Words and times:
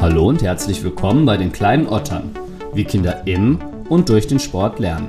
Hallo 0.00 0.26
und 0.26 0.40
herzlich 0.40 0.82
willkommen 0.82 1.26
bei 1.26 1.36
den 1.36 1.52
kleinen 1.52 1.86
Ottern, 1.86 2.34
wie 2.72 2.84
Kinder 2.84 3.26
im 3.26 3.58
und 3.90 4.08
durch 4.08 4.26
den 4.26 4.38
Sport 4.38 4.78
lernen. 4.78 5.08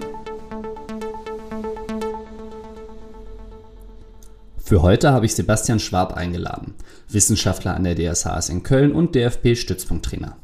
Für 4.58 4.82
heute 4.82 5.14
habe 5.14 5.26
ich 5.26 5.34
Sebastian 5.34 5.80
Schwab 5.80 6.18
eingeladen, 6.18 6.74
Wissenschaftler 7.08 7.74
an 7.74 7.86
der 7.86 7.96
DSHS 7.96 8.50
in 8.50 8.64
Köln 8.64 8.92
und 8.92 9.16
DFB-Stützpunkttrainer. 9.16 10.36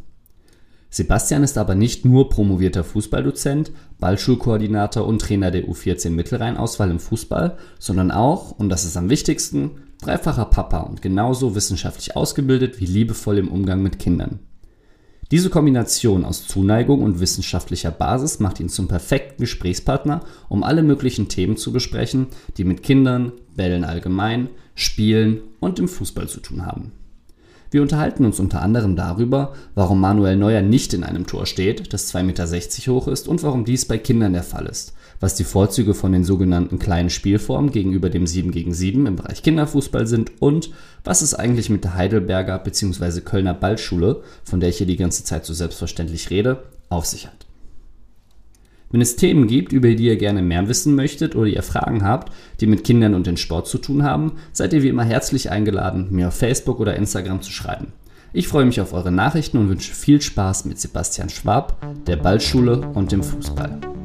Sebastian 0.90 1.44
ist 1.44 1.58
aber 1.58 1.76
nicht 1.76 2.06
nur 2.06 2.30
promovierter 2.30 2.86
Fußballdozent, 2.86 3.74
Ballschulkoordinator 4.00 5.06
und 5.06 5.22
Trainer 5.22 5.52
der 5.52 5.66
U14 5.66 6.12
Mittelrheinauswahl 6.12 6.90
im 6.90 7.00
Fußball, 7.00 7.58
sondern 7.80 8.12
auch, 8.12 8.52
und 8.52 8.70
das 8.70 8.86
ist 8.86 8.96
am 8.96 9.10
wichtigsten, 9.10 9.72
dreifacher 10.02 10.46
Papa 10.46 10.80
und 10.80 11.02
genauso 11.02 11.56
wissenschaftlich 11.56 12.16
ausgebildet 12.16 12.80
wie 12.80 12.86
liebevoll 12.86 13.38
im 13.38 13.50
Umgang 13.50 13.82
mit 13.82 14.00
Kindern. 14.00 14.40
Diese 15.30 15.50
Kombination 15.50 16.24
aus 16.24 16.48
Zuneigung 16.48 17.02
und 17.04 17.20
wissenschaftlicher 17.20 17.92
Basis 17.92 18.40
macht 18.40 18.62
ihn 18.62 18.70
zum 18.70 18.88
perfekten 18.88 19.44
Gesprächspartner, 19.44 20.22
um 20.48 20.64
alle 20.64 20.84
möglichen 20.84 21.28
Themen 21.28 21.58
zu 21.58 21.74
besprechen, 21.74 22.28
die 22.56 22.64
mit 22.64 22.82
Kindern, 22.82 23.34
Bällen 23.54 23.84
allgemein, 23.84 24.50
Spielen 24.74 25.42
und 25.60 25.80
dem 25.80 25.90
Fußball 25.90 26.30
zu 26.30 26.40
tun 26.40 26.66
haben. 26.66 26.94
Wir 27.72 27.82
unterhalten 27.82 28.24
uns 28.24 28.40
unter 28.40 28.62
anderem 28.62 28.96
darüber, 28.96 29.54
warum 29.76 30.00
Manuel 30.00 30.38
Neuer 30.38 30.62
nicht 30.62 30.94
in 30.94 31.04
einem 31.04 31.28
Tor 31.28 31.46
steht, 31.46 31.92
das 31.92 32.14
2,60 32.14 32.24
Meter 32.24 32.94
hoch 32.94 33.08
ist 33.10 33.28
und 33.28 33.44
warum 33.44 33.66
dies 33.66 33.86
bei 33.86 33.98
Kindern 33.98 34.32
der 34.32 34.44
Fall 34.44 34.68
ist, 34.68 34.94
was 35.20 35.36
die 35.36 35.44
Vorzüge 35.44 35.94
von 35.94 36.12
den 36.12 36.24
sogenannten 36.24 36.80
kleinen 36.80 37.10
Spielformen 37.10 37.72
gegenüber 37.72 38.10
dem 38.10 38.28
7 38.28 38.52
gegen 38.52 38.74
7 38.74 39.06
im 39.06 39.16
Bereich 39.16 39.44
Kinderfußball 39.44 40.08
sind 40.08 40.32
und 40.40 40.72
was 41.04 41.22
es 41.22 41.34
eigentlich 41.34 41.70
mit 41.70 41.84
der 41.84 41.96
Heidelberger 41.96 42.60
bzw. 42.60 43.22
Kölner 43.22 43.54
Ballschule, 43.54 44.22
von 44.44 44.60
der 44.60 44.70
ich 44.70 44.78
hier 44.78 44.88
die 44.88 44.98
ganze 44.98 45.24
Zeit 45.24 45.46
so 45.46 45.54
selbstverständlich 45.54 46.30
rede, 46.30 46.64
auf 46.90 47.06
sich 47.06 47.28
hat. 47.28 47.48
Wenn 48.90 49.02
es 49.02 49.18
Themen 49.18 49.48
gibt, 49.48 49.74
über 49.74 49.90
die 49.90 50.06
ihr 50.06 50.16
gerne 50.16 50.42
mehr 50.42 50.70
wissen 50.70 50.96
möchtet 50.96 51.36
oder 51.36 51.48
ihr 51.48 51.64
Fragen 51.64 52.04
habt, 52.04 52.32
die 52.62 52.68
mit 52.68 52.86
Kindern 52.86 53.16
und 53.16 53.28
dem 53.28 53.36
Sport 53.36 53.68
zu 53.68 53.80
tun 53.80 54.04
haben, 54.04 54.34
seid 54.54 54.72
ihr 54.72 54.82
wie 54.82 54.88
immer 54.88 55.04
herzlich 55.04 55.52
eingeladen, 55.52 56.08
mir 56.12 56.30
auf 56.30 56.36
Facebook 56.36 56.80
oder 56.80 56.96
Instagram 56.96 57.42
zu 57.42 57.52
schreiben. 57.52 57.88
Ich 58.32 58.48
freue 58.48 58.66
mich 58.66 58.80
auf 58.80 58.94
eure 58.94 59.12
Nachrichten 59.12 59.58
und 59.58 59.70
wünsche 59.70 59.94
viel 59.94 60.22
Spaß 60.22 60.66
mit 60.66 60.80
Sebastian 60.80 61.30
Schwab, 61.30 61.82
der 62.06 62.18
Ballschule 62.18 62.88
und 62.94 63.12
dem 63.12 63.24
Fußball. 63.24 63.97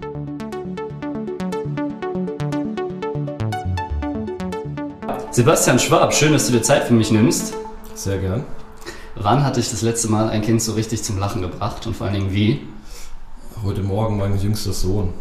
Sebastian 5.33 5.79
Schwab, 5.79 6.13
schön, 6.13 6.35
dass 6.35 6.45
du 6.45 6.53
dir 6.53 6.61
Zeit 6.61 6.85
für 6.85 6.93
mich 6.93 7.11
nimmst. 7.11 7.55
Sehr 7.95 8.19
gern. 8.19 8.45
Wann 9.15 9.43
hatte 9.43 9.61
ich 9.61 9.71
das 9.71 9.81
letzte 9.81 10.09
Mal 10.09 10.29
ein 10.29 10.43
Kind 10.43 10.61
so 10.61 10.73
richtig 10.73 11.03
zum 11.03 11.19
Lachen 11.19 11.41
gebracht 11.41 11.87
und 11.87 11.97
vor 11.97 12.07
allen 12.07 12.17
Dingen 12.17 12.35
wie? 12.35 12.61
heute 13.65 13.83
Morgen 13.83 14.19
mein 14.19 14.39
jüngster 14.39 14.75
Sohn. 14.75 15.15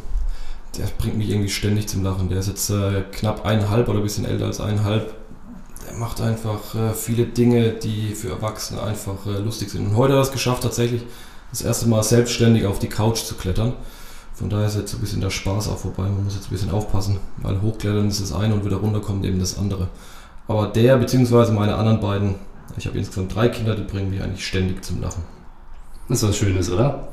Der 0.77 0.87
bringt 0.97 1.17
mich 1.17 1.29
irgendwie 1.29 1.49
ständig 1.49 1.87
zum 1.87 2.03
Lachen. 2.03 2.27
Der 2.27 2.39
ist 2.39 2.49
jetzt 2.49 2.69
äh, 2.71 3.03
knapp 3.13 3.45
eineinhalb 3.45 3.87
oder 3.87 3.99
ein 3.99 4.03
bisschen 4.03 4.25
älter 4.25 4.47
als 4.47 4.59
eineinhalb. 4.59 5.13
Der 5.87 5.97
macht 5.97 6.19
einfach 6.19 6.75
äh, 6.75 6.93
viele 6.93 7.25
Dinge, 7.25 7.71
die 7.71 8.13
für 8.13 8.31
Erwachsene 8.31 8.83
einfach 8.83 9.25
äh, 9.25 9.39
lustig 9.39 9.69
sind. 9.69 9.87
Und 9.87 9.95
heute 9.95 10.11
hat 10.11 10.19
er 10.19 10.23
es 10.23 10.33
geschafft, 10.33 10.63
tatsächlich 10.63 11.03
das 11.51 11.61
erste 11.61 11.87
Mal 11.87 12.03
selbstständig 12.03 12.65
auf 12.65 12.79
die 12.79 12.89
Couch 12.89 13.19
zu 13.23 13.35
klettern. 13.35 13.75
Von 14.41 14.49
daher 14.49 14.65
ist 14.65 14.75
jetzt 14.75 14.91
so 14.91 14.97
ein 14.97 15.01
bisschen 15.01 15.21
der 15.21 15.29
Spaß 15.29 15.69
auch 15.69 15.77
vorbei. 15.77 16.03
Man 16.03 16.23
muss 16.23 16.33
jetzt 16.33 16.47
ein 16.47 16.51
bisschen 16.51 16.71
aufpassen, 16.71 17.19
weil 17.37 17.61
hochklettern 17.61 18.07
ist 18.07 18.21
das 18.21 18.33
eine 18.33 18.55
und 18.55 18.65
wieder 18.65 18.77
runterkommen 18.77 19.23
eben 19.23 19.39
das 19.39 19.57
andere. 19.57 19.87
Aber 20.47 20.67
der 20.67 20.97
bzw. 20.97 21.51
meine 21.51 21.75
anderen 21.75 21.99
beiden, 21.99 22.35
ich 22.75 22.87
habe 22.87 22.97
insgesamt 22.97 23.35
drei 23.35 23.49
Kinder, 23.49 23.75
die 23.75 23.83
bringen 23.83 24.09
mich 24.09 24.21
eigentlich 24.21 24.45
ständig 24.45 24.83
zum 24.83 24.99
Lachen. 24.99 25.21
Das 26.09 26.23
ist 26.23 26.29
was 26.29 26.37
Schönes, 26.37 26.71
oder? 26.71 27.07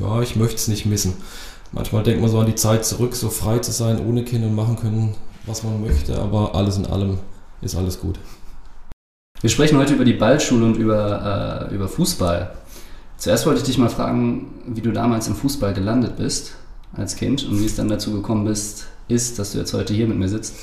ja, 0.00 0.22
ich 0.22 0.34
möchte 0.34 0.56
es 0.56 0.68
nicht 0.68 0.86
missen. 0.86 1.12
Manchmal 1.72 2.02
denkt 2.02 2.22
man 2.22 2.30
so 2.30 2.40
an 2.40 2.46
die 2.46 2.54
Zeit 2.54 2.86
zurück, 2.86 3.14
so 3.14 3.28
frei 3.28 3.58
zu 3.58 3.70
sein, 3.70 4.04
ohne 4.04 4.24
Kinder 4.24 4.48
und 4.48 4.54
machen 4.54 4.76
können, 4.76 5.14
was 5.44 5.62
man 5.62 5.80
möchte, 5.80 6.18
aber 6.18 6.54
alles 6.54 6.78
in 6.78 6.86
allem 6.86 7.18
ist 7.60 7.76
alles 7.76 8.00
gut. 8.00 8.18
Wir 9.40 9.50
sprechen 9.50 9.78
heute 9.78 9.94
über 9.94 10.04
die 10.04 10.14
Ballschule 10.14 10.64
und 10.64 10.76
über, 10.76 11.68
äh, 11.70 11.74
über 11.74 11.86
Fußball. 11.86 12.52
Zuerst 13.20 13.44
wollte 13.44 13.60
ich 13.60 13.66
dich 13.66 13.76
mal 13.76 13.90
fragen, 13.90 14.46
wie 14.66 14.80
du 14.80 14.92
damals 14.92 15.28
im 15.28 15.36
Fußball 15.36 15.74
gelandet 15.74 16.16
bist 16.16 16.54
als 16.94 17.16
Kind 17.16 17.44
und 17.44 17.60
wie 17.60 17.66
es 17.66 17.76
dann 17.76 17.86
dazu 17.86 18.12
gekommen 18.12 18.46
bist, 18.46 18.86
ist, 19.08 19.38
dass 19.38 19.52
du 19.52 19.58
jetzt 19.58 19.74
heute 19.74 19.92
hier 19.92 20.06
mit 20.06 20.16
mir 20.16 20.28
sitzt. 20.28 20.54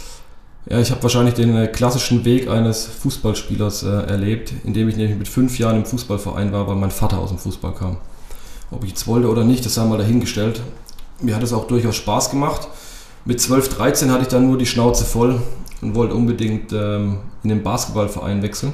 Ja, 0.68 0.80
ich 0.80 0.90
habe 0.90 1.04
wahrscheinlich 1.04 1.36
den 1.36 1.56
äh, 1.56 1.68
klassischen 1.68 2.26
Weg 2.26 2.50
eines 2.50 2.86
Fußballspielers 2.86 3.84
äh, 3.84 4.08
erlebt, 4.08 4.54
indem 4.64 4.90
ich 4.90 4.98
nämlich 4.98 5.20
mit 5.20 5.28
fünf 5.28 5.60
Jahren 5.60 5.78
im 5.78 5.86
Fußballverein 5.86 6.52
war, 6.52 6.68
weil 6.68 6.76
mein 6.78 6.90
Vater 6.90 7.20
aus 7.20 7.30
dem 7.30 7.38
Fußball 7.38 7.76
kam. 7.76 7.98
Ob 8.72 8.84
ich 8.84 8.90
jetzt 8.90 9.06
wollte 9.06 9.30
oder 9.30 9.44
nicht, 9.44 9.64
das 9.64 9.78
haben 9.78 9.92
wir 9.92 10.00
dahingestellt. 10.00 10.60
Mir 11.22 11.36
hat 11.36 11.44
es 11.44 11.54
auch 11.54 11.68
durchaus 11.68 11.96
Spaß 11.96 12.32
gemacht. 12.32 12.68
Mit 13.24 13.40
12, 13.40 13.70
13 13.70 14.12
hatte 14.12 14.24
ich 14.24 14.30
dann 14.30 14.48
nur 14.48 14.58
die 14.58 14.66
Schnauze 14.66 15.06
voll 15.06 15.40
und 15.84 15.94
wollte 15.94 16.16
unbedingt 16.16 16.74
ähm, 16.74 17.20
in 17.44 17.50
den 17.50 17.62
Basketballverein 17.62 18.42
wechseln. 18.42 18.74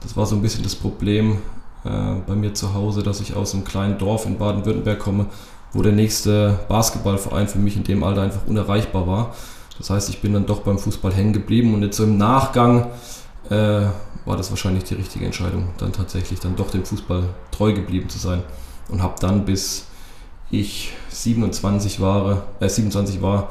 Das 0.00 0.16
war 0.16 0.26
so 0.26 0.34
ein 0.34 0.42
bisschen 0.42 0.64
das 0.64 0.74
Problem 0.74 1.38
bei 1.84 2.34
mir 2.34 2.54
zu 2.54 2.74
Hause, 2.74 3.02
dass 3.02 3.20
ich 3.20 3.34
aus 3.34 3.54
einem 3.54 3.64
kleinen 3.64 3.98
Dorf 3.98 4.26
in 4.26 4.38
Baden-Württemberg 4.38 4.98
komme, 4.98 5.26
wo 5.72 5.82
der 5.82 5.92
nächste 5.92 6.60
Basketballverein 6.68 7.48
für 7.48 7.58
mich 7.58 7.76
in 7.76 7.84
dem 7.84 8.04
Alter 8.04 8.22
einfach 8.22 8.46
unerreichbar 8.46 9.06
war. 9.06 9.34
Das 9.78 9.90
heißt, 9.90 10.10
ich 10.10 10.20
bin 10.20 10.32
dann 10.32 10.46
doch 10.46 10.60
beim 10.60 10.78
Fußball 10.78 11.12
hängen 11.12 11.32
geblieben 11.32 11.74
und 11.74 11.82
jetzt 11.82 11.96
so 11.96 12.04
im 12.04 12.18
Nachgang 12.18 12.86
äh, 13.50 13.86
war 14.24 14.36
das 14.36 14.50
wahrscheinlich 14.50 14.84
die 14.84 14.94
richtige 14.94 15.24
Entscheidung, 15.24 15.70
dann 15.78 15.92
tatsächlich 15.92 16.40
dann 16.40 16.56
doch 16.56 16.70
dem 16.70 16.84
Fußball 16.84 17.24
treu 17.50 17.72
geblieben 17.72 18.08
zu 18.08 18.18
sein 18.18 18.42
und 18.88 19.02
habe 19.02 19.14
dann 19.20 19.44
bis 19.44 19.86
ich 20.50 20.92
27 21.08 22.00
war, 22.00 22.44
äh 22.60 22.68
27 22.68 23.22
war, 23.22 23.50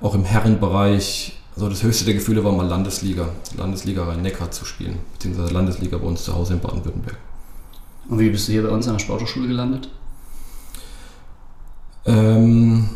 auch 0.00 0.14
im 0.14 0.24
Herrenbereich, 0.24 1.38
also 1.54 1.68
das 1.68 1.82
höchste 1.82 2.04
der 2.04 2.14
Gefühle 2.14 2.44
war 2.44 2.52
mal 2.52 2.66
Landesliga, 2.66 3.28
Landesliga 3.56 4.04
Rhein-Neckar 4.04 4.50
zu 4.50 4.64
spielen, 4.64 4.98
beziehungsweise 5.14 5.52
Landesliga 5.52 5.96
bei 5.96 6.06
uns 6.06 6.24
zu 6.24 6.34
Hause 6.34 6.54
in 6.54 6.60
Baden-Württemberg. 6.60 7.16
Und 8.12 8.18
wie 8.18 8.28
bist 8.28 8.46
du 8.46 8.52
hier 8.52 8.62
bei 8.62 8.68
uns 8.68 8.86
an 8.88 8.96
der 8.96 8.98
Sporthochschule 8.98 9.48
gelandet? 9.48 9.88
Ähm, 12.04 12.90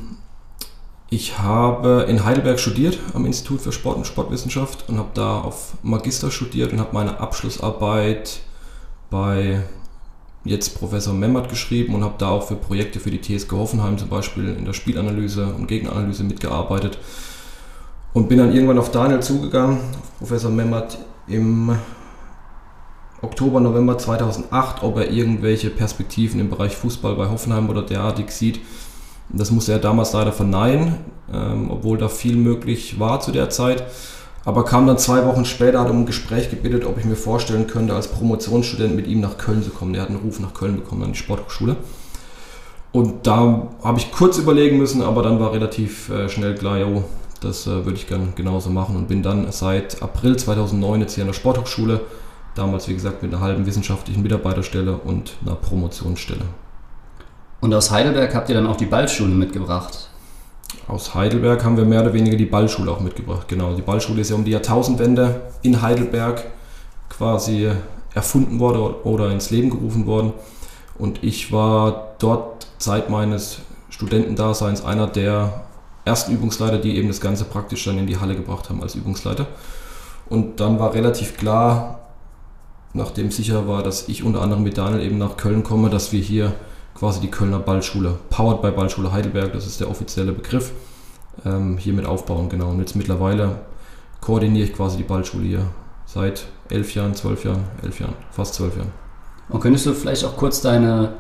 ich 1.08 1.38
habe 1.38 2.04
in 2.06 2.22
Heidelberg 2.22 2.60
studiert 2.60 2.98
am 3.14 3.24
Institut 3.24 3.62
für 3.62 3.72
Sport 3.72 3.96
und 3.96 4.06
Sportwissenschaft 4.06 4.90
und 4.90 4.98
habe 4.98 5.08
da 5.14 5.40
auf 5.40 5.72
Magister 5.82 6.30
studiert 6.30 6.70
und 6.74 6.80
habe 6.80 6.90
meine 6.92 7.18
Abschlussarbeit 7.18 8.40
bei 9.08 9.62
jetzt 10.44 10.78
Professor 10.78 11.14
Memmert 11.14 11.48
geschrieben 11.48 11.94
und 11.94 12.04
habe 12.04 12.16
da 12.18 12.28
auch 12.28 12.46
für 12.46 12.56
Projekte 12.56 13.00
für 13.00 13.10
die 13.10 13.22
TSG 13.22 13.52
Hoffenheim 13.52 13.96
zum 13.96 14.10
Beispiel 14.10 14.48
in 14.50 14.66
der 14.66 14.74
Spielanalyse 14.74 15.46
und 15.46 15.66
Gegenanalyse 15.66 16.24
mitgearbeitet. 16.24 16.98
Und 18.12 18.28
bin 18.28 18.36
dann 18.36 18.52
irgendwann 18.52 18.78
auf 18.78 18.90
Daniel 18.90 19.20
zugegangen, 19.20 19.78
auf 19.78 20.18
Professor 20.18 20.50
Memmert 20.50 20.98
im 21.26 21.74
Oktober, 23.26 23.60
November 23.60 23.98
2008, 23.98 24.82
ob 24.82 24.96
er 24.96 25.10
irgendwelche 25.10 25.70
Perspektiven 25.70 26.40
im 26.40 26.48
Bereich 26.48 26.76
Fußball 26.76 27.14
bei 27.16 27.28
Hoffenheim 27.28 27.68
oder 27.68 27.82
derartig 27.82 28.30
sieht. 28.30 28.60
Das 29.28 29.50
musste 29.50 29.72
er 29.72 29.78
damals 29.78 30.12
leider 30.12 30.32
verneinen, 30.32 30.94
ähm, 31.32 31.70
obwohl 31.70 31.98
da 31.98 32.08
viel 32.08 32.36
möglich 32.36 33.00
war 33.00 33.20
zu 33.20 33.32
der 33.32 33.50
Zeit. 33.50 33.84
Aber 34.44 34.64
kam 34.64 34.86
dann 34.86 34.96
zwei 34.96 35.26
Wochen 35.26 35.44
später, 35.44 35.80
hat 35.80 35.90
um 35.90 36.02
ein 36.02 36.06
Gespräch 36.06 36.50
gebeten, 36.50 36.86
ob 36.86 36.98
ich 36.98 37.04
mir 37.04 37.16
vorstellen 37.16 37.66
könnte, 37.66 37.94
als 37.94 38.08
Promotionsstudent 38.08 38.94
mit 38.94 39.08
ihm 39.08 39.20
nach 39.20 39.38
Köln 39.38 39.64
zu 39.64 39.70
kommen. 39.70 39.92
Der 39.92 40.02
hat 40.02 40.08
einen 40.08 40.20
Ruf 40.20 40.38
nach 40.38 40.54
Köln 40.54 40.76
bekommen, 40.76 41.02
an 41.02 41.12
die 41.12 41.18
Sporthochschule. 41.18 41.76
Und 42.92 43.26
da 43.26 43.68
habe 43.82 43.98
ich 43.98 44.12
kurz 44.12 44.38
überlegen 44.38 44.78
müssen, 44.78 45.02
aber 45.02 45.22
dann 45.22 45.40
war 45.40 45.52
relativ 45.52 46.08
äh, 46.10 46.28
schnell 46.28 46.54
klar, 46.54 46.78
jo, 46.78 47.02
das 47.40 47.66
äh, 47.66 47.84
würde 47.84 47.94
ich 47.94 48.06
gerne 48.06 48.28
genauso 48.36 48.70
machen 48.70 48.96
und 48.96 49.08
bin 49.08 49.22
dann 49.22 49.50
seit 49.50 50.00
April 50.00 50.36
2009 50.36 51.00
jetzt 51.00 51.14
hier 51.14 51.24
an 51.24 51.28
der 51.28 51.34
Sporthochschule. 51.34 52.00
Damals, 52.56 52.88
wie 52.88 52.94
gesagt, 52.94 53.22
mit 53.22 53.32
einer 53.32 53.42
halben 53.42 53.66
wissenschaftlichen 53.66 54.22
Mitarbeiterstelle 54.22 54.96
und 54.96 55.34
einer 55.44 55.54
Promotionsstelle. 55.54 56.46
Und 57.60 57.72
aus 57.72 57.90
Heidelberg 57.90 58.34
habt 58.34 58.48
ihr 58.48 58.54
dann 58.54 58.66
auch 58.66 58.76
die 58.76 58.86
Ballschule 58.86 59.34
mitgebracht? 59.34 60.08
Aus 60.88 61.14
Heidelberg 61.14 61.62
haben 61.62 61.76
wir 61.76 61.84
mehr 61.84 62.02
oder 62.02 62.14
weniger 62.14 62.36
die 62.36 62.46
Ballschule 62.46 62.90
auch 62.90 63.00
mitgebracht. 63.00 63.46
Genau, 63.46 63.74
die 63.74 63.82
Ballschule 63.82 64.22
ist 64.22 64.30
ja 64.30 64.36
um 64.36 64.44
die 64.44 64.52
Jahrtausendwende 64.52 65.42
in 65.62 65.82
Heidelberg 65.82 66.44
quasi 67.10 67.70
erfunden 68.14 68.58
worden 68.58 68.94
oder 69.04 69.30
ins 69.30 69.50
Leben 69.50 69.68
gerufen 69.68 70.06
worden. 70.06 70.32
Und 70.98 71.22
ich 71.22 71.52
war 71.52 72.14
dort 72.18 72.66
Zeit 72.78 73.10
meines 73.10 73.58
Studentendaseins 73.90 74.82
einer 74.82 75.06
der 75.06 75.66
ersten 76.06 76.32
Übungsleiter, 76.32 76.78
die 76.78 76.96
eben 76.96 77.08
das 77.08 77.20
Ganze 77.20 77.44
praktisch 77.44 77.84
dann 77.84 77.98
in 77.98 78.06
die 78.06 78.18
Halle 78.18 78.34
gebracht 78.34 78.70
haben 78.70 78.82
als 78.82 78.94
Übungsleiter. 78.94 79.46
Und 80.28 80.60
dann 80.60 80.78
war 80.78 80.94
relativ 80.94 81.36
klar, 81.36 82.05
nachdem 82.96 83.30
sicher 83.30 83.68
war, 83.68 83.82
dass 83.82 84.08
ich 84.08 84.24
unter 84.24 84.42
anderem 84.42 84.62
mit 84.62 84.78
Daniel 84.78 85.02
eben 85.02 85.18
nach 85.18 85.36
Köln 85.36 85.62
komme, 85.62 85.90
dass 85.90 86.12
wir 86.12 86.20
hier 86.20 86.52
quasi 86.94 87.20
die 87.20 87.30
Kölner 87.30 87.58
Ballschule, 87.58 88.18
powered 88.30 88.62
by 88.62 88.70
Ballschule 88.70 89.12
Heidelberg, 89.12 89.52
das 89.52 89.66
ist 89.66 89.80
der 89.80 89.90
offizielle 89.90 90.32
Begriff, 90.32 90.72
ähm, 91.44 91.76
hier 91.76 91.92
mit 91.92 92.06
aufbauen, 92.06 92.48
genau. 92.48 92.70
Und 92.70 92.80
jetzt 92.80 92.96
mittlerweile 92.96 93.56
koordiniere 94.20 94.66
ich 94.66 94.74
quasi 94.74 94.96
die 94.96 95.02
Ballschule 95.02 95.44
hier 95.44 95.66
seit 96.06 96.46
elf 96.70 96.94
Jahren, 96.94 97.14
zwölf 97.14 97.44
Jahren, 97.44 97.64
elf 97.82 98.00
Jahren, 98.00 98.14
fast 98.30 98.54
zwölf 98.54 98.76
Jahren. 98.76 98.92
Und 99.48 99.60
könntest 99.60 99.86
du 99.86 99.92
vielleicht 99.92 100.24
auch 100.24 100.36
kurz 100.36 100.62
deine 100.62 101.14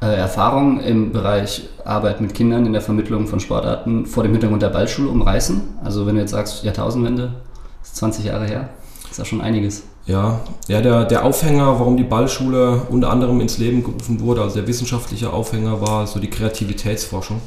äh, 0.00 0.06
Erfahrung 0.06 0.80
im 0.80 1.12
Bereich 1.12 1.68
Arbeit 1.84 2.20
mit 2.20 2.34
Kindern 2.34 2.64
in 2.64 2.72
der 2.72 2.82
Vermittlung 2.82 3.26
von 3.26 3.40
Sportarten 3.40 4.06
vor 4.06 4.22
dem 4.22 4.32
Hintergrund 4.32 4.62
der 4.62 4.70
Ballschule 4.70 5.08
umreißen? 5.08 5.60
Also 5.84 6.06
wenn 6.06 6.14
du 6.14 6.22
jetzt 6.22 6.30
sagst, 6.30 6.64
Jahrtausendwende, 6.64 7.34
ist 7.82 7.96
20 7.96 8.24
Jahre 8.24 8.46
her, 8.46 8.70
ist 9.10 9.18
ja 9.18 9.24
schon 9.24 9.42
einiges. 9.42 9.84
Ja, 10.10 10.40
ja 10.66 10.80
der, 10.80 11.04
der 11.04 11.24
Aufhänger, 11.24 11.78
warum 11.78 11.96
die 11.96 12.02
Ballschule 12.02 12.82
unter 12.88 13.10
anderem 13.10 13.40
ins 13.40 13.58
Leben 13.58 13.84
gerufen 13.84 14.18
wurde, 14.18 14.42
also 14.42 14.56
der 14.56 14.66
wissenschaftliche 14.66 15.32
Aufhänger 15.32 15.80
war 15.80 16.08
so 16.08 16.18
die 16.18 16.30
Kreativitätsforschung. 16.30 17.40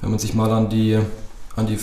Wenn 0.00 0.10
man 0.10 0.18
sich 0.18 0.34
mal 0.34 0.50
an 0.50 0.68
die, 0.68 0.98
an 1.54 1.68
die 1.68 1.78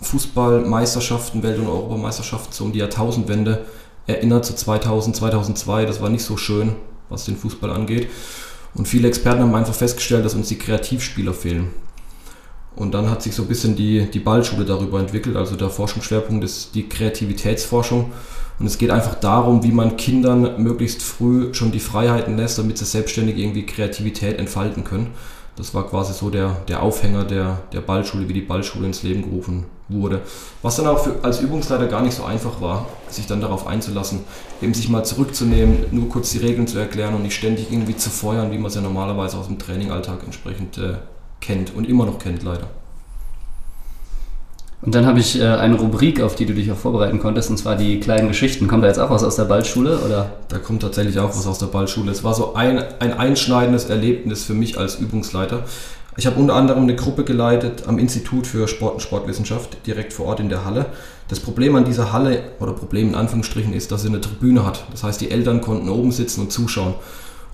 Fußballmeisterschaften, 0.00 1.42
Welt- 1.42 1.58
und 1.58 1.66
Europameisterschaften 1.66 2.52
so 2.52 2.64
um 2.64 2.72
die 2.72 2.78
Jahrtausendwende 2.78 3.64
erinnert, 4.06 4.44
so 4.44 4.54
2000, 4.54 5.16
2002, 5.16 5.86
das 5.86 6.00
war 6.00 6.10
nicht 6.10 6.24
so 6.24 6.36
schön, 6.36 6.76
was 7.08 7.24
den 7.24 7.36
Fußball 7.36 7.70
angeht. 7.70 8.08
Und 8.74 8.86
viele 8.86 9.08
Experten 9.08 9.42
haben 9.42 9.54
einfach 9.54 9.74
festgestellt, 9.74 10.24
dass 10.24 10.34
uns 10.34 10.48
die 10.48 10.58
Kreativspieler 10.58 11.34
fehlen. 11.34 11.70
Und 12.76 12.94
dann 12.94 13.10
hat 13.10 13.22
sich 13.22 13.34
so 13.34 13.42
ein 13.42 13.48
bisschen 13.48 13.74
die, 13.74 14.08
die 14.10 14.20
Ballschule 14.20 14.64
darüber 14.64 15.00
entwickelt. 15.00 15.36
Also 15.36 15.56
der 15.56 15.70
Forschungsschwerpunkt 15.70 16.44
ist 16.44 16.74
die 16.74 16.88
Kreativitätsforschung. 16.88 18.12
Und 18.62 18.68
es 18.68 18.78
geht 18.78 18.90
einfach 18.90 19.16
darum, 19.16 19.64
wie 19.64 19.72
man 19.72 19.96
Kindern 19.96 20.62
möglichst 20.62 21.02
früh 21.02 21.52
schon 21.52 21.72
die 21.72 21.80
Freiheiten 21.80 22.36
lässt, 22.36 22.60
damit 22.60 22.78
sie 22.78 22.84
selbstständig 22.84 23.36
irgendwie 23.36 23.66
Kreativität 23.66 24.38
entfalten 24.38 24.84
können. 24.84 25.08
Das 25.56 25.74
war 25.74 25.88
quasi 25.88 26.12
so 26.12 26.30
der, 26.30 26.58
der 26.68 26.80
Aufhänger 26.80 27.24
der, 27.24 27.58
der 27.72 27.80
Ballschule, 27.80 28.28
wie 28.28 28.34
die 28.34 28.40
Ballschule 28.40 28.86
ins 28.86 29.02
Leben 29.02 29.22
gerufen 29.22 29.64
wurde. 29.88 30.20
Was 30.62 30.76
dann 30.76 30.86
auch 30.86 31.00
für, 31.00 31.16
als 31.24 31.40
Übungsleiter 31.40 31.88
gar 31.88 32.02
nicht 32.02 32.14
so 32.14 32.22
einfach 32.22 32.60
war, 32.60 32.86
sich 33.08 33.26
dann 33.26 33.40
darauf 33.40 33.66
einzulassen, 33.66 34.20
eben 34.62 34.74
sich 34.74 34.88
mal 34.88 35.04
zurückzunehmen, 35.04 35.86
nur 35.90 36.08
kurz 36.08 36.30
die 36.30 36.38
Regeln 36.38 36.68
zu 36.68 36.78
erklären 36.78 37.14
und 37.14 37.24
nicht 37.24 37.34
ständig 37.34 37.72
irgendwie 37.72 37.96
zu 37.96 38.10
feuern, 38.10 38.52
wie 38.52 38.58
man 38.58 38.66
es 38.66 38.76
ja 38.76 38.80
normalerweise 38.80 39.38
aus 39.38 39.48
dem 39.48 39.58
Trainingalltag 39.58 40.22
entsprechend 40.22 40.78
äh, 40.78 40.98
kennt 41.40 41.74
und 41.74 41.88
immer 41.88 42.06
noch 42.06 42.20
kennt, 42.20 42.44
leider. 42.44 42.68
Und 44.82 44.96
dann 44.96 45.06
habe 45.06 45.20
ich 45.20 45.40
äh, 45.40 45.44
eine 45.44 45.76
Rubrik, 45.76 46.20
auf 46.20 46.34
die 46.34 46.44
du 46.44 46.54
dich 46.54 46.70
auch 46.72 46.76
vorbereiten 46.76 47.20
konntest, 47.20 47.50
und 47.50 47.56
zwar 47.56 47.76
die 47.76 48.00
kleinen 48.00 48.26
Geschichten. 48.26 48.66
Kommt 48.66 48.82
da 48.82 48.88
jetzt 48.88 48.98
auch 48.98 49.10
was 49.10 49.22
aus 49.22 49.36
der 49.36 49.44
Ballschule? 49.44 50.00
Oder? 50.00 50.32
Da 50.48 50.58
kommt 50.58 50.82
tatsächlich 50.82 51.20
auch 51.20 51.28
was 51.28 51.46
aus 51.46 51.58
der 51.58 51.66
Ballschule. 51.66 52.10
Es 52.10 52.24
war 52.24 52.34
so 52.34 52.54
ein, 52.54 52.82
ein 52.98 53.16
einschneidendes 53.16 53.84
Erlebnis 53.84 54.42
für 54.42 54.54
mich 54.54 54.78
als 54.78 54.96
Übungsleiter. 54.96 55.62
Ich 56.16 56.26
habe 56.26 56.38
unter 56.38 56.54
anderem 56.54 56.82
eine 56.82 56.96
Gruppe 56.96 57.22
geleitet 57.22 57.84
am 57.86 57.98
Institut 57.98 58.46
für 58.46 58.66
Sport 58.68 58.94
und 58.94 59.00
Sportwissenschaft, 59.00 59.86
direkt 59.86 60.12
vor 60.12 60.26
Ort 60.26 60.40
in 60.40 60.48
der 60.48 60.64
Halle. 60.64 60.86
Das 61.28 61.40
Problem 61.40 61.76
an 61.76 61.84
dieser 61.84 62.12
Halle, 62.12 62.42
oder 62.58 62.72
Problem 62.72 63.08
in 63.08 63.14
Anführungsstrichen, 63.14 63.72
ist, 63.72 63.92
dass 63.92 64.02
sie 64.02 64.08
eine 64.08 64.20
Tribüne 64.20 64.66
hat. 64.66 64.84
Das 64.90 65.04
heißt, 65.04 65.20
die 65.20 65.30
Eltern 65.30 65.60
konnten 65.60 65.88
oben 65.88 66.10
sitzen 66.12 66.42
und 66.42 66.52
zuschauen. 66.52 66.94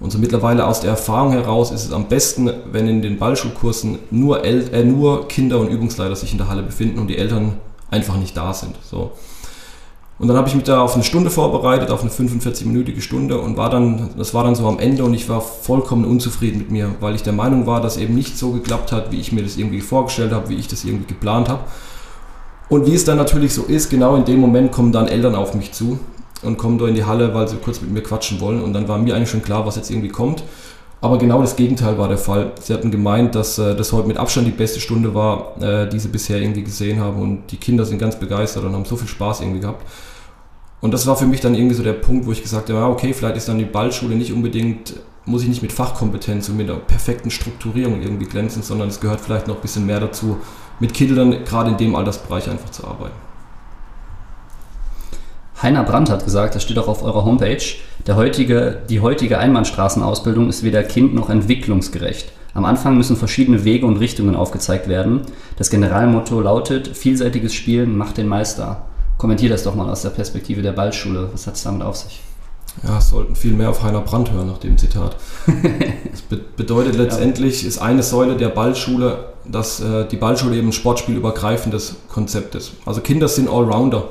Und 0.01 0.13
so 0.13 0.19
mittlerweile 0.19 0.67
aus 0.67 0.81
der 0.81 0.91
Erfahrung 0.91 1.33
heraus 1.33 1.71
ist 1.73 1.85
es 1.85 1.93
am 1.93 2.09
besten, 2.09 2.51
wenn 2.71 2.89
in 2.89 3.03
den 3.03 3.19
Ballschulkursen 3.19 3.99
nur, 4.11 4.45
El 4.45 4.73
äh, 4.73 4.85
nur 4.85 5.27
Kinder 5.27 5.59
und 5.59 5.69
Übungsleiter 5.69 6.15
sich 6.15 6.33
in 6.33 6.39
der 6.39 6.49
Halle 6.49 6.63
befinden 6.63 7.01
und 7.01 7.09
die 7.09 7.19
Eltern 7.19 7.55
einfach 7.91 8.17
nicht 8.17 8.37
da 8.37 8.55
sind. 8.55 8.77
So. 8.89 9.13
Und 10.21 10.27
dann 10.29 10.37
habe 10.37 10.49
ich 10.49 10.55
mich 10.55 10.65
da 10.65 10.83
auf 10.83 10.95
eine 10.95 11.05
Stunde 11.05 11.31
vorbereitet, 11.31 11.91
auf 11.91 12.03
eine 12.03 12.11
45-minütige 12.11 13.01
Stunde 13.01 13.41
und 13.41 13.57
war 13.57 13.71
dann, 13.71 14.11
das 14.17 14.35
war 14.35 14.45
dann 14.45 14.57
so 14.57 14.67
am 14.67 14.79
Ende 14.81 15.05
und 15.05 15.15
ich 15.15 15.29
war 15.29 15.41
vollkommen 15.41 16.05
unzufrieden 16.05 16.59
mit 16.59 16.71
mir, 16.71 16.95
weil 17.01 17.15
ich 17.15 17.23
der 17.23 17.33
Meinung 17.33 17.67
war, 17.67 17.81
dass 17.81 17.97
eben 17.97 18.15
nicht 18.15 18.37
so 18.37 18.51
geklappt 18.51 18.91
hat, 18.91 19.13
wie 19.13 19.21
ich 19.21 19.33
mir 19.33 19.43
das 19.43 19.57
irgendwie 19.57 19.81
vorgestellt 19.81 20.33
habe, 20.33 20.49
wie 20.49 20.57
ich 20.57 20.67
das 20.67 20.85
irgendwie 20.85 21.07
geplant 21.07 21.49
habe. 21.49 21.63
Und 22.69 22.87
wie 22.87 22.95
es 22.95 23.05
dann 23.05 23.17
natürlich 23.17 23.55
so 23.55 23.63
ist, 23.63 23.91
genau 23.91 24.17
in 24.17 24.25
dem 24.25 24.41
Moment 24.41 24.73
kommen 24.73 24.93
dann 24.93 25.09
Eltern 25.09 25.35
auf 25.35 25.55
mich 25.55 25.73
zu 25.73 25.99
und 26.43 26.57
kommen 26.59 26.79
da 26.79 26.87
in 26.87 26.95
die 26.95 27.05
Halle, 27.05 27.35
weil 27.35 27.49
sie 27.49 27.57
kurz 27.57 27.81
mit 27.81 27.91
mir 27.91 28.03
quatschen 28.03 28.41
wollen. 28.41 28.63
Und 28.63 28.73
dann 28.73 28.89
war 28.89 28.99
mir 28.99 29.15
eigentlich 29.15 29.31
schon 29.31 29.43
klar, 29.43 29.67
was 29.67 29.77
jetzt 29.77 29.91
irgendwie 29.91 30.09
kommt. 30.09 30.43
Aber 31.01 31.19
genau 31.19 31.41
das 31.41 31.55
Gegenteil 31.55 31.97
war 31.97 32.09
der 32.09 32.19
Fall. 32.19 32.53
Sie 32.61 32.73
hatten 32.75 32.91
gemeint, 32.91 33.35
dass 33.35 33.59
äh, 33.59 33.77
das 33.77 33.93
heute 33.93 34.09
mit 34.09 34.17
Abstand 34.17 34.49
die 34.49 34.53
beste 34.53 34.81
Stunde 34.81 35.15
war, 35.15 35.61
äh, 35.63 35.89
die 35.89 35.99
sie 35.99 36.09
bisher 36.09 36.41
irgendwie 36.41 36.65
gesehen 36.65 37.01
haben. 37.01 37.21
Und 37.21 37.53
die 37.53 37.57
Kinder 37.57 37.85
sind 37.85 37.99
ganz 37.99 38.19
begeistert 38.19 38.65
und 38.65 38.73
haben 38.73 38.85
so 38.85 38.97
viel 38.97 39.09
Spaß 39.09 39.41
irgendwie 39.41 39.61
gehabt. 39.61 39.85
Und 40.81 40.95
das 40.95 41.07
war 41.07 41.17
für 41.17 41.27
mich 41.27 41.41
dann 41.41 41.55
irgendwie 41.55 41.75
so 41.75 41.83
der 41.83 41.93
Punkt, 41.93 42.27
wo 42.27 42.33
ich 42.33 42.43
gesagt 42.43 42.69
habe, 42.69 42.81
ja, 42.81 42.89
okay, 42.89 43.13
vielleicht 43.13 43.37
ist 43.37 43.49
dann 43.49 43.59
die 43.59 43.65
Ballschule 43.65 44.15
nicht 44.15 44.33
unbedingt, 44.33 44.95
muss 45.25 45.43
ich 45.43 45.49
nicht 45.49 45.63
mit 45.63 45.73
Fachkompetenz 45.73 46.49
und 46.49 46.57
mit 46.57 46.71
einer 46.71 46.79
perfekten 46.79 47.31
Strukturierung 47.31 48.01
irgendwie 48.01 48.27
glänzen, 48.27 48.63
sondern 48.63 48.89
es 48.89 49.01
gehört 49.01 49.21
vielleicht 49.21 49.49
noch 49.49 49.57
ein 49.57 49.63
bisschen 49.63 49.87
mehr 49.87 50.01
dazu, 50.01 50.39
mit 50.81 50.95
Kindern 50.95 51.45
gerade 51.45 51.71
in 51.71 51.77
dem 51.77 51.97
Altersbereich 51.97 52.49
einfach 52.49 52.71
zu 52.71 52.87
arbeiten. 52.87 53.28
Heiner 55.61 55.83
Brandt 55.83 56.09
hat 56.09 56.25
gesagt, 56.25 56.55
das 56.55 56.63
steht 56.63 56.79
auch 56.79 56.87
auf 56.87 57.03
eurer 57.03 57.25
Homepage, 57.25 57.63
der 58.07 58.15
heutige, 58.15 58.79
die 58.89 59.01
heutige 59.01 59.39
Einbahnstraßenausbildung 59.39 60.49
ist 60.49 60.63
weder 60.63 60.85
kind- 60.85 61.15
noch 61.15 61.31
entwicklungsgerecht. 61.31 62.33
Am 62.55 62.65
Anfang 62.65 62.97
müssen 62.97 63.17
verschiedene 63.17 63.65
Wege 63.65 63.85
und 63.85 63.97
Richtungen 63.97 64.37
aufgezeigt 64.37 64.89
werden. 64.89 65.23
Das 65.57 65.71
Generalmotto 65.71 66.41
lautet, 66.41 66.97
vielseitiges 66.97 67.55
Spielen 67.55 67.97
macht 67.97 68.19
den 68.19 68.29
Meister. 68.29 68.85
Kommentier 69.17 69.51
das 69.51 69.65
doch 69.65 69.75
mal 69.75 69.91
aus 69.91 70.03
der 70.03 70.11
Perspektive 70.11 70.63
der 70.63 70.73
Ballschule. 70.73 71.29
Was 71.33 71.47
hat 71.49 71.57
es 71.57 71.65
damit 71.65 71.83
auf 71.83 71.97
sich? 71.97 72.21
Ja, 72.87 73.01
sollten 73.01 73.35
viel 73.35 73.53
mehr 73.53 73.71
auf 73.71 73.83
Heiner 73.83 74.01
Brandt 74.01 74.31
hören 74.31 74.47
nach 74.47 74.59
dem 74.59 74.79
Zitat. 74.79 75.17
das 75.47 76.23
be 76.23 76.41
bedeutet 76.57 76.95
letztendlich, 76.95 77.67
ist 77.67 77.79
eine 77.79 78.05
Säule 78.05 78.37
der 78.37 78.49
Ballschule, 78.49 79.31
dass 79.45 79.81
äh, 79.81 80.07
die 80.07 80.17
Ballschule 80.17 80.57
eben 80.57 80.69
ein 80.69 80.73
sportspielübergreifendes 80.73 81.97
Konzept 82.09 82.55
ist. 82.55 82.73
Also 82.87 83.01
Kinder 83.01 83.27
sind 83.27 83.49
Allrounder. 83.49 84.11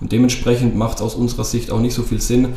Und 0.00 0.12
dementsprechend 0.12 0.76
macht 0.76 0.96
es 0.96 1.02
aus 1.02 1.14
unserer 1.14 1.44
Sicht 1.44 1.70
auch 1.70 1.80
nicht 1.80 1.94
so 1.94 2.02
viel 2.02 2.20
Sinn, 2.20 2.48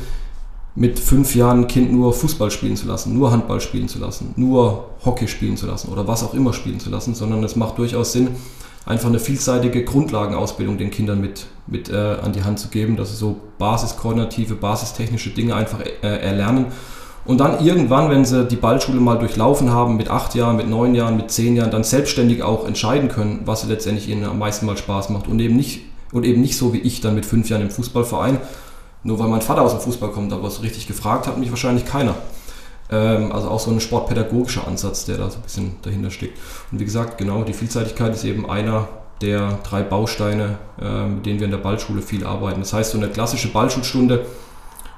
mit 0.75 0.99
fünf 0.99 1.35
Jahren 1.35 1.61
ein 1.61 1.67
Kind 1.67 1.91
nur 1.91 2.13
Fußball 2.13 2.51
spielen 2.51 2.75
zu 2.75 2.87
lassen, 2.87 3.13
nur 3.17 3.31
Handball 3.31 3.59
spielen 3.59 3.87
zu 3.87 3.99
lassen, 3.99 4.33
nur 4.37 4.85
Hockey 5.03 5.27
spielen 5.27 5.57
zu 5.57 5.67
lassen 5.67 5.91
oder 5.91 6.07
was 6.07 6.23
auch 6.23 6.33
immer 6.33 6.53
spielen 6.53 6.79
zu 6.79 6.89
lassen, 6.89 7.15
sondern 7.15 7.43
es 7.43 7.55
macht 7.55 7.77
durchaus 7.77 8.13
Sinn, 8.13 8.29
einfach 8.85 9.09
eine 9.09 9.19
vielseitige 9.19 9.83
Grundlagenausbildung 9.83 10.77
den 10.77 10.89
Kindern 10.89 11.21
mit, 11.21 11.47
mit 11.67 11.89
äh, 11.89 11.95
an 11.95 12.33
die 12.33 12.43
Hand 12.43 12.59
zu 12.59 12.69
geben, 12.69 12.95
dass 12.95 13.11
sie 13.11 13.17
so 13.17 13.37
basiskoordinative, 13.57 14.55
basistechnische 14.55 15.31
Dinge 15.31 15.55
einfach 15.55 15.79
äh, 15.81 16.07
erlernen. 16.07 16.67
Und 17.25 17.39
dann 17.39 17.63
irgendwann, 17.63 18.09
wenn 18.09 18.25
sie 18.25 18.45
die 18.45 18.55
Ballschule 18.55 18.99
mal 18.99 19.19
durchlaufen 19.19 19.71
haben, 19.71 19.97
mit 19.97 20.09
acht 20.09 20.33
Jahren, 20.33 20.55
mit 20.55 20.69
neun 20.69 20.95
Jahren, 20.95 21.17
mit 21.17 21.29
zehn 21.29 21.55
Jahren, 21.55 21.69
dann 21.69 21.83
selbstständig 21.83 22.41
auch 22.41 22.65
entscheiden 22.65 23.09
können, 23.09 23.41
was 23.45 23.67
letztendlich 23.67 24.09
ihnen 24.09 24.23
am 24.23 24.39
meisten 24.39 24.65
mal 24.65 24.77
Spaß 24.77 25.09
macht 25.09 25.27
und 25.27 25.39
eben 25.39 25.55
nicht 25.55 25.81
und 26.11 26.23
eben 26.25 26.41
nicht 26.41 26.57
so 26.57 26.73
wie 26.73 26.79
ich 26.79 27.01
dann 27.01 27.15
mit 27.15 27.25
fünf 27.25 27.49
Jahren 27.49 27.61
im 27.61 27.69
Fußballverein, 27.69 28.39
nur 29.03 29.19
weil 29.19 29.27
mein 29.27 29.41
Vater 29.41 29.61
aus 29.61 29.71
dem 29.71 29.81
Fußball 29.81 30.11
kommt, 30.11 30.33
aber 30.33 30.49
so 30.49 30.61
richtig 30.61 30.87
gefragt 30.87 31.27
hat 31.27 31.37
mich 31.37 31.49
wahrscheinlich 31.49 31.85
keiner. 31.85 32.15
Ähm, 32.91 33.31
also 33.31 33.49
auch 33.49 33.59
so 33.59 33.71
ein 33.71 33.79
sportpädagogischer 33.79 34.67
Ansatz, 34.67 35.05
der 35.05 35.17
da 35.17 35.29
so 35.29 35.37
ein 35.37 35.43
bisschen 35.43 35.75
dahinter 35.81 36.11
steckt. 36.11 36.37
Und 36.71 36.79
wie 36.79 36.85
gesagt, 36.85 37.17
genau, 37.17 37.43
die 37.43 37.53
Vielseitigkeit 37.53 38.13
ist 38.13 38.23
eben 38.23 38.49
einer 38.49 38.87
der 39.21 39.59
drei 39.63 39.83
Bausteine, 39.83 40.57
äh, 40.81 41.05
mit 41.05 41.25
denen 41.25 41.39
wir 41.39 41.45
in 41.45 41.51
der 41.51 41.59
Ballschule 41.59 42.01
viel 42.01 42.25
arbeiten. 42.25 42.61
Das 42.61 42.73
heißt, 42.73 42.91
so 42.91 42.97
eine 42.97 43.09
klassische 43.09 43.49
Ballschulstunde 43.49 44.25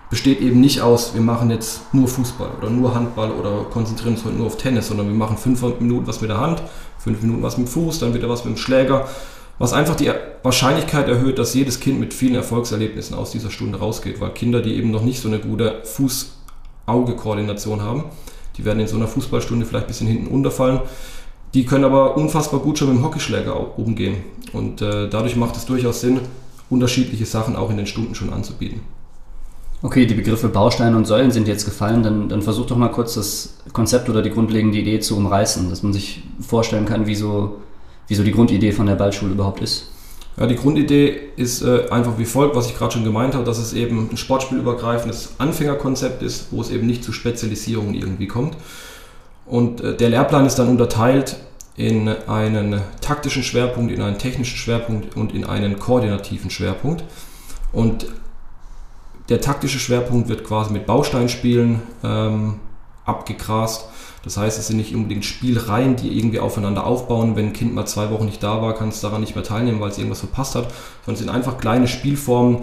besteht 0.10 0.42
eben 0.42 0.60
nicht 0.60 0.82
aus, 0.82 1.14
wir 1.14 1.22
machen 1.22 1.50
jetzt 1.50 1.94
nur 1.94 2.08
Fußball 2.08 2.50
oder 2.60 2.70
nur 2.70 2.94
Handball 2.94 3.32
oder 3.32 3.64
konzentrieren 3.72 4.16
uns 4.16 4.26
heute 4.26 4.36
nur 4.36 4.48
auf 4.48 4.58
Tennis, 4.58 4.88
sondern 4.90 5.08
wir 5.08 5.16
machen 5.16 5.38
fünf 5.38 5.62
Minuten 5.80 6.06
was 6.06 6.20
mit 6.20 6.30
der 6.30 6.40
Hand, 6.40 6.62
fünf 7.00 7.22
Minuten 7.22 7.42
was 7.42 7.58
mit 7.58 7.68
dem 7.68 7.72
Fuß, 7.72 8.00
dann 8.00 8.14
wieder 8.14 8.28
was 8.28 8.44
mit 8.44 8.56
dem 8.56 8.58
Schläger 8.58 9.08
was 9.62 9.74
einfach 9.74 9.96
die 9.96 10.12
Wahrscheinlichkeit 10.42 11.08
erhöht, 11.08 11.38
dass 11.38 11.54
jedes 11.54 11.80
Kind 11.80 12.00
mit 12.00 12.16
vielen 12.16 12.34
Erfolgserlebnissen 12.34 13.16
aus 13.16 13.30
dieser 13.30 13.52
Stunde 13.52 13.78
rausgeht, 13.78 14.20
weil 14.20 14.32
Kinder, 14.32 14.60
die 14.60 14.76
eben 14.76 14.90
noch 14.90 15.04
nicht 15.04 15.22
so 15.22 15.28
eine 15.28 15.38
gute 15.38 15.82
Fuß-Auge-Koordination 15.84 17.82
haben, 17.84 18.06
die 18.58 18.66
werden 18.66 18.80
in 18.80 18.88
so 18.88 18.96
einer 18.96 19.08
Fußballstunde 19.08 19.68
vielleicht 19.68 19.86
ein 19.86 19.88
bisschen 19.88 20.08
hinten 20.08 20.28
unterfallen. 20.28 20.82
Die 21.54 21.64
können 21.64 21.84
aber 21.84 22.18
unfassbar 22.18 22.60
gut 22.60 22.80
schon 22.80 22.90
mit 22.90 22.98
dem 22.98 23.04
Hockeyschläger 23.04 23.78
umgehen. 23.78 24.24
Und 24.52 24.82
äh, 24.82 25.08
dadurch 25.08 25.36
macht 25.36 25.56
es 25.56 25.66
durchaus 25.66 26.02
Sinn, 26.02 26.22
unterschiedliche 26.72 27.26
Sachen 27.26 27.56
auch 27.56 27.70
in 27.70 27.78
den 27.78 27.86
Stunden 27.86 28.16
schon 28.16 28.34
anzubieten. 28.34 28.82
Okay, 29.84 30.08
die 30.08 30.16
Begriffe 30.16 30.48
Bausteine 30.48 30.98
und 30.98 31.06
Säulen 31.06 31.32
sind 31.32 31.48
jetzt 31.48 31.66
gefallen. 31.66 32.02
Dann, 32.02 32.30
dann 32.30 32.42
versuch 32.42 32.66
doch 32.66 32.78
mal 32.78 32.90
kurz 32.90 33.14
das 33.14 33.58
Konzept 33.74 34.10
oder 34.10 34.24
die 34.24 34.32
grundlegende 34.32 34.80
Idee 34.80 35.00
zu 35.02 35.18
umreißen, 35.18 35.70
dass 35.70 35.84
man 35.84 35.94
sich 35.94 36.24
vorstellen 36.40 36.86
kann, 36.86 37.06
wie 37.06 37.16
so 37.16 37.58
wieso 38.12 38.24
die 38.24 38.34
Grundidee 38.34 38.74
von 38.74 38.88
der 38.88 38.96
Ballschule 38.96 39.32
überhaupt 39.32 39.62
ist. 39.62 39.88
Ja, 40.36 40.46
die 40.46 40.58
Grundidee 40.58 41.18
ist 41.38 41.62
äh, 41.62 41.88
einfach 41.92 42.18
wie 42.18 42.26
folgt, 42.26 42.58
was 42.58 42.68
ich 42.68 42.78
gerade 42.78 42.92
schon 42.92 43.06
gemeint 43.06 43.36
habe, 43.36 43.46
dass 43.46 43.58
es 43.58 43.72
eben 43.72 44.10
ein 44.12 44.18
sportspielübergreifendes 44.18 45.36
Anfängerkonzept 45.38 46.22
ist, 46.22 46.48
wo 46.52 46.60
es 46.60 46.72
eben 46.72 46.88
nicht 46.88 47.06
zu 47.06 47.14
Spezialisierungen 47.14 47.94
irgendwie 47.94 48.28
kommt. 48.28 48.58
Und 49.46 49.80
äh, 49.80 49.96
der 49.96 50.10
Lehrplan 50.10 50.46
ist 50.46 50.56
dann 50.56 50.68
unterteilt 50.68 51.38
in 51.78 52.10
einen 52.10 52.82
taktischen 53.00 53.44
Schwerpunkt, 53.44 53.94
in 53.94 54.02
einen 54.02 54.18
technischen 54.18 54.58
Schwerpunkt 54.58 55.16
und 55.16 55.34
in 55.34 55.46
einen 55.46 55.80
koordinativen 55.80 56.50
Schwerpunkt. 56.50 57.06
Und 57.72 58.08
der 59.30 59.40
taktische 59.40 59.80
Schwerpunkt 59.80 60.28
wird 60.28 60.44
quasi 60.44 60.74
mit 60.74 60.86
Bausteinspielen 60.86 61.80
ähm, 62.04 62.56
abgegrast 63.06 63.86
das 64.24 64.38
heißt, 64.38 64.60
es 64.60 64.68
sind 64.68 64.78
nicht 64.78 64.94
unbedingt 64.94 65.26
Spielreihen, 65.26 65.96
die 65.96 66.18
irgendwie 66.18 66.40
aufeinander 66.40 66.86
aufbauen. 66.86 67.36
Wenn 67.36 67.48
ein 67.48 67.54
Kind 67.54 67.74
mal 67.74 67.88
zwei 67.88 68.12
Wochen 68.12 68.26
nicht 68.26 68.44
da 68.44 68.62
war, 68.62 68.76
kann 68.76 68.90
es 68.90 69.02
daran 69.02 69.22
nicht 69.22 69.36
mehr 69.36 69.44
teilnehmen, 69.44 69.80
weil 69.80 69.90
es 69.90 69.98
irgendwas 69.98 70.20
verpasst 70.20 70.56
hat, 70.56 70.72
sondern 71.06 71.14
es 71.14 71.20
sind 71.20 71.30
einfach 71.30 71.58
kleine 71.58 71.88
Spielformen, 71.88 72.60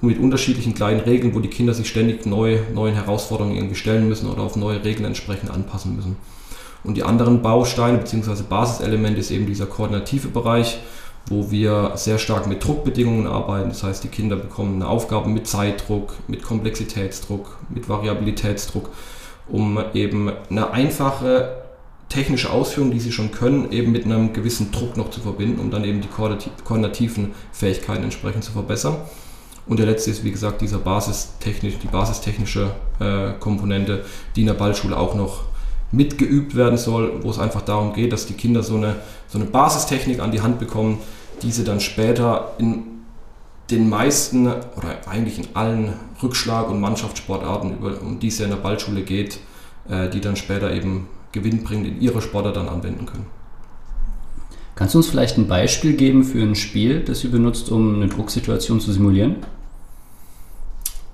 mit 0.00 0.18
unterschiedlichen 0.18 0.74
kleinen 0.74 1.00
Regeln, 1.00 1.34
wo 1.34 1.40
die 1.40 1.48
Kinder 1.48 1.74
sich 1.74 1.88
ständig 1.88 2.24
neu, 2.24 2.60
neuen 2.72 2.94
Herausforderungen 2.94 3.56
irgendwie 3.56 3.74
stellen 3.74 4.08
müssen 4.08 4.30
oder 4.30 4.42
auf 4.42 4.56
neue 4.56 4.84
Regeln 4.84 5.04
entsprechend 5.04 5.50
anpassen 5.50 5.96
müssen. 5.96 6.16
Und 6.84 6.96
die 6.96 7.02
anderen 7.02 7.42
Bausteine 7.42 7.98
bzw. 7.98 8.42
Basiselemente 8.48 9.20
ist 9.20 9.30
eben 9.30 9.46
dieser 9.46 9.66
koordinative 9.66 10.28
Bereich, 10.28 10.78
wo 11.26 11.50
wir 11.50 11.92
sehr 11.96 12.18
stark 12.18 12.46
mit 12.46 12.64
Druckbedingungen 12.64 13.26
arbeiten. 13.26 13.70
Das 13.70 13.82
heißt, 13.82 14.04
die 14.04 14.08
Kinder 14.08 14.36
bekommen 14.36 14.76
eine 14.76 14.88
Aufgabe 14.88 15.28
mit 15.28 15.46
Zeitdruck, 15.46 16.14
mit 16.28 16.42
Komplexitätsdruck, 16.42 17.58
mit 17.68 17.88
Variabilitätsdruck, 17.88 18.90
um 19.48 19.78
eben 19.94 20.30
eine 20.50 20.70
einfache 20.70 21.56
technische 22.08 22.50
Ausführung, 22.50 22.90
die 22.90 23.00
sie 23.00 23.12
schon 23.12 23.32
können, 23.32 23.70
eben 23.70 23.92
mit 23.92 24.04
einem 24.04 24.32
gewissen 24.32 24.72
Druck 24.72 24.96
noch 24.96 25.10
zu 25.10 25.20
verbinden, 25.20 25.60
um 25.60 25.70
dann 25.70 25.84
eben 25.84 26.00
die 26.00 26.08
koordinativen 26.08 27.32
Fähigkeiten 27.52 28.04
entsprechend 28.04 28.44
zu 28.44 28.52
verbessern. 28.52 28.96
Und 29.66 29.78
der 29.78 29.86
letzte 29.86 30.10
ist, 30.10 30.24
wie 30.24 30.30
gesagt, 30.30 30.62
dieser 30.62 30.78
basistechnisch, 30.78 31.74
die 31.82 31.88
basistechnische 31.88 32.70
äh, 33.00 33.32
Komponente, 33.38 34.04
die 34.34 34.40
in 34.40 34.46
der 34.46 34.54
Ballschule 34.54 34.96
auch 34.96 35.14
noch 35.14 35.44
mitgeübt 35.92 36.54
werden 36.54 36.78
soll, 36.78 37.22
wo 37.22 37.30
es 37.30 37.38
einfach 37.38 37.62
darum 37.62 37.92
geht, 37.92 38.12
dass 38.12 38.26
die 38.26 38.34
Kinder 38.34 38.62
so 38.62 38.76
eine, 38.76 38.96
so 39.26 39.38
eine 39.38 39.46
Basistechnik 39.46 40.20
an 40.20 40.32
die 40.32 40.40
Hand 40.40 40.58
bekommen, 40.58 40.98
die 41.42 41.50
sie 41.50 41.64
dann 41.64 41.80
später 41.80 42.52
in 42.58 42.97
den 43.70 43.88
meisten 43.88 44.46
oder 44.46 45.06
eigentlich 45.06 45.38
in 45.38 45.48
allen 45.54 45.94
Rückschlag- 46.22 46.68
und 46.68 46.80
Mannschaftssportarten, 46.80 47.78
um 47.78 48.18
die 48.18 48.28
es 48.28 48.38
ja 48.38 48.44
in 48.44 48.50
der 48.50 48.58
Ballschule 48.58 49.02
geht, 49.02 49.38
äh, 49.88 50.08
die 50.08 50.20
dann 50.20 50.36
später 50.36 50.72
eben 50.72 51.08
gewinnbringend 51.32 51.86
in 51.86 52.00
ihre 52.00 52.22
Sportler 52.22 52.52
dann 52.52 52.68
anwenden 52.68 53.06
können. 53.06 53.26
Kannst 54.74 54.94
du 54.94 54.98
uns 54.98 55.08
vielleicht 55.08 55.36
ein 55.36 55.48
Beispiel 55.48 55.94
geben 55.94 56.24
für 56.24 56.40
ein 56.40 56.54
Spiel, 56.54 57.00
das 57.00 57.24
ihr 57.24 57.30
benutzt, 57.30 57.70
um 57.70 57.96
eine 57.96 58.08
Drucksituation 58.08 58.80
zu 58.80 58.92
simulieren? 58.92 59.36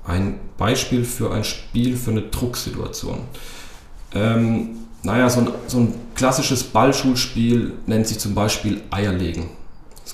Ein 0.06 0.38
Beispiel 0.58 1.02
für 1.04 1.32
ein 1.32 1.44
Spiel 1.44 1.96
für 1.96 2.10
eine 2.10 2.22
Drucksituation. 2.22 3.20
Ähm, 4.14 4.70
naja, 5.02 5.30
so 5.30 5.40
ein, 5.40 5.48
so 5.66 5.78
ein 5.78 5.94
klassisches 6.14 6.62
Ballschulspiel 6.62 7.72
nennt 7.86 8.06
sich 8.06 8.18
zum 8.18 8.34
Beispiel 8.34 8.82
Eierlegen. 8.90 9.48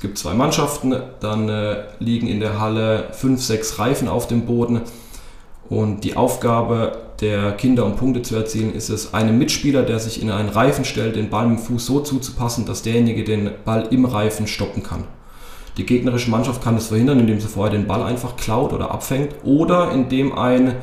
Es 0.01 0.03
gibt 0.03 0.17
zwei 0.17 0.33
Mannschaften, 0.33 0.97
dann 1.21 1.51
äh, 1.51 1.83
liegen 1.99 2.27
in 2.27 2.41
der 2.41 2.59
Halle 2.59 3.09
fünf, 3.13 3.43
sechs 3.43 3.79
Reifen 3.79 4.09
auf 4.09 4.27
dem 4.27 4.47
Boden 4.47 4.81
und 5.69 6.05
die 6.05 6.17
Aufgabe 6.17 6.97
der 7.21 7.53
Kinder, 7.53 7.85
um 7.85 7.97
Punkte 7.97 8.23
zu 8.23 8.35
erzielen, 8.35 8.73
ist 8.75 8.89
es, 8.89 9.13
einem 9.13 9.37
Mitspieler, 9.37 9.83
der 9.83 9.99
sich 9.99 10.23
in 10.23 10.31
einen 10.31 10.49
Reifen 10.49 10.87
stellt, 10.87 11.17
den 11.17 11.29
Ball 11.29 11.47
mit 11.47 11.59
dem 11.59 11.63
Fuß 11.65 11.85
so 11.85 12.01
zuzupassen, 12.01 12.65
dass 12.65 12.81
derjenige 12.81 13.25
den 13.25 13.51
Ball 13.67 13.89
im 13.91 14.07
Reifen 14.07 14.47
stoppen 14.47 14.83
kann. 14.83 15.05
Die 15.77 15.85
gegnerische 15.85 16.31
Mannschaft 16.31 16.65
kann 16.65 16.77
das 16.77 16.87
verhindern, 16.87 17.21
indem 17.21 17.39
sie 17.39 17.49
vorher 17.49 17.71
den 17.71 17.87
Ball 17.87 18.03
einfach 18.03 18.37
klaut 18.37 18.73
oder 18.73 18.93
abfängt 18.93 19.35
oder 19.45 19.93
indem 19.93 20.33
ein 20.33 20.77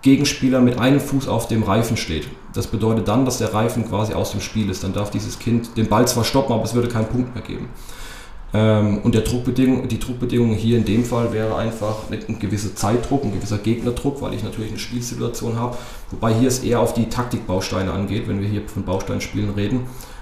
Gegenspieler 0.00 0.62
mit 0.62 0.78
einem 0.78 1.00
Fuß 1.00 1.28
auf 1.28 1.48
dem 1.48 1.64
Reifen 1.64 1.98
steht. 1.98 2.28
Das 2.54 2.66
bedeutet 2.66 3.08
dann, 3.08 3.26
dass 3.26 3.36
der 3.36 3.52
Reifen 3.52 3.86
quasi 3.86 4.14
aus 4.14 4.30
dem 4.30 4.40
Spiel 4.40 4.70
ist. 4.70 4.84
Dann 4.84 4.94
darf 4.94 5.10
dieses 5.10 5.38
Kind 5.38 5.76
den 5.76 5.88
Ball 5.88 6.08
zwar 6.08 6.24
stoppen, 6.24 6.54
aber 6.54 6.64
es 6.64 6.72
würde 6.72 6.88
keinen 6.88 7.08
Punkt 7.08 7.34
mehr 7.34 7.44
geben. 7.44 7.68
Ähm, 8.54 8.98
und 8.98 9.16
der 9.16 9.22
Druckbedingung, 9.22 9.88
die 9.88 9.98
Druckbedingung 9.98 10.54
hier 10.54 10.78
in 10.78 10.84
dem 10.84 11.04
Fall 11.04 11.32
wäre 11.32 11.56
einfach 11.56 12.08
ein 12.10 12.38
gewisser 12.38 12.74
Zeitdruck, 12.76 13.24
ein 13.24 13.32
gewisser 13.32 13.58
Gegnerdruck, 13.58 14.22
weil 14.22 14.32
ich 14.32 14.44
natürlich 14.44 14.70
eine 14.70 14.78
Spielsituation 14.78 15.58
habe. 15.58 15.76
Wobei 16.12 16.32
hier 16.32 16.46
es 16.46 16.60
eher 16.60 16.78
auf 16.78 16.94
die 16.94 17.08
Taktikbausteine 17.08 17.92
angeht, 17.92 18.28
wenn 18.28 18.40
wir 18.40 18.48
hier 18.48 18.62
von 18.66 18.84
Bausteinspielen 18.84 19.50
reden. 19.50 19.80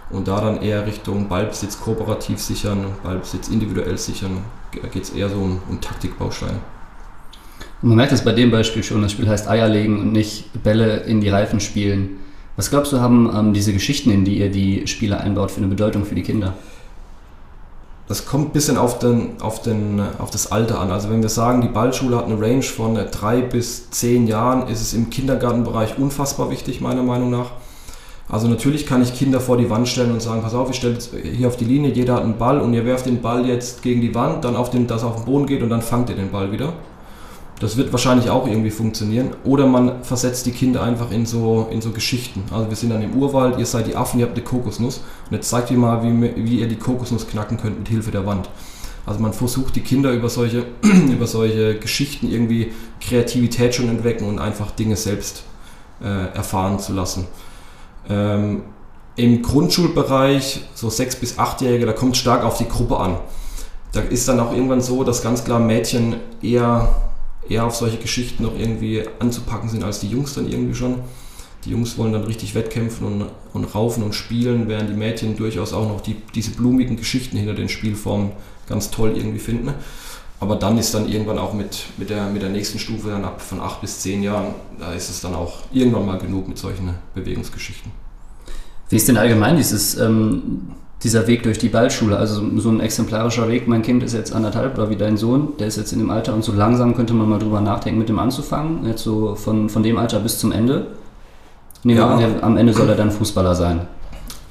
Und 0.08 0.28
da 0.28 0.40
dann 0.40 0.62
eher 0.62 0.86
Richtung 0.86 1.28
Ballbesitz 1.28 1.80
kooperativ 1.80 2.38
sichern, 2.38 2.86
Ballbesitz 3.02 3.48
individuell 3.48 3.98
sichern, 3.98 4.38
geht 4.92 5.02
es 5.02 5.10
eher 5.10 5.28
so 5.28 5.36
um, 5.36 5.60
um 5.68 5.80
Taktikbausteine. 5.80 6.58
Man 7.82 7.96
merkt 7.96 8.12
es 8.12 8.24
bei 8.24 8.32
dem 8.32 8.50
Beispiel 8.50 8.82
schon, 8.82 9.02
das 9.02 9.12
Spiel 9.12 9.28
heißt 9.28 9.48
Eier 9.48 9.68
legen 9.68 10.00
und 10.00 10.12
nicht 10.12 10.62
Bälle 10.62 10.98
in 11.00 11.20
die 11.20 11.28
Reifen 11.28 11.60
spielen. 11.60 12.18
Was 12.56 12.70
glaubst 12.70 12.92
du, 12.92 13.00
haben 13.00 13.30
ähm, 13.34 13.54
diese 13.54 13.72
Geschichten, 13.72 14.10
in 14.10 14.24
die 14.24 14.38
ihr 14.38 14.50
die 14.50 14.86
Spiele 14.86 15.18
einbaut, 15.18 15.50
für 15.50 15.58
eine 15.58 15.68
Bedeutung 15.68 16.04
für 16.04 16.14
die 16.14 16.22
Kinder? 16.22 16.54
Das 18.09 18.26
kommt 18.26 18.49
ein 18.49 18.52
bisschen 18.52 18.76
auf, 18.76 18.99
den, 18.99 19.40
auf, 19.40 19.62
den, 19.62 20.02
auf 20.18 20.30
das 20.30 20.50
Alter 20.50 20.80
an. 20.80 20.90
Also 20.90 21.09
wenn 21.09 21.23
wir 21.23 21.28
sagen, 21.28 21.62
die 21.62 21.68
Ballschule 21.68 22.16
hat 22.16 22.26
eine 22.26 22.40
Range 22.40 22.62
von 22.62 22.99
drei 23.11 23.40
bis 23.40 23.90
zehn 23.90 24.26
Jahren, 24.26 24.68
ist 24.68 24.80
es 24.80 24.92
im 24.92 25.09
Kindergartenbereich 25.09 25.99
unfassbar 25.99 26.50
wichtig, 26.50 26.80
meiner 26.80 27.02
Meinung 27.02 27.30
nach. 27.30 27.52
Also 28.28 28.49
natürlich 28.49 28.87
kann 28.87 29.02
ich 29.02 29.14
Kinder 29.14 29.40
vor 29.40 29.56
die 29.56 29.68
Wand 29.71 29.88
stellen 29.88 30.12
und 30.12 30.23
sagen, 30.23 30.42
pass 30.42 30.54
auf, 30.54 30.71
ich 30.71 30.76
stelle 30.76 30.97
hier 31.23 31.49
auf 31.49 31.56
die 31.56 31.64
Linie, 31.64 31.92
jeder 31.92 32.14
hat 32.14 32.23
einen 32.23 32.38
Ball 32.38 32.61
und 32.61 32.73
ihr 32.73 32.85
werft 32.85 33.06
den 33.06 33.21
Ball 33.21 33.47
jetzt 33.47 33.82
gegen 33.82 34.00
die 34.00 34.14
Wand, 34.14 34.44
dann 34.44 34.56
auf 34.56 34.71
den, 34.71 34.87
dass 34.87 35.02
er 35.02 35.09
auf 35.09 35.16
den 35.16 35.25
Boden 35.26 35.47
geht 35.47 35.62
und 35.62 35.71
dann 35.71 35.82
fangt 35.82 36.09
ihr 36.11 36.16
den 36.16 36.30
Ball 36.30 36.50
wieder. 36.50 36.73
Das 37.62 37.76
wird 37.76 37.92
wahrscheinlich 37.92 38.28
auch 38.28 38.49
irgendwie 38.49 38.73
funktionieren. 38.73 39.37
Oder 39.45 39.69
man 39.69 40.02
versetzt 40.02 40.47
die 40.47 40.50
Kinder 40.50 40.83
einfach 40.83 41.12
in 41.12 41.26
so, 41.26 41.69
in 41.71 41.81
so 41.81 41.92
Geschichten. 41.92 42.42
Also 42.50 42.69
wir 42.69 42.76
sind 42.76 42.90
dann 42.90 43.02
im 43.02 43.14
Urwald, 43.14 43.57
ihr 43.57 43.66
seid 43.66 43.87
die 43.87 43.95
Affen, 43.95 44.19
ihr 44.19 44.26
habt 44.26 44.37
eine 44.37 44.45
Kokosnuss. 44.45 44.99
Und 45.31 45.37
jetzt 45.37 45.49
zeigt 45.49 45.71
ihr 45.71 45.78
mal, 45.78 46.02
wie, 46.02 46.45
wie 46.45 46.59
ihr 46.59 46.66
die 46.66 46.75
Kokosnuss 46.75 47.28
knacken 47.28 47.59
könnt 47.59 47.78
mit 47.78 47.87
Hilfe 47.87 48.11
der 48.11 48.26
Wand. 48.26 48.50
Also 49.07 49.21
man 49.21 49.33
versucht 49.33 49.76
die 49.76 49.81
Kinder 49.81 50.11
über 50.11 50.28
solche, 50.28 50.64
über 50.83 51.28
solche 51.28 51.78
Geschichten 51.78 52.28
irgendwie 52.28 52.73
Kreativität 53.00 53.76
schon 53.76 53.88
entwecken 53.88 54.28
und 54.28 54.40
einfach 54.40 54.73
Dinge 54.73 54.97
selbst 54.97 55.45
äh, 56.02 56.35
erfahren 56.35 56.81
zu 56.81 56.92
lassen. 56.92 57.28
Ähm, 58.09 58.62
Im 59.14 59.40
Grundschulbereich, 59.40 60.64
so 60.75 60.90
sechs 60.90 61.14
bis 61.14 61.38
achtjährige, 61.38 61.87
da 61.87 61.92
kommt 61.92 62.16
es 62.16 62.23
stark 62.23 62.42
auf 62.42 62.59
die 62.59 62.69
Gruppe 62.69 62.97
an. 62.97 63.19
Da 63.92 64.00
ist 64.00 64.26
dann 64.26 64.40
auch 64.40 64.52
irgendwann 64.52 64.81
so, 64.81 65.04
dass 65.04 65.23
ganz 65.23 65.45
klar 65.45 65.61
Mädchen 65.61 66.16
eher 66.42 67.12
eher 67.49 67.64
auf 67.64 67.75
solche 67.75 67.99
Geschichten 67.99 68.42
noch 68.42 68.58
irgendwie 68.58 69.02
anzupacken 69.18 69.68
sind 69.68 69.84
als 69.84 70.00
die 70.00 70.08
Jungs 70.08 70.34
dann 70.34 70.50
irgendwie 70.50 70.75
schon. 70.75 71.00
Die 71.64 71.70
Jungs 71.70 71.96
wollen 71.96 72.12
dann 72.12 72.25
richtig 72.25 72.54
wettkämpfen 72.54 73.06
und, 73.06 73.26
und 73.52 73.75
raufen 73.75 74.02
und 74.02 74.14
spielen, 74.14 74.68
während 74.68 74.90
die 74.90 74.94
Mädchen 74.94 75.37
durchaus 75.37 75.72
auch 75.72 75.88
noch 75.88 76.00
die, 76.00 76.16
diese 76.34 76.50
blumigen 76.52 76.96
Geschichten 76.96 77.37
hinter 77.37 77.54
den 77.54 77.68
Spielformen 77.68 78.32
ganz 78.68 78.90
toll 78.90 79.12
irgendwie 79.16 79.38
finden. 79.38 79.72
Aber 80.40 80.56
dann 80.56 80.76
ist 80.76 80.92
dann 80.92 81.08
irgendwann 81.08 81.38
auch 81.38 81.52
mit, 81.52 81.84
mit, 81.99 82.11
der, 82.11 82.26
mit 82.26 82.42
der 82.42 82.49
nächsten 82.49 82.80
Stufe 82.80 83.11
dann 83.11 83.25
ab 83.25 83.40
von 83.40 83.61
acht 83.61 83.80
bis 83.80 84.00
zehn 84.00 84.25
Jahren, 84.25 84.54
da 84.78 84.92
ist 84.92 85.08
es 85.08 85.20
dann 85.20 85.34
auch 85.34 85.58
irgendwann 85.72 86.04
mal 86.04 86.18
genug 86.18 86.49
mit 86.49 86.58
solchen 86.58 86.94
Bewegungsgeschichten. 87.14 87.92
Wie 88.88 88.96
ist 88.96 89.06
denn 89.06 89.16
allgemein 89.16 89.56
dieses 89.56 89.96
ähm, 89.96 90.72
dieser 91.02 91.26
Weg 91.26 91.42
durch 91.42 91.59
die 91.59 91.68
Ballschule, 91.68 92.16
also 92.16 92.42
so 92.59 92.68
ein 92.71 92.80
exemplarischer 92.80 93.49
Weg, 93.49 93.66
mein 93.66 93.82
Kind 93.82 94.02
ist 94.02 94.14
jetzt 94.14 94.32
anderthalb 94.32 94.78
oder 94.78 94.88
wie 94.88 94.97
dein 94.97 95.16
Sohn, 95.16 95.56
der 95.59 95.66
ist 95.66 95.76
jetzt 95.76 95.92
in 95.92 95.99
dem 95.99 96.11
Alter 96.11 96.32
und 96.32 96.44
so 96.44 96.52
langsam 96.52 96.94
könnte 96.94 97.12
man 97.12 97.28
mal 97.28 97.38
drüber 97.38 97.61
nachdenken, 97.61 97.99
mit 97.99 98.09
dem 98.09 98.18
anzufangen, 98.18 98.87
jetzt 98.87 99.02
so 99.02 99.35
von, 99.35 99.68
von 99.68 99.82
dem 99.82 99.99
Alter 99.99 100.21
bis 100.21 100.38
zum 100.38 100.52
Ende. 100.52 100.87
Nehmen 101.82 101.99
ja. 101.99 102.14
an, 102.14 102.42
am 102.42 102.56
Ende 102.56 102.73
soll 102.73 102.88
er 102.88 102.94
dann 102.94 103.11
Fußballer 103.11 103.54
sein. 103.54 103.80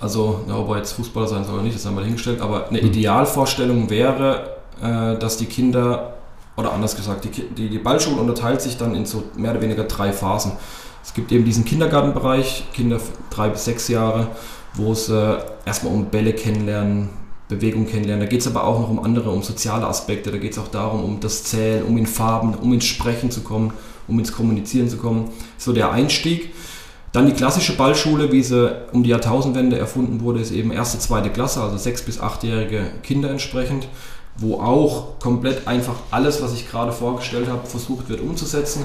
Also, 0.02 0.42
ja, 0.48 0.58
ob 0.58 0.70
er 0.72 0.78
jetzt 0.78 0.94
Fußballer 0.94 1.28
sein 1.28 1.46
soll 1.46 1.56
oder 1.56 1.64
nicht, 1.64 1.76
das 1.76 1.86
haben 1.86 1.96
wir 1.96 2.04
hingestellt, 2.04 2.42
aber 2.42 2.68
eine 2.68 2.80
Idealvorstellung 2.80 3.90
wäre, 3.90 4.58
äh, 4.82 5.18
dass 5.18 5.38
die 5.38 5.46
Kinder, 5.46 6.16
oder 6.58 6.74
anders 6.74 6.96
gesagt, 6.96 7.24
die, 7.24 7.30
die, 7.30 7.70
die 7.70 7.78
Ballschule 7.78 8.20
unterteilt 8.20 8.62
sich 8.62 8.78
dann 8.78 8.96
in 8.96 9.06
so 9.06 9.24
mehr 9.38 9.52
oder 9.52 9.62
weniger 9.62 9.84
drei 9.84 10.12
Phasen. 10.12 10.54
Es 11.04 11.14
gibt 11.14 11.32
eben 11.32 11.46
diesen 11.46 11.64
Kindergartenbereich, 11.66 12.66
Kinder 12.74 13.00
drei 13.30 13.50
bis 13.50 13.64
sechs 13.64 13.88
Jahre, 13.88 14.28
wo 14.74 14.92
es 14.92 15.10
äh, 15.10 15.38
erstmal 15.66 15.94
um 15.94 16.06
Bälle 16.06 16.34
kennenlernen, 16.34 17.10
Bewegung 17.48 17.86
kennenlernen. 17.86 18.26
Da 18.26 18.30
geht 18.30 18.42
es 18.42 18.48
aber 18.48 18.64
auch 18.64 18.80
noch 18.80 18.90
um 18.90 19.04
andere, 19.04 19.30
um 19.30 19.44
soziale 19.44 19.86
Aspekte. 19.86 20.32
Da 20.32 20.38
geht 20.38 20.54
es 20.54 20.60
auch 20.60 20.70
darum, 20.70 21.04
um 21.04 21.20
das 21.20 21.44
Zählen, 21.44 21.84
um 21.84 21.98
in 21.98 22.06
Farben, 22.08 22.56
um 22.56 22.74
ins 22.74 22.86
Sprechen 22.86 23.30
zu 23.30 23.42
kommen, 23.42 23.74
um 24.08 24.18
ins 24.20 24.32
Kommunizieren 24.32 24.90
zu 24.90 24.98
kommen. 24.98 25.30
So 25.58 25.74
der 25.74 25.92
Einstieg. 25.92 26.54
Dann 27.12 27.26
die 27.26 27.34
klassische 27.34 27.76
Ballschule, 27.76 28.32
wie 28.32 28.42
sie 28.42 28.74
um 28.94 29.04
die 29.04 29.10
Jahrtausendwende 29.10 29.78
erfunden 29.78 30.22
wurde, 30.22 30.40
ist 30.40 30.52
eben 30.52 30.72
erste, 30.72 30.98
zweite 30.98 31.30
Klasse, 31.30 31.62
also 31.62 31.76
sechs- 31.76 32.04
bis 32.04 32.22
achtjährige 32.22 32.86
Kinder 33.04 33.30
entsprechend, 33.30 33.90
wo 34.38 34.62
auch 34.62 35.20
komplett 35.20 35.68
einfach 35.68 35.96
alles, 36.10 36.42
was 36.42 36.54
ich 36.54 36.72
gerade 36.72 36.94
vorgestellt 36.94 37.50
habe, 37.50 37.68
versucht 37.68 38.08
wird 38.08 38.22
umzusetzen. 38.22 38.84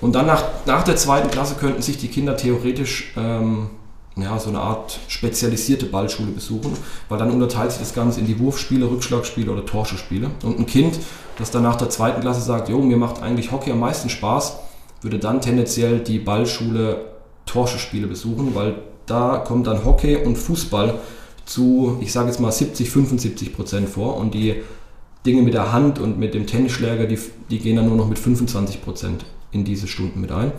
Und 0.00 0.16
dann 0.16 0.26
nach, 0.26 0.42
nach 0.66 0.82
der 0.82 0.96
zweiten 0.96 1.30
Klasse 1.30 1.54
könnten 1.54 1.82
sich 1.82 1.98
die 1.98 2.08
Kinder 2.08 2.36
theoretisch 2.36 3.12
ähm, 3.16 3.70
ja, 4.16 4.38
so 4.38 4.50
eine 4.50 4.60
Art 4.60 4.98
spezialisierte 5.08 5.86
Ballschule 5.86 6.32
besuchen, 6.32 6.72
weil 7.08 7.18
dann 7.18 7.30
unterteilt 7.30 7.70
sich 7.70 7.80
das 7.80 7.94
Ganze 7.94 8.20
in 8.20 8.26
die 8.26 8.38
Wurfspiele, 8.38 8.90
Rückschlagspiele 8.90 9.50
oder 9.50 9.64
Torschespiele. 9.64 10.30
Und 10.44 10.58
ein 10.58 10.66
Kind, 10.66 10.98
das 11.38 11.50
dann 11.50 11.62
nach 11.62 11.76
der 11.76 11.88
zweiten 11.88 12.20
Klasse 12.20 12.42
sagt, 12.42 12.68
jo, 12.68 12.78
mir 12.80 12.98
macht 12.98 13.22
eigentlich 13.22 13.52
Hockey 13.52 13.70
am 13.70 13.80
meisten 13.80 14.10
Spaß, 14.10 14.58
würde 15.00 15.18
dann 15.18 15.40
tendenziell 15.40 16.00
die 16.00 16.18
Ballschule 16.18 17.06
Torschespiele 17.46 18.06
besuchen, 18.06 18.54
weil 18.54 18.76
da 19.06 19.38
kommt 19.38 19.66
dann 19.66 19.84
Hockey 19.84 20.16
und 20.16 20.36
Fußball 20.36 20.98
zu, 21.44 21.98
ich 22.00 22.12
sage 22.12 22.28
jetzt 22.28 22.38
mal 22.38 22.52
70, 22.52 22.88
75 22.90 23.54
Prozent 23.54 23.88
vor 23.88 24.16
und 24.16 24.34
die 24.34 24.62
Dinge 25.26 25.42
mit 25.42 25.54
der 25.54 25.72
Hand 25.72 25.98
und 25.98 26.18
mit 26.18 26.34
dem 26.34 26.46
Tennisschläger, 26.46 27.06
die, 27.06 27.18
die 27.50 27.58
gehen 27.58 27.76
dann 27.76 27.86
nur 27.86 27.96
noch 27.96 28.08
mit 28.08 28.18
25 28.18 28.82
Prozent 28.82 29.24
in 29.52 29.64
diese 29.64 29.86
Stunden 29.86 30.20
mit 30.20 30.32
ein. 30.32 30.52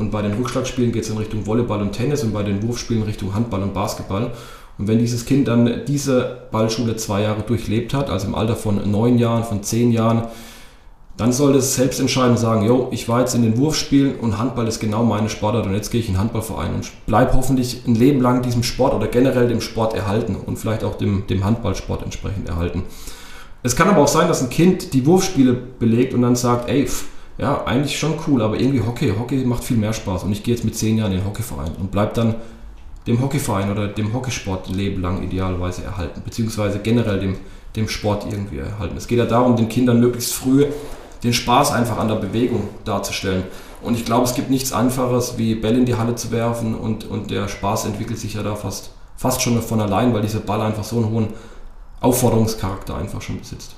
Und 0.00 0.10
bei 0.10 0.22
den 0.22 0.32
Rückschlagspielen 0.32 0.92
geht 0.92 1.02
es 1.02 1.10
in 1.10 1.18
Richtung 1.18 1.46
Volleyball 1.46 1.82
und 1.82 1.92
Tennis 1.92 2.24
und 2.24 2.32
bei 2.32 2.42
den 2.42 2.62
Wurfspielen 2.66 3.02
Richtung 3.02 3.34
Handball 3.34 3.62
und 3.62 3.74
Basketball. 3.74 4.32
Und 4.78 4.88
wenn 4.88 4.98
dieses 4.98 5.26
Kind 5.26 5.46
dann 5.46 5.82
diese 5.86 6.38
Ballschule 6.50 6.96
zwei 6.96 7.20
Jahre 7.20 7.42
durchlebt 7.42 7.92
hat, 7.92 8.08
also 8.08 8.26
im 8.26 8.34
Alter 8.34 8.56
von 8.56 8.90
neun 8.90 9.18
Jahren, 9.18 9.44
von 9.44 9.62
zehn 9.62 9.92
Jahren, 9.92 10.22
dann 11.18 11.34
sollte 11.34 11.58
es 11.58 11.74
selbst 11.74 12.00
entscheiden 12.00 12.30
und 12.30 12.38
sagen, 12.38 12.64
yo, 12.64 12.88
ich 12.92 13.10
war 13.10 13.20
jetzt 13.20 13.34
in 13.34 13.42
den 13.42 13.58
Wurfspielen 13.58 14.14
und 14.20 14.38
Handball 14.38 14.66
ist 14.66 14.80
genau 14.80 15.04
meine 15.04 15.28
Sportart 15.28 15.66
und 15.66 15.74
jetzt 15.74 15.90
gehe 15.90 16.00
ich 16.00 16.08
in 16.08 16.14
den 16.14 16.20
Handballverein 16.20 16.76
und 16.76 16.90
bleibe 17.04 17.34
hoffentlich 17.34 17.82
ein 17.86 17.94
Leben 17.94 18.22
lang 18.22 18.40
diesem 18.40 18.62
Sport 18.62 18.94
oder 18.94 19.06
generell 19.06 19.48
dem 19.48 19.60
Sport 19.60 19.92
erhalten 19.92 20.34
und 20.34 20.58
vielleicht 20.58 20.82
auch 20.82 20.96
dem, 20.96 21.26
dem 21.26 21.44
Handballsport 21.44 22.02
entsprechend 22.02 22.48
erhalten. 22.48 22.84
Es 23.62 23.76
kann 23.76 23.90
aber 23.90 24.00
auch 24.00 24.08
sein, 24.08 24.28
dass 24.28 24.40
ein 24.40 24.48
Kind 24.48 24.94
die 24.94 25.04
Wurfspiele 25.04 25.52
belegt 25.52 26.14
und 26.14 26.22
dann 26.22 26.36
sagt, 26.36 26.70
ey, 26.70 26.86
pff, 26.86 27.04
ja, 27.40 27.64
eigentlich 27.64 27.98
schon 27.98 28.14
cool, 28.26 28.42
aber 28.42 28.60
irgendwie 28.60 28.82
Hockey, 28.82 29.14
Hockey 29.18 29.44
macht 29.44 29.64
viel 29.64 29.78
mehr 29.78 29.94
Spaß 29.94 30.24
und 30.24 30.32
ich 30.32 30.42
gehe 30.42 30.54
jetzt 30.54 30.64
mit 30.64 30.76
zehn 30.76 30.98
Jahren 30.98 31.12
in 31.12 31.18
den 31.18 31.26
Hockeyverein 31.26 31.72
und 31.80 31.90
bleibe 31.90 32.12
dann 32.14 32.34
dem 33.06 33.20
Hockeyverein 33.22 33.70
oder 33.70 33.88
dem 33.88 34.12
Hockeysport 34.12 34.68
ein 34.68 34.74
Leben 34.74 35.00
lang 35.00 35.22
idealerweise 35.22 35.82
erhalten, 35.84 36.20
beziehungsweise 36.22 36.80
generell 36.80 37.18
dem, 37.18 37.36
dem 37.76 37.88
Sport 37.88 38.26
irgendwie 38.30 38.58
erhalten. 38.58 38.96
Es 38.96 39.06
geht 39.06 39.18
ja 39.18 39.24
darum, 39.24 39.56
den 39.56 39.70
Kindern 39.70 40.00
möglichst 40.00 40.34
früh 40.34 40.66
den 41.22 41.32
Spaß 41.32 41.72
einfach 41.72 41.98
an 41.98 42.08
der 42.08 42.16
Bewegung 42.16 42.68
darzustellen. 42.84 43.44
Und 43.82 43.94
ich 43.94 44.04
glaube, 44.04 44.24
es 44.24 44.34
gibt 44.34 44.50
nichts 44.50 44.72
Einfaches, 44.72 45.38
wie 45.38 45.54
Bälle 45.54 45.78
in 45.78 45.86
die 45.86 45.94
Halle 45.94 46.14
zu 46.14 46.30
werfen 46.30 46.74
und, 46.74 47.04
und 47.04 47.30
der 47.30 47.48
Spaß 47.48 47.86
entwickelt 47.86 48.18
sich 48.18 48.34
ja 48.34 48.42
da 48.42 48.54
fast, 48.54 48.90
fast 49.16 49.40
schon 49.40 49.60
von 49.62 49.80
allein, 49.80 50.12
weil 50.12 50.22
dieser 50.22 50.40
Ball 50.40 50.60
einfach 50.60 50.84
so 50.84 50.96
einen 50.96 51.10
hohen 51.10 51.28
Aufforderungscharakter 52.00 52.96
einfach 52.96 53.22
schon 53.22 53.38
besitzt. 53.38 53.76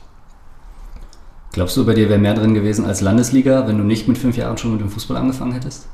Glaubst 1.53 1.77
du, 1.77 1.85
bei 1.85 1.95
dir 1.95 2.09
wäre 2.09 2.19
mehr 2.19 2.35
drin 2.35 2.55
gewesen 2.55 2.87
als 2.87 3.03
Landesliga, 3.03 3.67
wenn 3.67 3.77
du 3.77 3.85
nicht 3.85 4.09
mit 4.09 4.17
fünf 4.17 4.37
Jahren 4.37 4.57
schon 4.57 4.73
mit 4.73 4.81
dem 4.81 4.91
Fußball 4.91 5.19
angefangen 5.19 5.53
hättest? 5.53 5.87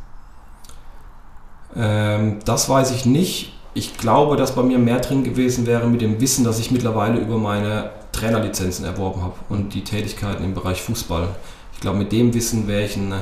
Ähm, 1.77 2.39
das 2.45 2.69
weiß 2.69 2.93
ich 2.93 3.07
nicht. 3.07 3.53
Ich 3.75 3.97
glaube, 3.97 4.37
dass 4.37 4.55
bei 4.55 4.63
mir 4.63 4.79
mehr 4.79 5.01
drin 5.01 5.25
gewesen 5.25 5.67
wäre 5.67 5.89
mit 5.89 6.01
dem 6.01 6.21
Wissen, 6.21 6.45
das 6.45 6.59
ich 6.59 6.71
mittlerweile 6.71 7.19
über 7.19 7.39
meine 7.39 7.91
Trainerlizenzen 8.13 8.85
erworben 8.85 9.23
habe 9.23 9.35
und 9.49 9.75
die 9.75 9.85
Tätigkeiten 9.85 10.45
im 10.45 10.55
Bereich 10.55 10.81
Fußball. 10.83 11.29
Ich 11.75 11.81
glaube, 11.81 11.99
mit 11.99 12.13
dem 12.13 12.35
Wissen 12.35 12.67
wäre 12.67 12.85
ich 12.85 12.97
ein, 12.97 13.13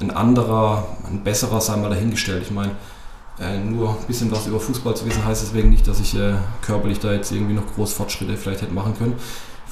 ein 0.00 0.10
anderer, 0.10 0.86
ein 1.08 1.22
besserer, 1.22 1.60
sei 1.60 1.76
mal 1.76 1.90
dahingestellt. 1.90 2.42
Ich 2.44 2.50
meine, 2.50 2.72
äh, 3.40 3.58
nur 3.58 3.90
ein 3.90 4.06
bisschen 4.06 4.30
was 4.30 4.46
über 4.46 4.60
Fußball 4.60 4.96
zu 4.96 5.06
wissen, 5.06 5.24
heißt 5.24 5.42
deswegen 5.42 5.70
nicht, 5.70 5.86
dass 5.86 6.00
ich 6.00 6.16
äh, 6.16 6.34
körperlich 6.62 7.00
da 7.00 7.12
jetzt 7.12 7.32
irgendwie 7.32 7.54
noch 7.54 7.66
groß 7.74 7.92
Fortschritte 7.92 8.36
vielleicht 8.36 8.62
hätte 8.62 8.74
machen 8.74 8.96
können. 8.96 9.14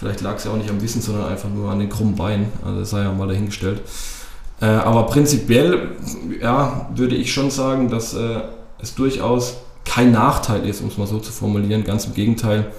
Vielleicht 0.03 0.21
lag 0.21 0.35
es 0.35 0.43
ja 0.43 0.51
auch 0.51 0.57
nicht 0.57 0.69
am 0.69 0.83
Wissen, 0.83 1.01
sondern 1.01 1.27
einfach 1.27 1.49
nur 1.49 1.71
an 1.71 1.79
den 1.79 1.89
krummen 1.89 2.17
Beinen. 2.17 2.47
Also 2.65 2.81
das 2.81 2.91
sei 2.91 3.05
ja 3.05 3.13
mal 3.13 3.29
dahingestellt. 3.29 3.83
Äh, 4.61 4.65
aber 4.65 5.07
prinzipiell 5.07 5.93
ja, 6.41 6.91
würde 6.93 7.15
ich 7.15 7.33
schon 7.33 7.53
sagen, 7.53 7.89
dass 7.89 8.13
äh, 8.13 8.41
es 8.81 8.97
durchaus 8.97 9.59
kein 9.85 10.11
Nachteil 10.11 10.69
ist, 10.69 10.81
um 10.81 10.89
es 10.89 10.99
mal 10.99 11.07
so 11.07 11.21
zu 11.21 11.31
formulieren. 11.31 11.85
Ganz 11.85 12.07
im 12.07 12.15
Gegenteil, 12.15 12.73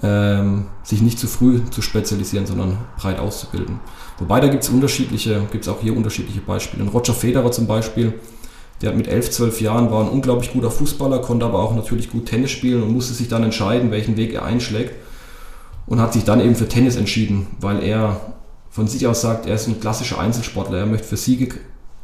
ähm, 0.00 0.66
sich 0.84 1.02
nicht 1.02 1.18
zu 1.18 1.26
früh 1.26 1.60
zu 1.72 1.82
spezialisieren, 1.82 2.46
sondern 2.46 2.78
breit 2.96 3.18
auszubilden. 3.18 3.80
Wobei 4.20 4.38
da 4.38 4.46
gibt 4.46 4.62
es 4.62 4.68
unterschiedliche, 4.68 5.42
gibt 5.50 5.64
es 5.64 5.68
auch 5.68 5.80
hier 5.80 5.96
unterschiedliche 5.96 6.40
Beispiele. 6.40 6.84
Und 6.84 6.90
Roger 6.90 7.14
Federer 7.14 7.50
zum 7.50 7.66
Beispiel, 7.66 8.12
der 8.80 8.90
hat 8.90 8.96
mit 8.96 9.08
11, 9.08 9.32
12 9.32 9.60
Jahren, 9.60 9.90
war 9.90 10.04
ein 10.04 10.08
unglaublich 10.08 10.52
guter 10.52 10.70
Fußballer, 10.70 11.18
konnte 11.18 11.46
aber 11.46 11.58
auch 11.58 11.74
natürlich 11.74 12.12
gut 12.12 12.26
Tennis 12.26 12.52
spielen 12.52 12.84
und 12.84 12.92
musste 12.92 13.12
sich 13.12 13.26
dann 13.26 13.42
entscheiden, 13.42 13.90
welchen 13.90 14.16
Weg 14.16 14.34
er 14.34 14.44
einschlägt. 14.44 14.94
Und 15.90 16.00
hat 16.00 16.14
sich 16.14 16.24
dann 16.24 16.40
eben 16.40 16.54
für 16.54 16.68
Tennis 16.68 16.96
entschieden, 16.96 17.48
weil 17.60 17.82
er 17.82 18.18
von 18.70 18.88
sich 18.88 19.06
aus 19.06 19.20
sagt, 19.20 19.44
er 19.44 19.56
ist 19.56 19.66
ein 19.66 19.80
klassischer 19.80 20.18
Einzelsportler. 20.18 20.78
Er 20.78 20.86
möchte 20.86 21.06
für 21.06 21.18
Siege, 21.18 21.56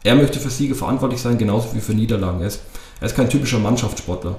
er 0.04 0.16
möchte 0.16 0.38
für 0.38 0.50
Siege 0.50 0.74
verantwortlich 0.74 1.22
sein, 1.22 1.38
genauso 1.38 1.74
wie 1.74 1.80
für 1.80 1.94
Niederlagen. 1.94 2.42
Er 2.42 2.48
ist, 2.48 2.60
er 3.00 3.06
ist 3.06 3.16
kein 3.16 3.30
typischer 3.30 3.58
Mannschaftssportler 3.58 4.36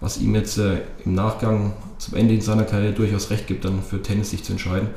was 0.00 0.18
ihm 0.18 0.34
jetzt 0.34 0.58
äh, 0.58 0.78
im 1.04 1.14
Nachgang 1.14 1.72
zum 1.98 2.16
Ende 2.16 2.34
in 2.34 2.40
seiner 2.40 2.64
Karriere 2.64 2.94
durchaus 2.94 3.30
recht 3.30 3.46
gibt, 3.46 3.64
dann 3.64 3.82
für 3.82 4.02
Tennis 4.02 4.30
sich 4.30 4.42
zu 4.42 4.52
entscheiden. 4.52 4.88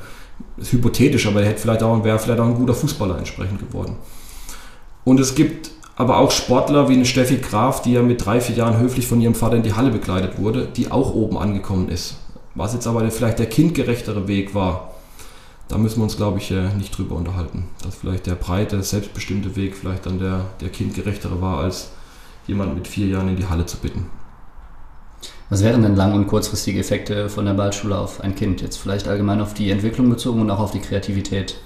Ist 0.56 0.72
hypothetisch, 0.72 1.26
aber 1.26 1.42
er 1.42 1.48
hätte 1.48 1.60
vielleicht 1.60 1.82
auch, 1.82 2.02
wäre 2.02 2.18
vielleicht 2.18 2.40
auch 2.40 2.46
ein 2.46 2.54
guter 2.54 2.74
Fußballer 2.74 3.18
entsprechend 3.18 3.60
geworden. 3.60 3.96
Und 5.04 5.20
es 5.20 5.34
gibt 5.34 5.70
aber 5.96 6.18
auch 6.18 6.30
Sportler 6.30 6.88
wie 6.88 6.94
eine 6.94 7.04
Steffi 7.04 7.36
Graf, 7.36 7.82
die 7.82 7.92
ja 7.92 8.02
mit 8.02 8.24
drei, 8.24 8.40
vier 8.40 8.56
Jahren 8.56 8.78
höflich 8.78 9.06
von 9.06 9.20
ihrem 9.20 9.34
Vater 9.34 9.56
in 9.56 9.62
die 9.62 9.74
Halle 9.74 9.90
begleitet 9.90 10.38
wurde, 10.38 10.66
die 10.66 10.90
auch 10.90 11.14
oben 11.14 11.38
angekommen 11.38 11.88
ist. 11.88 12.16
Was 12.54 12.72
jetzt 12.72 12.86
aber 12.86 13.08
vielleicht 13.10 13.38
der 13.38 13.46
kindgerechtere 13.46 14.28
Weg 14.28 14.54
war, 14.54 14.94
da 15.68 15.78
müssen 15.78 15.98
wir 15.98 16.04
uns, 16.04 16.16
glaube 16.16 16.38
ich, 16.38 16.50
äh, 16.50 16.68
nicht 16.74 16.96
drüber 16.96 17.16
unterhalten. 17.16 17.64
Dass 17.82 17.96
vielleicht 17.96 18.26
der 18.26 18.34
breite, 18.34 18.82
selbstbestimmte 18.82 19.56
Weg 19.56 19.76
vielleicht 19.76 20.06
dann 20.06 20.18
der, 20.18 20.46
der 20.60 20.68
kindgerechtere 20.68 21.40
war, 21.40 21.58
als 21.58 21.90
jemand 22.46 22.74
mit 22.74 22.86
vier 22.86 23.08
Jahren 23.08 23.28
in 23.28 23.36
die 23.36 23.46
Halle 23.46 23.66
zu 23.66 23.78
bitten. 23.78 24.06
Was 25.50 25.62
wären 25.62 25.82
denn 25.82 25.96
lang- 25.96 26.14
und 26.14 26.26
kurzfristige 26.26 26.80
Effekte 26.80 27.28
von 27.28 27.44
der 27.44 27.54
Ballschule 27.54 27.96
auf 27.96 28.20
ein 28.20 28.34
Kind? 28.34 28.60
Jetzt 28.62 28.76
vielleicht 28.76 29.08
allgemein 29.08 29.40
auf 29.40 29.54
die 29.54 29.70
Entwicklung 29.70 30.08
bezogen 30.08 30.40
und 30.40 30.50
auch 30.50 30.60
auf 30.60 30.70
die 30.70 30.80
Kreativität? 30.80 31.56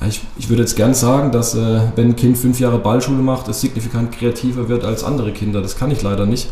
Ja, 0.00 0.06
ich, 0.06 0.22
ich, 0.36 0.48
würde 0.48 0.62
jetzt 0.62 0.76
gern 0.76 0.94
sagen, 0.94 1.30
dass 1.30 1.54
äh, 1.54 1.80
wenn 1.94 2.08
ein 2.08 2.16
Kind 2.16 2.36
fünf 2.36 2.58
Jahre 2.60 2.78
Ballschule 2.78 3.22
macht, 3.22 3.48
es 3.48 3.60
signifikant 3.60 4.12
kreativer 4.12 4.68
wird 4.68 4.84
als 4.84 5.04
andere 5.04 5.32
Kinder. 5.32 5.62
Das 5.62 5.76
kann 5.76 5.90
ich 5.90 6.02
leider 6.02 6.26
nicht. 6.26 6.50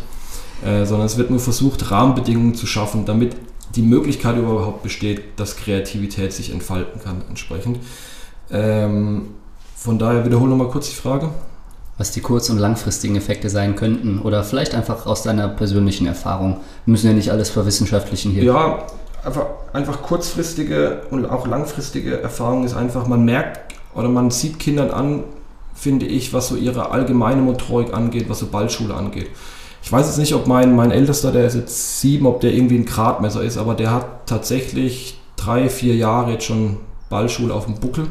Äh, 0.65 0.85
sondern 0.85 1.05
es 1.05 1.17
wird 1.17 1.29
nur 1.29 1.39
versucht, 1.39 1.91
Rahmenbedingungen 1.91 2.55
zu 2.55 2.65
schaffen, 2.65 3.05
damit 3.05 3.35
die 3.75 3.81
Möglichkeit 3.81 4.37
überhaupt 4.37 4.83
besteht, 4.83 5.39
dass 5.39 5.57
Kreativität 5.57 6.31
sich 6.31 6.51
entfalten 6.51 7.01
kann 7.01 7.23
entsprechend. 7.27 7.79
Ähm, 8.51 9.29
von 9.75 9.99
daher 9.99 10.25
wiederhole 10.25 10.49
nochmal 10.49 10.69
kurz 10.69 10.89
die 10.89 10.95
Frage 10.95 11.29
was 11.97 12.11
die 12.11 12.21
kurz- 12.21 12.49
und 12.49 12.57
langfristigen 12.57 13.15
Effekte 13.15 13.49
sein 13.49 13.75
könnten 13.75 14.19
oder 14.19 14.43
vielleicht 14.43 14.73
einfach 14.73 15.05
aus 15.05 15.23
deiner 15.23 15.47
persönlichen 15.47 16.07
Erfahrung. 16.07 16.57
Wir 16.85 16.91
müssen 16.91 17.07
ja 17.07 17.13
nicht 17.13 17.31
alles 17.31 17.49
verwissenschaftlichen 17.49 18.31
hier. 18.31 18.43
Ja, 18.43 18.87
einfach, 19.23 19.45
einfach 19.73 20.01
kurzfristige 20.01 21.03
und 21.11 21.25
auch 21.25 21.45
langfristige 21.45 22.19
Erfahrung 22.19 22.63
ist 22.63 22.75
einfach, 22.75 23.07
man 23.07 23.23
merkt 23.25 23.75
oder 23.93 24.09
man 24.09 24.31
sieht 24.31 24.57
Kindern 24.57 24.89
an, 24.89 25.23
finde 25.75 26.05
ich, 26.07 26.33
was 26.33 26.47
so 26.47 26.55
ihre 26.55 26.89
allgemeine 26.91 27.41
Motorik 27.41 27.93
angeht, 27.93 28.25
was 28.27 28.39
so 28.39 28.47
Ballschule 28.47 28.95
angeht. 28.95 29.29
Ich 29.83 29.91
weiß 29.91 30.07
jetzt 30.07 30.17
nicht, 30.17 30.33
ob 30.33 30.47
mein, 30.47 30.75
mein 30.75 30.91
Ältester, 30.91 31.33
der 31.33 31.45
ist 31.45 31.55
jetzt 31.55 31.99
sieben, 31.99 32.25
ob 32.25 32.39
der 32.39 32.53
irgendwie 32.53 32.77
ein 32.77 32.85
Gradmesser 32.85 33.43
ist, 33.43 33.57
aber 33.57 33.75
der 33.75 33.91
hat 33.91 34.27
tatsächlich 34.27 35.19
drei, 35.35 35.67
vier 35.67 35.95
Jahre 35.95 36.31
jetzt 36.31 36.45
schon 36.45 36.77
Ballschule 37.09 37.53
auf 37.53 37.65
dem 37.65 37.75
Buckel. 37.75 38.07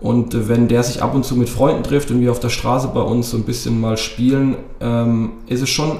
Und 0.00 0.34
äh, 0.34 0.48
wenn 0.48 0.68
der 0.68 0.82
sich 0.82 1.02
ab 1.02 1.14
und 1.14 1.24
zu 1.24 1.34
mit 1.34 1.48
Freunden 1.48 1.82
trifft 1.82 2.10
und 2.10 2.20
wir 2.20 2.30
auf 2.30 2.40
der 2.40 2.50
Straße 2.50 2.88
bei 2.88 3.00
uns 3.00 3.30
so 3.30 3.38
ein 3.38 3.44
bisschen 3.44 3.80
mal 3.80 3.96
spielen, 3.96 4.56
ähm, 4.80 5.32
ist 5.46 5.62
es 5.62 5.70
schon 5.70 5.96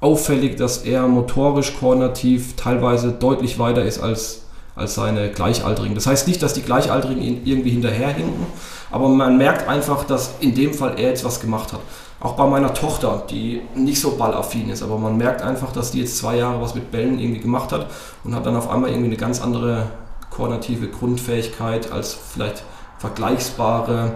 auffällig, 0.00 0.56
dass 0.56 0.78
er 0.78 1.08
motorisch, 1.08 1.74
koordinativ 1.78 2.54
teilweise 2.54 3.10
deutlich 3.10 3.58
weiter 3.58 3.84
ist 3.84 4.00
als, 4.00 4.41
als 4.74 4.94
seine 4.94 5.30
Gleichaltrigen. 5.30 5.94
Das 5.94 6.06
heißt 6.06 6.26
nicht, 6.28 6.42
dass 6.42 6.54
die 6.54 6.62
Gleichaltrigen 6.62 7.22
ihn 7.22 7.42
irgendwie 7.44 7.70
hinterherhinken, 7.70 8.46
aber 8.90 9.08
man 9.08 9.36
merkt 9.38 9.68
einfach, 9.68 10.04
dass 10.04 10.34
in 10.40 10.54
dem 10.54 10.74
Fall 10.74 10.98
er 10.98 11.10
jetzt 11.10 11.24
was 11.24 11.40
gemacht 11.40 11.72
hat. 11.72 11.80
Auch 12.20 12.34
bei 12.34 12.46
meiner 12.46 12.72
Tochter, 12.72 13.24
die 13.28 13.62
nicht 13.74 14.00
so 14.00 14.12
ballaffin 14.12 14.70
ist, 14.70 14.82
aber 14.82 14.96
man 14.96 15.16
merkt 15.16 15.42
einfach, 15.42 15.72
dass 15.72 15.90
die 15.90 16.00
jetzt 16.00 16.18
zwei 16.18 16.36
Jahre 16.36 16.60
was 16.62 16.74
mit 16.74 16.92
Bällen 16.92 17.18
irgendwie 17.18 17.40
gemacht 17.40 17.72
hat 17.72 17.88
und 18.22 18.34
hat 18.34 18.46
dann 18.46 18.56
auf 18.56 18.70
einmal 18.70 18.90
irgendwie 18.90 19.08
eine 19.08 19.16
ganz 19.16 19.42
andere 19.42 19.90
koordinative 20.30 20.88
Grundfähigkeit 20.88 21.90
als 21.90 22.14
vielleicht 22.14 22.62
vergleichbare 22.98 24.12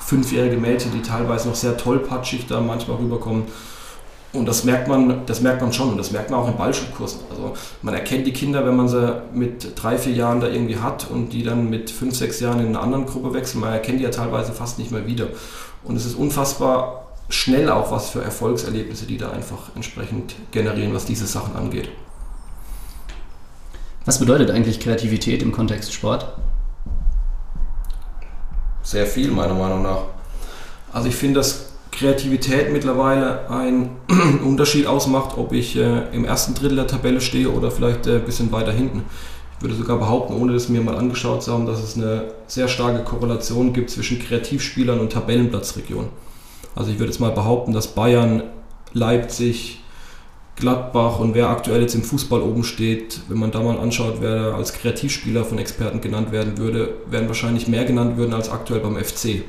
fünfjährige 0.00 0.56
Mädchen, 0.56 0.92
die 0.92 1.02
teilweise 1.02 1.48
noch 1.48 1.54
sehr 1.54 1.76
tollpatschig 1.76 2.46
da 2.46 2.60
manchmal 2.60 2.98
rüberkommen. 2.98 3.44
Und 4.34 4.46
das 4.46 4.64
merkt 4.64 4.88
man, 4.88 5.24
das 5.26 5.40
merkt 5.40 5.62
man 5.62 5.72
schon 5.72 5.90
und 5.90 5.96
das 5.96 6.10
merkt 6.10 6.30
man 6.30 6.40
auch 6.40 6.48
in 6.48 6.56
Ballschulkursen. 6.56 7.20
Also 7.30 7.54
man 7.82 7.94
erkennt 7.94 8.26
die 8.26 8.32
Kinder, 8.32 8.66
wenn 8.66 8.76
man 8.76 8.88
sie 8.88 9.22
mit 9.32 9.80
drei, 9.80 9.96
vier 9.96 10.12
Jahren 10.12 10.40
da 10.40 10.48
irgendwie 10.48 10.78
hat 10.78 11.08
und 11.10 11.32
die 11.32 11.42
dann 11.42 11.70
mit 11.70 11.90
fünf, 11.90 12.16
sechs 12.16 12.40
Jahren 12.40 12.60
in 12.60 12.66
eine 12.66 12.80
andere 12.80 13.04
Gruppe 13.04 13.32
wechseln. 13.32 13.60
Man 13.60 13.72
erkennt 13.72 14.00
die 14.00 14.04
ja 14.04 14.10
teilweise 14.10 14.52
fast 14.52 14.78
nicht 14.78 14.90
mehr 14.90 15.06
wieder. 15.06 15.28
Und 15.84 15.96
es 15.96 16.04
ist 16.04 16.16
unfassbar 16.16 17.06
schnell 17.28 17.70
auch 17.70 17.90
was 17.90 18.10
für 18.10 18.22
Erfolgserlebnisse, 18.22 19.06
die 19.06 19.18
da 19.18 19.30
einfach 19.30 19.70
entsprechend 19.74 20.34
generieren, 20.50 20.94
was 20.94 21.04
diese 21.04 21.26
Sachen 21.26 21.56
angeht. 21.56 21.88
Was 24.04 24.18
bedeutet 24.18 24.50
eigentlich 24.50 24.80
Kreativität 24.80 25.42
im 25.42 25.52
Kontext 25.52 25.92
Sport? 25.92 26.26
sehr 28.84 29.06
viel, 29.06 29.30
meiner 29.30 29.54
Meinung 29.54 29.82
nach. 29.82 30.02
Also 30.92 31.08
ich 31.08 31.16
finde, 31.16 31.40
dass 31.40 31.70
Kreativität 31.94 32.72
mittlerweile 32.72 33.48
einen 33.48 33.90
Unterschied 34.44 34.86
ausmacht, 34.86 35.38
ob 35.38 35.52
ich 35.52 35.76
äh, 35.76 36.02
im 36.12 36.24
ersten 36.24 36.54
Drittel 36.54 36.76
der 36.76 36.88
Tabelle 36.88 37.20
stehe 37.20 37.50
oder 37.50 37.70
vielleicht 37.70 38.06
äh, 38.06 38.16
ein 38.16 38.24
bisschen 38.24 38.50
weiter 38.50 38.72
hinten. 38.72 39.04
Ich 39.56 39.62
würde 39.62 39.76
sogar 39.76 39.98
behaupten, 39.98 40.34
ohne 40.34 40.52
das 40.52 40.68
mir 40.68 40.80
mal 40.80 40.96
angeschaut 40.96 41.42
zu 41.44 41.52
haben, 41.52 41.66
dass 41.66 41.82
es 41.82 41.96
eine 41.96 42.32
sehr 42.48 42.66
starke 42.66 43.04
Korrelation 43.04 43.72
gibt 43.72 43.90
zwischen 43.90 44.18
Kreativspielern 44.18 44.98
und 44.98 45.12
Tabellenplatzregion. 45.12 46.08
Also 46.74 46.90
ich 46.90 46.98
würde 46.98 47.12
jetzt 47.12 47.20
mal 47.20 47.30
behaupten, 47.30 47.72
dass 47.72 47.94
Bayern, 47.94 48.42
Leipzig, 48.92 49.80
Gladbach 50.56 51.20
und 51.20 51.34
wer 51.34 51.48
aktuell 51.48 51.82
jetzt 51.82 51.94
im 51.94 52.02
Fußball 52.02 52.40
oben 52.40 52.64
steht, 52.64 53.20
wenn 53.28 53.38
man 53.38 53.52
da 53.52 53.60
mal 53.60 53.78
anschaut, 53.78 54.16
wer 54.20 54.54
als 54.54 54.72
Kreativspieler 54.72 55.44
von 55.44 55.58
Experten 55.58 56.00
genannt 56.00 56.32
werden 56.32 56.58
würde, 56.58 56.94
werden 57.08 57.28
wahrscheinlich 57.28 57.68
mehr 57.68 57.84
genannt 57.84 58.16
würden 58.16 58.34
als 58.34 58.50
aktuell 58.50 58.80
beim 58.80 58.96
FC. 58.96 59.42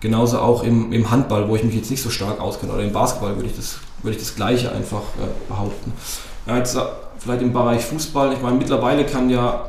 Genauso 0.00 0.38
auch 0.38 0.64
im, 0.64 0.92
im 0.92 1.10
Handball, 1.10 1.48
wo 1.48 1.56
ich 1.56 1.62
mich 1.62 1.74
jetzt 1.74 1.90
nicht 1.90 2.02
so 2.02 2.10
stark 2.10 2.40
auskenne, 2.40 2.72
oder 2.72 2.82
im 2.82 2.92
Basketball 2.92 3.36
würde 3.36 3.48
ich 3.48 3.56
das, 3.56 3.78
würde 4.02 4.16
ich 4.16 4.22
das 4.22 4.34
Gleiche 4.34 4.72
einfach 4.72 5.02
äh, 5.18 5.48
behaupten. 5.48 5.92
Ja, 6.46 6.56
jetzt 6.56 6.74
äh, 6.74 6.80
vielleicht 7.18 7.42
im 7.42 7.52
Bereich 7.52 7.84
Fußball, 7.84 8.32
ich 8.32 8.40
meine, 8.40 8.56
mittlerweile 8.56 9.04
kann 9.04 9.28
ja 9.28 9.66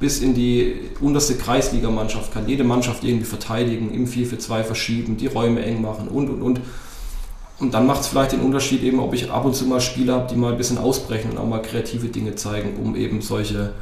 bis 0.00 0.20
in 0.20 0.34
die 0.34 0.90
unterste 1.00 1.36
Kreisligamannschaft 1.36 2.32
kann 2.32 2.48
jede 2.48 2.64
Mannschaft 2.64 3.04
irgendwie 3.04 3.26
verteidigen, 3.26 3.92
im 3.92 4.06
4 4.06 4.26
für 4.26 4.38
2 4.38 4.64
verschieben, 4.64 5.16
die 5.16 5.28
Räume 5.28 5.64
eng 5.64 5.80
machen 5.80 6.08
und 6.08 6.28
und 6.28 6.42
und. 6.42 6.60
Und 7.60 7.72
dann 7.72 7.86
macht 7.86 8.00
es 8.00 8.08
vielleicht 8.08 8.32
den 8.32 8.40
Unterschied 8.40 8.82
eben, 8.82 8.98
ob 8.98 9.14
ich 9.14 9.30
ab 9.30 9.44
und 9.44 9.54
zu 9.54 9.66
mal 9.66 9.80
Spieler 9.80 10.14
habe, 10.14 10.28
die 10.28 10.34
mal 10.34 10.52
ein 10.52 10.58
bisschen 10.58 10.76
ausbrechen 10.76 11.30
und 11.30 11.38
auch 11.38 11.46
mal 11.46 11.62
kreative 11.62 12.08
Dinge 12.08 12.34
zeigen, 12.34 12.76
um 12.82 12.96
eben 12.96 13.22
solche 13.22 13.72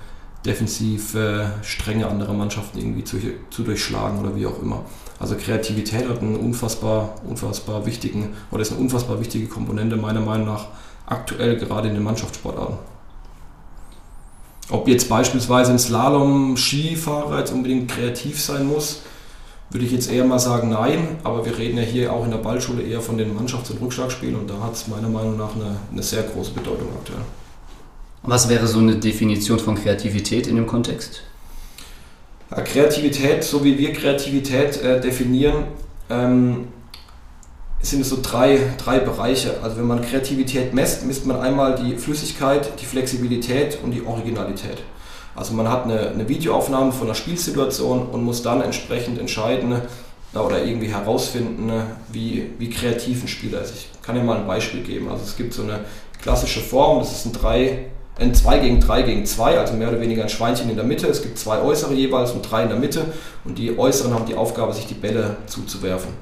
defensive 0.45 1.53
Stränge 1.63 2.07
anderer 2.07 2.35
Mannschaften 2.35 2.79
irgendwie 2.79 3.05
zu, 3.05 3.19
zu 3.51 3.63
durchschlagen 3.63 4.21
oder 4.21 4.37
wie 4.37 4.47
auch 4.47 4.61
immer. 4.61 4.85
Also 5.19 5.37
Kreativität 5.37 6.09
hat 6.09 6.21
einen 6.21 6.37
unfassbar, 6.37 7.15
unfassbar 7.29 7.87
wichtigen, 7.87 8.35
oder 8.51 8.63
ist 8.63 8.73
eine 8.73 8.81
unfassbar 8.81 9.21
wichtige 9.21 9.47
Komponente 9.47 9.97
meiner 9.97 10.21
Meinung 10.21 10.47
nach 10.47 10.67
aktuell 11.07 11.57
gerade 11.57 11.89
in 11.89 11.95
den 11.95 12.03
Mannschaftssportarten. 12.03 12.77
Ob 14.71 14.89
jetzt 14.89 15.09
beispielsweise 15.09 15.73
ein 15.73 15.79
Slalom-Skifahrer 15.79 17.41
jetzt 17.41 17.53
unbedingt 17.53 17.91
kreativ 17.91 18.41
sein 18.41 18.67
muss, 18.67 19.03
würde 19.71 19.87
ich 19.87 19.93
jetzt 19.93 20.11
eher 20.11 20.25
mal 20.25 20.39
sagen 20.39 20.71
nein, 20.71 21.17
aber 21.25 21.45
wir 21.45 21.57
reden 21.57 21.79
ja 21.79 21.83
hier 21.83 22.13
auch 22.13 22.25
in 22.25 22.31
der 22.31 22.39
Ballschule 22.39 22.83
eher 22.83 23.01
von 23.01 23.17
den 23.17 23.35
Mannschafts- 23.35 23.71
und 23.71 23.81
Rückschlagspielen 23.81 24.37
und 24.37 24.49
da 24.49 24.61
hat 24.61 24.75
es 24.75 24.89
meiner 24.89 25.09
Meinung 25.09 25.37
nach 25.37 25.55
eine, 25.55 25.77
eine 25.91 26.03
sehr 26.03 26.23
große 26.23 26.53
Bedeutung 26.53 26.89
aktuell. 26.99 27.21
Was 28.23 28.49
wäre 28.49 28.67
so 28.67 28.79
eine 28.79 28.97
Definition 28.97 29.59
von 29.59 29.75
Kreativität 29.75 30.47
in 30.47 30.57
dem 30.57 30.67
Kontext? 30.67 31.23
Ja, 32.55 32.61
Kreativität, 32.63 33.45
so 33.45 33.65
wie 33.65 33.79
wir 33.79 33.95
Kreativität 33.95 34.83
äh, 34.83 35.01
definieren, 35.01 35.65
ähm, 36.11 36.69
sind 37.81 38.03
es 38.03 38.11
so 38.11 38.19
drei, 38.23 38.59
drei 38.77 38.99
Bereiche. 38.99 39.55
Also 39.63 39.79
wenn 39.79 39.87
man 39.87 40.03
Kreativität 40.03 40.75
messt, 40.75 41.07
misst 41.07 41.25
man 41.25 41.41
einmal 41.41 41.77
die 41.77 41.97
Flüssigkeit, 41.97 42.71
die 42.81 42.85
Flexibilität 42.85 43.79
und 43.83 43.93
die 43.93 44.05
Originalität. 44.05 44.83
Also 45.35 45.55
man 45.55 45.71
hat 45.71 45.85
eine, 45.85 46.11
eine 46.11 46.29
Videoaufnahme 46.29 46.93
von 46.93 47.07
einer 47.07 47.15
Spielsituation 47.15 48.07
und 48.09 48.23
muss 48.23 48.43
dann 48.43 48.61
entsprechend 48.61 49.19
entscheiden 49.19 49.81
oder 50.35 50.63
irgendwie 50.63 50.89
herausfinden, 50.89 51.73
wie, 52.13 52.51
wie 52.59 52.69
kreativ 52.69 53.25
ein 53.25 53.29
Spieler 53.29 53.63
ist. 53.63 53.75
Ich 53.75 54.03
kann 54.03 54.15
ja 54.15 54.23
mal 54.23 54.37
ein 54.37 54.47
Beispiel 54.47 54.83
geben. 54.83 55.09
Also 55.09 55.25
es 55.25 55.37
gibt 55.37 55.55
so 55.55 55.63
eine 55.63 55.81
klassische 56.21 56.61
Form, 56.61 56.99
das 56.99 57.13
ist 57.13 57.27
ein 57.27 57.33
3, 57.33 57.87
ein 58.19 58.35
2 58.35 58.59
gegen 58.59 58.81
3 58.81 59.03
gegen 59.03 59.27
2, 59.27 59.59
also 59.59 59.75
mehr 59.75 59.89
oder 59.89 60.01
weniger 60.01 60.23
ein 60.23 60.29
Schweinchen 60.29 60.69
in 60.69 60.77
der 60.77 60.85
Mitte. 60.85 61.07
Es 61.07 61.23
gibt 61.23 61.39
zwei 61.39 61.61
äußere 61.61 61.95
jeweils 61.95 62.33
und 62.33 62.43
drei 62.43 62.63
in 62.63 62.69
der 62.69 62.79
Mitte 62.79 63.07
und 63.45 63.59
die 63.59 63.79
äußeren 63.79 64.13
haben 64.15 64.27
die 64.27 64.35
Aufgabe, 64.35 64.73
sich 64.73 64.87
die 64.87 64.95
Bälle 64.95 65.37
zuzuwerfen. 65.47 66.13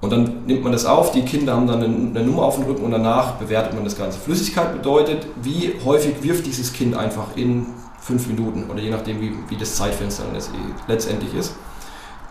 Und 0.00 0.10
dann 0.10 0.46
nimmt 0.46 0.62
man 0.62 0.72
das 0.72 0.84
auf, 0.84 1.10
die 1.10 1.22
Kinder 1.22 1.54
haben 1.54 1.66
dann 1.66 1.82
eine, 1.82 2.24
Nummer 2.24 2.42
auf 2.42 2.54
dem 2.54 2.64
Rücken 2.64 2.84
und 2.84 2.92
danach 2.92 3.32
bewertet 3.32 3.74
man 3.74 3.84
das 3.84 3.96
Ganze. 3.96 4.18
Flüssigkeit 4.18 4.72
bedeutet, 4.72 5.26
wie 5.42 5.74
häufig 5.84 6.22
wirft 6.22 6.46
dieses 6.46 6.72
Kind 6.72 6.96
einfach 6.96 7.36
in 7.36 7.66
fünf 8.00 8.26
Minuten 8.28 8.70
oder 8.70 8.80
je 8.80 8.90
nachdem, 8.90 9.20
wie, 9.20 9.32
wie 9.48 9.56
das 9.56 9.74
Zeitfenster 9.74 10.24
dann 10.24 10.40
letztendlich 10.86 11.34
ist. 11.34 11.54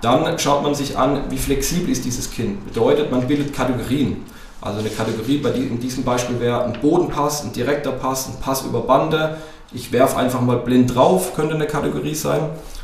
Dann 0.02 0.38
schaut 0.40 0.64
man 0.64 0.76
sich 0.76 0.98
an, 0.98 1.24
wie 1.30 1.38
flexibel 1.38 1.90
ist 1.90 2.06
dieses 2.06 2.32
Kind. 2.32 2.66
Bedeutet, 2.66 3.12
man 3.12 3.28
bildet 3.28 3.54
Kategorien. 3.54 4.24
Also 4.62 4.80
eine 4.80 4.90
Kategorie 4.90 5.38
bei 5.38 5.52
die, 5.52 5.64
in 5.68 5.80
diesem 5.80 6.04
Beispiel 6.04 6.40
wäre 6.40 6.64
ein 6.64 6.80
Bodenpass, 6.82 7.44
ein 7.44 7.54
direkter 7.54 7.92
Pass, 7.92 8.28
ein 8.28 8.40
Pass 8.42 8.64
über 8.64 8.82
Bande. 8.82 9.38
Ich 9.72 9.92
werfe 9.92 10.18
einfach 10.18 10.42
mal 10.42 10.58
blind 10.58 10.96
drauf, 10.96 11.36
könnte 11.36 11.56
eine 11.56 11.68
Kategorie 11.68 12.16
sein. 12.16 12.42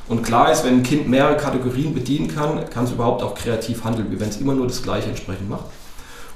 Und 0.08 0.22
klar 0.24 0.52
ist, 0.52 0.66
wenn 0.66 0.80
ein 0.80 0.84
Kind 0.84 1.08
mehrere 1.08 1.38
Kategorien 1.38 1.94
bedienen 1.94 2.28
kann, 2.28 2.70
kann 2.70 2.84
es 2.84 2.92
überhaupt 2.92 3.24
auch 3.24 3.36
kreativ 3.36 3.84
handeln, 3.84 4.12
wie 4.12 4.20
wenn 4.20 4.30
es 4.30 4.38
immer 4.38 4.54
nur 4.54 4.68
das 4.68 4.84
Gleiche 4.84 5.10
entsprechend 5.10 5.50
macht. 5.50 5.66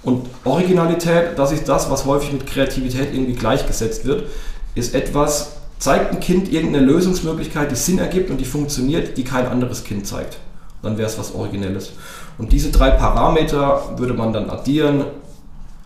Und 0.04 0.28
Originalität, 0.46 1.38
das 1.38 1.52
ist 1.52 1.68
das, 1.68 1.92
was 1.92 2.06
häufig 2.06 2.32
mit 2.32 2.48
Kreativität 2.48 3.14
irgendwie 3.14 3.34
gleichgesetzt 3.34 4.06
wird, 4.06 4.24
ist 4.74 4.96
etwas, 4.96 5.58
zeigt 5.80 6.12
ein 6.14 6.20
Kind 6.20 6.52
irgendeine 6.52 6.86
Lösungsmöglichkeit, 6.86 7.72
die 7.72 7.76
Sinn 7.76 8.00
ergibt 8.00 8.30
und 8.30 8.38
die 8.38 8.46
funktioniert, 8.46 9.18
die 9.18 9.24
kein 9.24 9.48
anderes 9.48 9.84
Kind 9.84 10.08
zeigt. 10.08 10.38
Dann 10.82 10.98
wäre 10.98 11.10
es 11.10 11.20
was 11.20 11.36
Originelles. 11.36 11.92
Und 12.38 12.52
diese 12.54 12.72
drei 12.72 12.92
Parameter 12.92 13.98
würde 13.98 14.14
man 14.14 14.32
dann 14.32 14.50
addieren, 14.50 15.04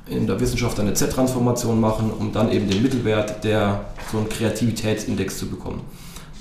in 0.08 0.28
der 0.28 0.40
Wissenschaft 0.40 0.80
eine 0.80 0.94
Z-Transformation 0.94 1.80
machen, 1.80 2.12
um 2.12 2.34
dann 2.34 2.52
eben 2.52 2.70
den 2.70 2.82
Mittelwert 2.82 3.44
der 3.44 3.82
so 4.12 4.18
einen 4.18 4.30
Kreativitätsindex 4.30 5.38
zu 5.38 5.48
bekommen. 5.48 5.82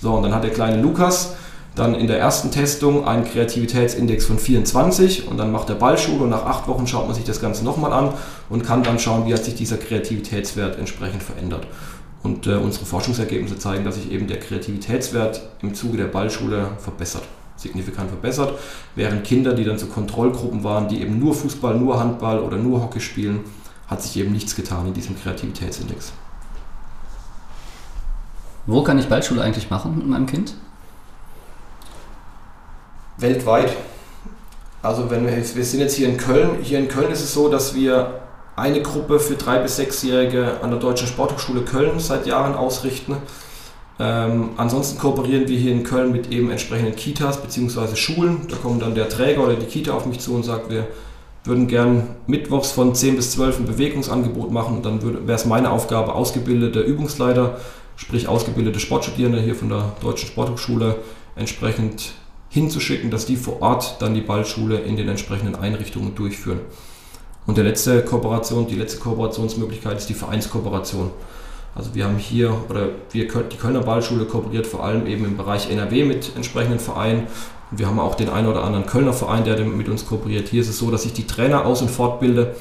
So, 0.01 0.15
und 0.15 0.23
dann 0.23 0.35
hat 0.35 0.45
der 0.45 0.51
kleine 0.51 0.81
Lukas 0.81 1.35
dann 1.75 1.95
in 1.95 2.09
der 2.09 2.19
ersten 2.19 2.51
Testung 2.51 3.07
einen 3.07 3.25
Kreativitätsindex 3.25 4.27
von 4.27 4.39
24 4.39 5.29
und 5.29 5.37
dann 5.37 5.53
macht 5.53 5.69
er 5.69 5.77
Ballschule 5.77 6.25
und 6.25 6.31
nach 6.31 6.45
acht 6.45 6.67
Wochen 6.67 6.87
schaut 6.87 7.07
man 7.07 7.15
sich 7.15 7.25
das 7.25 7.41
Ganze 7.41 7.65
nochmal 7.65 7.93
an 7.93 8.15
und 8.49 8.65
kann 8.65 8.83
dann 8.83 8.99
schauen, 8.99 9.27
wie 9.27 9.35
hat 9.35 9.45
sich 9.45 9.55
dieser 9.55 9.77
Kreativitätswert 9.77 10.79
entsprechend 10.79 11.23
verändert. 11.23 11.67
Und 12.23 12.47
äh, 12.47 12.57
unsere 12.57 12.85
Forschungsergebnisse 12.85 13.59
zeigen, 13.59 13.85
dass 13.85 13.95
sich 13.95 14.11
eben 14.11 14.27
der 14.27 14.41
Kreativitätswert 14.41 15.41
im 15.63 15.75
Zuge 15.75 15.97
der 15.97 16.05
Ballschule 16.07 16.69
verbessert, 16.79 17.23
signifikant 17.61 18.09
verbessert, 18.09 18.59
während 18.95 19.25
Kinder, 19.25 19.53
die 19.53 19.65
dann 19.65 19.79
zu 19.79 19.87
Kontrollgruppen 19.87 20.65
waren, 20.65 20.89
die 20.89 21.01
eben 21.01 21.19
nur 21.19 21.35
Fußball, 21.35 21.77
nur 21.77 22.01
Handball 22.01 22.41
oder 22.41 22.57
nur 22.57 22.83
Hockey 22.83 23.01
spielen, 23.01 23.41
hat 23.87 24.03
sich 24.03 24.17
eben 24.17 24.33
nichts 24.33 24.55
getan 24.55 24.87
in 24.87 24.95
diesem 24.95 25.21
Kreativitätsindex. 25.21 26.13
Wo 28.67 28.83
kann 28.83 28.99
ich 28.99 29.09
Ballschule 29.09 29.43
eigentlich 29.43 29.71
machen 29.71 29.99
mit 29.99 30.07
meinem 30.07 30.27
Kind? 30.27 30.55
Weltweit. 33.19 33.73
Also 34.83 35.11
wenn 35.11 35.27
wir, 35.27 35.37
wir 35.37 35.65
sind 35.65 35.81
jetzt 35.81 35.97
hier 35.97 36.09
in 36.09 36.17
Köln. 36.17 36.59
Hier 36.63 36.79
in 36.79 36.89
Köln 36.89 37.11
ist 37.11 37.21
es 37.21 37.35
so, 37.35 37.49
dass 37.49 37.75
wir 37.75 38.21
eine 38.57 38.83
Gruppe 38.83 39.19
für 39.19 39.35
drei 39.35 39.59
bis 39.59 39.77
sechsjährige 39.77 40.61
an 40.63 40.71
der 40.71 40.79
Deutschen 40.79 41.07
Sporthochschule 41.07 41.63
Köln 41.63 41.99
seit 41.99 42.27
Jahren 42.27 42.55
ausrichten. 42.55 43.17
Ähm, 44.01 44.51
ansonsten 44.57 44.99
kooperieren 44.99 45.47
wir 45.47 45.59
hier 45.59 45.73
in 45.73 45.85
Köln 45.85 46.11
mit 46.11 46.33
eben 46.33 46.51
entsprechenden 46.51 46.97
Kitas 46.97 47.41
bzw. 47.41 47.95
Schulen. 47.95 48.47
Da 48.49 48.57
kommt 48.57 48.83
dann 48.83 48.95
der 48.95 49.09
Träger 49.09 49.45
oder 49.45 49.55
die 49.55 49.67
Kita 49.67 49.93
auf 49.93 50.07
mich 50.07 50.19
zu 50.19 50.35
und 50.35 50.43
sagt, 50.43 50.71
wir 50.71 50.89
würden 51.45 51.69
gern 51.69 52.17
mittwochs 52.27 52.73
von 52.73 52.95
10 52.95 53.17
bis 53.17 53.33
12 53.33 53.61
ein 53.61 53.67
Bewegungsangebot 53.67 54.51
machen. 54.51 54.79
Und 54.79 54.87
dann 54.87 55.03
wäre 55.03 55.37
es 55.37 55.45
meine 55.45 55.71
Aufgabe, 55.71 56.15
ausgebildete 56.15 56.81
Übungsleiter 56.81 57.59
sprich 58.01 58.29
ausgebildete 58.29 58.81
Sportstudierende 58.81 59.43
hier 59.43 59.55
von 59.55 59.69
der 59.69 59.93
Deutschen 60.01 60.27
Sporthochschule 60.27 60.97
entsprechend 61.37 62.13
hinzuschicken, 62.49 63.11
dass 63.11 63.27
die 63.27 63.37
vor 63.37 63.61
Ort 63.61 63.97
dann 64.01 64.15
die 64.15 64.23
Ballschule 64.23 64.79
in 64.79 64.97
den 64.97 65.09
entsprechenden 65.09 65.55
Einrichtungen 65.55 66.15
durchführen. 66.15 66.61
Und 67.47 67.59
der 67.59 67.65
letzte 67.65 68.03
Kooperation, 68.03 68.67
die 68.67 68.77
letzte 68.77 69.01
Kooperationsmöglichkeit 69.01 69.99
ist 69.99 70.09
die 70.09 70.15
Vereinskooperation. 70.15 71.11
Also 71.75 71.95
wir 71.95 72.05
haben 72.05 72.19
hier, 72.19 72.53
oder 72.69 72.89
wir, 73.13 73.29
die 73.29 73.57
Kölner 73.57 73.81
Ballschule 73.81 74.25
kooperiert 74.25 74.67
vor 74.67 74.85
allem 74.85 75.07
eben 75.07 75.25
im 75.25 75.37
Bereich 75.37 75.71
NRW 75.71 76.05
mit 76.05 76.35
entsprechenden 76.37 76.81
Vereinen. 76.81 77.27
Und 77.71 77.79
wir 77.79 77.87
haben 77.87 78.01
auch 78.01 78.17
den 78.17 78.29
einen 78.29 78.49
oder 78.49 78.65
anderen 78.65 78.87
Kölner 78.87 79.13
Verein, 79.13 79.45
der 79.45 79.59
mit 79.65 79.89
uns 79.89 80.07
kooperiert. 80.07 80.49
Hier 80.49 80.61
ist 80.61 80.69
es 80.69 80.79
so, 80.79 80.91
dass 80.91 81.05
ich 81.05 81.13
die 81.13 81.27
Trainer 81.27 81.65
aus- 81.65 81.83
und 81.83 81.91
fortbilde 81.91 82.55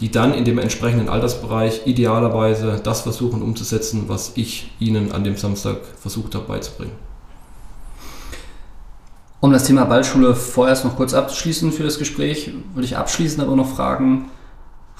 die 0.00 0.10
dann 0.10 0.32
in 0.32 0.44
dem 0.44 0.58
entsprechenden 0.58 1.08
Altersbereich 1.08 1.82
idealerweise 1.86 2.80
das 2.82 3.02
versuchen 3.02 3.42
umzusetzen, 3.42 4.04
was 4.06 4.32
ich 4.36 4.72
ihnen 4.80 5.12
an 5.12 5.24
dem 5.24 5.36
Samstag 5.36 5.76
versucht 6.00 6.34
habe 6.34 6.46
beizubringen. 6.46 6.94
Um 9.40 9.52
das 9.52 9.64
Thema 9.64 9.84
Ballschule 9.84 10.34
vorerst 10.34 10.84
noch 10.84 10.96
kurz 10.96 11.14
abzuschließen 11.14 11.72
für 11.72 11.82
das 11.82 11.98
Gespräch, 11.98 12.50
würde 12.74 12.84
ich 12.84 12.96
abschließend 12.96 13.42
aber 13.42 13.56
noch 13.56 13.74
fragen, 13.74 14.30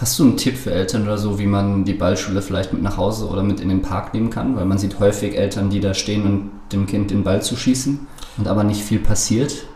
hast 0.01 0.19
du 0.19 0.25
einen 0.25 0.37
Tipp 0.37 0.57
für 0.57 0.73
Eltern 0.73 1.03
oder 1.03 1.19
so, 1.19 1.39
wie 1.39 1.47
man 1.47 1.85
die 1.85 1.93
Ballschule 1.93 2.41
vielleicht 2.41 2.73
mit 2.73 2.83
nach 2.83 2.97
Hause 2.97 3.27
oder 3.27 3.43
mit 3.43 3.61
in 3.61 3.69
den 3.69 3.83
Park 3.83 4.15
nehmen 4.15 4.31
kann? 4.31 4.57
Weil 4.57 4.65
man 4.65 4.79
sieht 4.79 4.99
häufig 4.99 5.37
Eltern, 5.37 5.69
die 5.69 5.81
da 5.81 5.93
stehen 5.93 6.25
und 6.25 6.51
dem 6.73 6.87
Kind 6.87 7.11
den 7.11 7.23
Ball 7.23 7.43
zuschießen 7.43 8.07
und 8.39 8.49
aber 8.49 8.65
nicht 8.65 8.83
viel 8.83 8.99
passiert. 8.99 9.67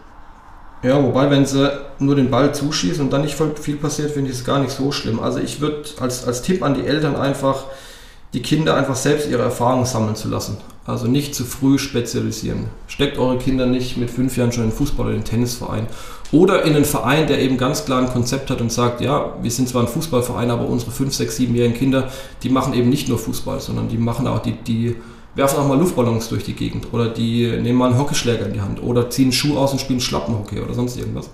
Ja, 0.82 1.02
wobei, 1.02 1.30
wenn 1.30 1.46
sie 1.46 1.70
nur 1.98 2.16
den 2.16 2.30
Ball 2.30 2.54
zuschießen 2.54 3.04
und 3.04 3.12
dann 3.12 3.22
nicht 3.22 3.36
viel 3.60 3.76
passiert, 3.76 4.10
finde 4.10 4.30
ich 4.30 4.36
es 4.36 4.44
gar 4.44 4.60
nicht 4.60 4.72
so 4.72 4.92
schlimm. 4.92 5.20
Also 5.20 5.38
ich 5.38 5.60
würde 5.60 5.84
als, 6.00 6.26
als 6.26 6.42
Tipp 6.42 6.62
an 6.62 6.74
die 6.74 6.86
Eltern 6.86 7.16
einfach 7.16 7.64
die 8.32 8.42
Kinder 8.42 8.76
einfach 8.76 8.96
selbst 8.96 9.30
ihre 9.30 9.42
Erfahrungen 9.42 9.86
sammeln 9.86 10.16
zu 10.16 10.28
lassen. 10.28 10.56
Also 10.86 11.06
nicht 11.06 11.34
zu 11.34 11.44
früh 11.44 11.78
spezialisieren. 11.78 12.66
Steckt 12.86 13.16
eure 13.16 13.38
Kinder 13.38 13.64
nicht 13.66 13.96
mit 13.96 14.10
fünf 14.10 14.36
Jahren 14.36 14.52
schon 14.52 14.64
in 14.64 14.70
den 14.70 14.76
Fußball 14.76 15.06
oder 15.06 15.14
in 15.14 15.20
den 15.20 15.26
Tennisverein. 15.26 15.86
Oder 16.34 16.64
in 16.64 16.74
einen 16.74 16.84
Verein, 16.84 17.28
der 17.28 17.38
eben 17.38 17.56
ganz 17.56 17.84
klar 17.84 18.02
ein 18.02 18.08
Konzept 18.08 18.50
hat 18.50 18.60
und 18.60 18.72
sagt, 18.72 19.00
ja, 19.00 19.34
wir 19.40 19.50
sind 19.52 19.68
zwar 19.68 19.82
ein 19.82 19.88
Fußballverein, 19.88 20.50
aber 20.50 20.66
unsere 20.66 20.90
fünf, 20.90 21.14
sechs, 21.14 21.36
siebenjährigen 21.36 21.78
Kinder, 21.78 22.10
die 22.42 22.48
machen 22.48 22.74
eben 22.74 22.88
nicht 22.88 23.08
nur 23.08 23.18
Fußball, 23.20 23.60
sondern 23.60 23.88
die 23.88 23.98
machen 23.98 24.26
auch 24.26 24.40
die, 24.40 24.50
die 24.50 24.96
werfen 25.36 25.60
auch 25.60 25.68
mal 25.68 25.78
Luftballons 25.78 26.28
durch 26.30 26.42
die 26.42 26.54
Gegend 26.54 26.92
oder 26.92 27.08
die 27.08 27.46
nehmen 27.62 27.78
mal 27.78 27.90
einen 27.90 28.00
Hockeyschläger 28.00 28.46
in 28.46 28.52
die 28.52 28.60
Hand 28.60 28.82
oder 28.82 29.10
ziehen 29.10 29.26
einen 29.26 29.32
Schuh 29.32 29.56
aus 29.56 29.70
und 29.70 29.80
spielen 29.80 30.00
Schlappenhockey 30.00 30.58
oder 30.58 30.74
sonst 30.74 30.96
irgendwas. 30.98 31.30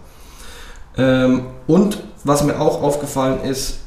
Ähm, 0.99 1.45
und 1.67 2.03
was 2.25 2.45
mir 2.45 2.61
auch 2.61 2.83
aufgefallen 2.83 3.43
ist, 3.43 3.79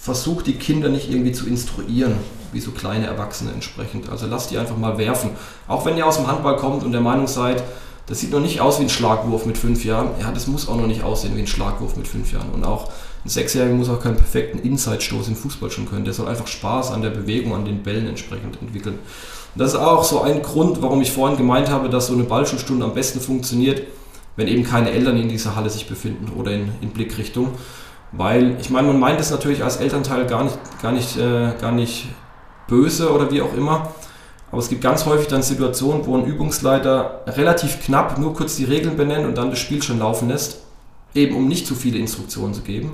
versucht 0.00 0.46
die 0.46 0.54
Kinder 0.54 0.88
nicht 0.88 1.10
irgendwie 1.10 1.32
zu 1.32 1.46
instruieren, 1.46 2.14
wie 2.50 2.60
so 2.60 2.70
kleine 2.70 3.08
Erwachsene 3.08 3.52
entsprechend. 3.52 4.08
Also 4.08 4.26
lasst 4.26 4.50
die 4.50 4.56
einfach 4.56 4.78
mal 4.78 4.96
werfen. 4.96 5.32
Auch 5.68 5.84
wenn 5.84 5.98
ihr 5.98 6.06
aus 6.06 6.16
dem 6.16 6.26
Handball 6.26 6.56
kommt 6.56 6.82
und 6.82 6.92
der 6.92 7.02
Meinung 7.02 7.26
seid, 7.26 7.62
das 8.06 8.20
sieht 8.20 8.30
noch 8.30 8.40
nicht 8.40 8.60
aus 8.60 8.78
wie 8.78 8.84
ein 8.84 8.90
Schlagwurf 8.90 9.46
mit 9.46 9.56
fünf 9.56 9.84
Jahren. 9.84 10.10
Ja, 10.20 10.30
das 10.30 10.46
muss 10.46 10.68
auch 10.68 10.76
noch 10.76 10.86
nicht 10.86 11.02
aussehen 11.02 11.36
wie 11.36 11.40
ein 11.40 11.46
Schlagwurf 11.46 11.96
mit 11.96 12.06
fünf 12.06 12.32
Jahren. 12.32 12.50
Und 12.50 12.64
auch 12.64 12.90
ein 13.24 13.30
Sechsjähriger 13.30 13.74
muss 13.74 13.88
auch 13.88 14.02
keinen 14.02 14.16
perfekten 14.16 14.58
Inside-Stoß 14.58 15.28
im 15.28 15.36
Fußball 15.36 15.70
schon 15.70 15.88
können. 15.88 16.04
Der 16.04 16.12
soll 16.12 16.28
einfach 16.28 16.46
Spaß 16.46 16.90
an 16.90 17.00
der 17.00 17.10
Bewegung, 17.10 17.54
an 17.54 17.64
den 17.64 17.82
Bällen 17.82 18.06
entsprechend 18.06 18.60
entwickeln. 18.60 18.98
Und 19.54 19.60
das 19.60 19.72
ist 19.72 19.78
auch 19.78 20.04
so 20.04 20.20
ein 20.20 20.42
Grund, 20.42 20.82
warum 20.82 21.00
ich 21.00 21.12
vorhin 21.12 21.38
gemeint 21.38 21.70
habe, 21.70 21.88
dass 21.88 22.08
so 22.08 22.12
eine 22.12 22.24
Ballschulstunde 22.24 22.84
am 22.84 22.92
besten 22.92 23.20
funktioniert, 23.20 23.82
wenn 24.36 24.48
eben 24.48 24.64
keine 24.64 24.90
Eltern 24.90 25.16
in 25.16 25.28
dieser 25.28 25.56
Halle 25.56 25.70
sich 25.70 25.86
befinden 25.86 26.32
oder 26.36 26.50
in, 26.50 26.72
in 26.82 26.90
Blickrichtung. 26.90 27.52
Weil, 28.12 28.56
ich 28.60 28.68
meine, 28.68 28.88
man 28.88 29.00
meint 29.00 29.20
es 29.20 29.30
natürlich 29.30 29.64
als 29.64 29.76
Elternteil 29.76 30.26
gar 30.26 30.44
nicht, 30.44 30.58
gar 30.82 30.92
nicht, 30.92 31.16
äh, 31.16 31.54
gar 31.58 31.72
nicht 31.72 32.08
böse 32.68 33.10
oder 33.12 33.30
wie 33.30 33.40
auch 33.40 33.54
immer. 33.54 33.94
Aber 34.54 34.62
es 34.62 34.68
gibt 34.68 34.82
ganz 34.82 35.04
häufig 35.04 35.26
dann 35.26 35.42
Situationen, 35.42 36.06
wo 36.06 36.16
ein 36.16 36.26
Übungsleiter 36.26 37.22
relativ 37.26 37.80
knapp 37.80 38.20
nur 38.20 38.34
kurz 38.34 38.54
die 38.54 38.62
Regeln 38.62 38.96
benennt 38.96 39.26
und 39.26 39.36
dann 39.36 39.50
das 39.50 39.58
Spiel 39.58 39.82
schon 39.82 39.98
laufen 39.98 40.28
lässt, 40.28 40.58
eben 41.12 41.34
um 41.34 41.48
nicht 41.48 41.66
zu 41.66 41.74
viele 41.74 41.98
Instruktionen 41.98 42.54
zu 42.54 42.60
geben. 42.60 42.92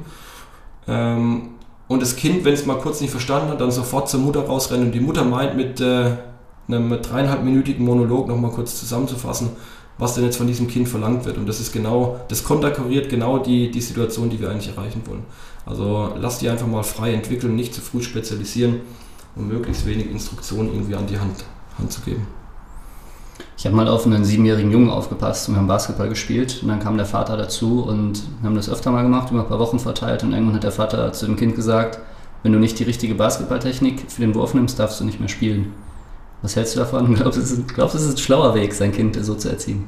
Ähm, 0.89 1.51
und 1.87 2.01
das 2.01 2.17
Kind, 2.17 2.47
wenn 2.47 2.55
es 2.55 2.65
mal 2.65 2.79
kurz 2.79 3.03
nicht 3.03 3.11
verstanden 3.11 3.51
hat, 3.51 3.61
dann 3.61 3.71
sofort 3.71 4.09
zur 4.09 4.21
Mutter 4.21 4.41
rausrennt 4.47 4.85
und 4.85 4.93
die 4.93 5.01
Mutter 5.01 5.23
meint, 5.23 5.55
mit 5.55 5.83
äh, 5.83 6.13
einem 6.67 7.03
dreieinhalbminütigen 7.03 7.85
Monolog 7.85 8.27
nochmal 8.27 8.53
kurz 8.53 8.81
zusammenzufassen, 8.81 9.51
was 9.99 10.15
denn 10.15 10.25
jetzt 10.25 10.39
von 10.39 10.47
diesem 10.47 10.67
Kind 10.67 10.89
verlangt 10.89 11.27
wird. 11.27 11.37
Und 11.37 11.47
das 11.47 11.61
ist 11.61 11.73
genau, 11.73 12.21
das 12.29 12.43
konterkariert 12.43 13.11
genau 13.11 13.37
die, 13.37 13.71
die 13.71 13.83
Situation, 13.83 14.31
die 14.31 14.41
wir 14.41 14.49
eigentlich 14.49 14.75
erreichen 14.75 15.03
wollen. 15.05 15.27
Also 15.67 16.15
lasst 16.19 16.41
die 16.41 16.49
einfach 16.49 16.67
mal 16.67 16.85
frei 16.85 17.13
entwickeln, 17.13 17.55
nicht 17.55 17.75
zu 17.75 17.83
früh 17.83 18.01
spezialisieren 18.01 18.81
und 19.37 19.49
möglichst 19.49 19.87
wenig 19.87 20.11
Instruktionen 20.11 20.73
irgendwie 20.73 20.95
an 20.95 21.07
die 21.07 21.19
Hand, 21.19 21.45
Hand 21.79 21.93
zu 21.93 22.01
geben. 22.03 22.27
Ich 23.57 23.67
habe 23.67 23.77
mal 23.77 23.89
auf 23.89 24.07
einen 24.07 24.25
siebenjährigen 24.25 24.71
Jungen 24.71 24.91
aufgepasst 24.91 25.49
und 25.49 25.55
wir 25.55 25.61
haben 25.61 25.69
Basketball 25.69 26.09
gespielt 26.09 26.61
und 26.63 26.69
dann 26.69 26.81
kam 26.81 26.97
der 26.97 27.07
Vater 27.07 27.37
dazu 27.37 27.83
und 27.83 28.23
wir 28.41 28.49
haben 28.49 28.57
das 28.57 28.71
öfter 28.71 28.91
mal 28.91 29.03
gemacht, 29.03 29.31
über 29.31 29.41
ein 29.41 29.49
paar 29.49 29.59
Wochen 29.59 29.79
verteilt 29.79 30.23
und 30.23 30.33
irgendwann 30.33 30.57
hat 30.57 30.65
der 30.65 30.73
Vater 30.73 31.13
zu 31.13 31.27
dem 31.27 31.37
Kind 31.37 31.57
gesagt, 31.57 31.99
wenn 32.43 32.53
du 32.53 32.59
nicht 32.59 32.79
die 32.79 32.85
richtige 32.85 33.15
Basketballtechnik 33.15 34.11
für 34.11 34.23
den 34.23 34.35
Wurf 34.35 34.55
nimmst, 34.55 34.79
darfst 34.79 35.01
du 35.01 35.05
nicht 35.05 35.21
mehr 35.21 35.29
spielen. 35.29 35.75
Was 36.43 36.57
hältst 36.57 36.75
du 36.75 36.81
davon? 36.81 37.15
Glaubst 37.17 37.37
du, 37.37 37.43
es 37.43 37.51
ist, 37.51 37.75
glaubst, 37.75 37.95
es 37.95 38.03
ist 38.03 38.15
ein 38.15 38.19
schlauer 38.19 38.55
Weg, 38.55 38.73
sein 38.73 38.93
Kind 38.93 39.23
so 39.23 39.35
zu 39.35 39.51
erziehen? 39.51 39.85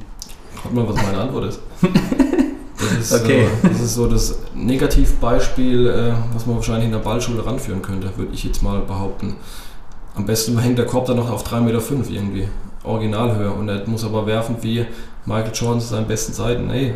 Frag 0.55 0.75
mal, 0.75 0.87
was 0.87 0.97
meine 0.97 1.19
Antwort 1.19 1.45
ist. 1.47 1.61
Das 3.11 3.21
ist, 3.21 3.25
okay. 3.25 3.45
äh, 3.45 3.69
das 3.69 3.81
ist 3.81 3.95
so 3.95 4.07
das 4.07 4.39
Negativbeispiel, 4.55 5.89
äh, 5.89 6.13
was 6.35 6.47
man 6.47 6.57
wahrscheinlich 6.57 6.87
in 6.87 6.93
der 6.93 6.99
Ballschule 6.99 7.45
ranführen 7.45 7.83
könnte, 7.83 8.11
würde 8.17 8.33
ich 8.33 8.45
jetzt 8.45 8.63
mal 8.63 8.81
behaupten. 8.81 9.37
Am 10.15 10.25
besten 10.25 10.59
hängt 10.59 10.79
der 10.79 10.87
Korb 10.87 11.07
dann 11.07 11.17
noch 11.17 11.31
auf 11.31 11.45
3,5 11.45 11.61
Meter 11.61 12.11
irgendwie, 12.11 12.49
Originalhöhe. 12.85 13.51
Und 13.51 13.69
er 13.69 13.87
muss 13.89 14.05
aber 14.05 14.27
werfen 14.27 14.57
wie 14.61 14.87
Michael 15.25 15.53
Jordan 15.53 15.81
zu 15.81 15.89
seinen 15.89 16.07
besten 16.07 16.33
Seiten. 16.33 16.71
Ey, 16.71 16.95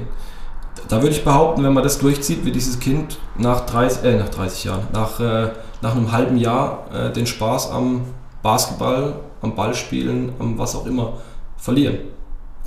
da 0.89 1.03
würde 1.03 1.17
ich 1.17 1.25
behaupten, 1.25 1.65
wenn 1.65 1.73
man 1.73 1.83
das 1.83 1.99
durchzieht, 1.99 2.45
wie 2.45 2.53
dieses 2.53 2.79
Kind 2.79 3.19
nach 3.37 3.67
30, 3.67 4.05
äh, 4.05 4.17
nach 4.17 4.29
30 4.29 4.65
Jahren, 4.65 4.87
nach, 4.93 5.19
äh, 5.19 5.51
nach 5.83 5.97
einem 5.97 6.13
halben 6.13 6.37
Jahr 6.37 6.87
äh, 6.93 7.13
den 7.13 7.27
Spaß 7.27 7.71
am 7.71 8.03
Basketball, 8.43 9.15
am 9.43 9.57
Ballspielen, 9.57 10.33
am 10.39 10.57
was 10.59 10.77
auch 10.77 10.87
immer 10.87 11.15
verlieren. 11.57 11.99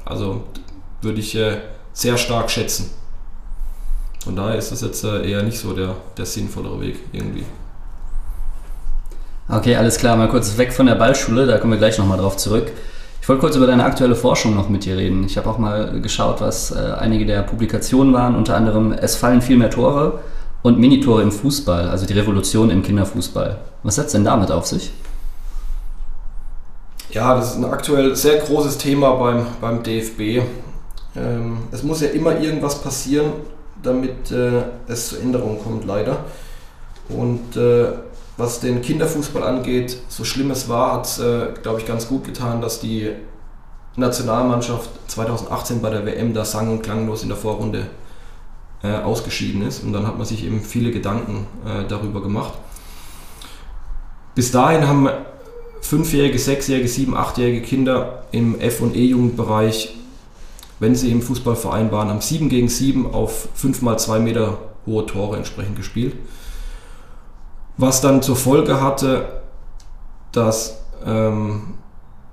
Also 0.04 0.44
würde 1.02 1.20
ich 1.20 1.36
äh, 1.36 1.60
sehr 1.94 2.18
stark 2.18 2.50
schätzen. 2.50 2.90
Von 4.24 4.36
daher 4.36 4.58
ist 4.58 4.72
das 4.72 4.82
jetzt 4.82 5.04
äh, 5.04 5.30
eher 5.30 5.44
nicht 5.44 5.60
so 5.60 5.74
der, 5.74 5.96
der 6.18 6.26
sinnvollere 6.26 6.82
Weg 6.82 7.00
irgendwie. 7.14 7.46
Okay, 9.48 9.76
alles 9.76 9.98
klar, 9.98 10.16
mal 10.16 10.30
kurz 10.30 10.58
weg 10.58 10.72
von 10.74 10.86
der 10.86 10.96
Ballschule, 10.96 11.48
da 11.48 11.58
kommen 11.58 11.74
wir 11.74 11.80
gleich 11.80 11.98
nochmal 11.98 12.20
drauf 12.20 12.38
zurück. 12.38 12.72
Ich 13.22 13.28
wollte 13.28 13.42
kurz 13.42 13.56
über 13.56 13.68
deine 13.68 13.84
aktuelle 13.84 14.16
Forschung 14.16 14.56
noch 14.56 14.70
mit 14.70 14.86
dir 14.86 14.98
reden. 14.98 15.24
Ich 15.24 15.38
habe 15.38 15.50
auch 15.50 15.58
mal 15.58 16.02
geschaut, 16.02 16.42
was 16.42 16.72
äh, 16.72 16.94
einige 17.00 17.26
der 17.26 17.42
Publikationen 17.44 18.14
waren, 18.14 18.36
unter 18.36 18.56
anderem 18.56 18.92
Es 18.92 19.16
fallen 19.16 19.42
viel 19.42 19.58
mehr 19.58 19.70
Tore 19.70 20.20
und 20.62 20.80
Minitore 20.80 21.22
im 21.22 21.32
Fußball, 21.32 21.90
also 21.90 22.06
die 22.06 22.14
Revolution 22.14 22.70
im 22.70 22.84
Kinderfußball. 22.84 23.58
Was 23.84 23.96
setzt 23.96 24.14
denn 24.14 24.26
damit 24.26 24.52
auf 24.52 24.68
sich? 24.68 24.92
Ja, 27.12 27.36
das 27.36 27.52
ist 27.52 27.58
ein 27.58 27.66
aktuell 27.66 28.16
sehr 28.16 28.38
großes 28.38 28.78
Thema 28.78 29.14
beim, 29.14 29.46
beim 29.62 29.82
DFB. 29.82 30.44
Ähm, 31.16 31.58
es 31.72 31.82
muss 31.82 32.02
ja 32.02 32.10
immer 32.10 32.40
irgendwas 32.40 32.82
passieren, 32.82 33.32
damit 33.84 34.32
äh, 34.32 34.64
es 34.88 35.10
zu 35.10 35.18
Änderungen 35.18 35.62
kommt, 35.64 35.86
leider. 35.86 36.26
Und 37.10 37.56
äh, 37.56 37.88
was 38.38 38.60
den 38.60 38.82
Kinderfußball 38.82 39.44
angeht, 39.44 39.98
so 40.08 40.24
schlimm 40.24 40.52
es 40.52 40.70
war, 40.70 40.94
hat 40.94 41.06
es, 41.06 41.20
äh, 41.20 41.48
glaube 41.62 41.80
ich, 41.80 41.86
ganz 41.86 42.08
gut 42.08 42.24
getan, 42.24 42.62
dass 42.62 42.80
die 42.80 43.12
Nationalmannschaft 43.96 44.90
2018 45.08 45.82
bei 45.82 45.90
der 45.90 46.06
WM 46.06 46.34
da 46.34 46.46
sang- 46.46 46.72
und 46.72 46.82
klanglos 46.82 47.24
in 47.24 47.30
der 47.30 47.38
Vorrunde 47.38 47.88
äh, 48.84 48.94
ausgeschieden 48.94 49.62
ist. 49.62 49.84
Und 49.84 49.94
dann 49.94 50.08
hat 50.08 50.18
man 50.18 50.26
sich 50.26 50.46
eben 50.46 50.62
viele 50.62 50.92
Gedanken 50.92 51.48
äh, 51.66 51.88
darüber 51.88 52.22
gemacht. 52.22 52.54
Bis 54.36 54.52
dahin 54.52 54.88
haben 54.88 55.10
fünfjährige, 55.82 56.40
sechsjährige, 56.40 56.88
sieben, 56.88 57.18
achtjährige 57.18 57.62
Kinder 57.62 58.24
im 58.32 58.60
F- 58.60 58.82
und 58.82 58.96
E-Jugendbereich, 58.96 59.98
wenn 60.80 60.96
sie 60.96 61.12
im 61.12 61.22
Fußballverein 61.22 61.92
waren, 61.92 62.10
haben 62.10 62.22
7 62.22 62.50
gegen 62.50 62.70
7 62.70 63.14
auf 63.14 63.50
5 63.54 63.82
mal 63.82 63.98
2 63.98 64.20
Meter 64.20 64.58
hohe 64.86 65.06
Tore 65.06 65.38
entsprechend 65.38 65.76
gespielt. 65.76 66.16
Was 67.78 68.02
dann 68.02 68.22
zur 68.22 68.36
Folge 68.36 68.82
hatte, 68.82 69.42
dass 70.32 70.82
ähm, 71.06 71.76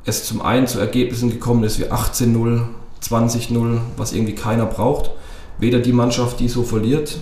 es 0.04 0.24
zum 0.24 0.42
einen 0.42 0.66
zu 0.66 0.78
Ergebnissen 0.78 1.30
gekommen 1.30 1.64
ist 1.64 1.78
wie 1.78 1.86
18-0, 1.86 2.62
20-0, 3.02 3.78
was 3.96 4.12
irgendwie 4.12 4.34
keiner 4.34 4.66
braucht. 4.66 5.10
Weder 5.58 5.80
die 5.80 5.92
Mannschaft, 5.92 6.40
die 6.40 6.48
so 6.48 6.62
verliert, 6.62 7.18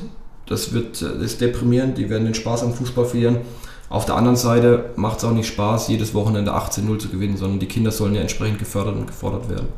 das, 0.46 0.72
wird, 0.72 1.00
das 1.00 1.12
ist 1.16 1.40
deprimierend, 1.40 1.96
die 1.96 2.10
werden 2.10 2.24
den 2.24 2.34
Spaß 2.34 2.62
am 2.62 2.74
Fußball 2.74 3.06
verlieren, 3.06 3.38
auf 3.88 4.06
der 4.06 4.16
anderen 4.16 4.36
Seite 4.36 4.90
macht 4.96 5.18
es 5.18 5.24
auch 5.24 5.32
nicht 5.32 5.46
Spaß, 5.46 5.88
jedes 5.88 6.14
Wochenende 6.14 6.52
18-0 6.52 6.98
zu 6.98 7.08
gewinnen, 7.08 7.36
sondern 7.36 7.60
die 7.60 7.68
Kinder 7.68 7.92
sollen 7.92 8.14
ja 8.14 8.22
entsprechend 8.22 8.58
gefördert 8.58 8.96
und 8.96 9.06
gefordert 9.06 9.48
werden. 9.48 9.68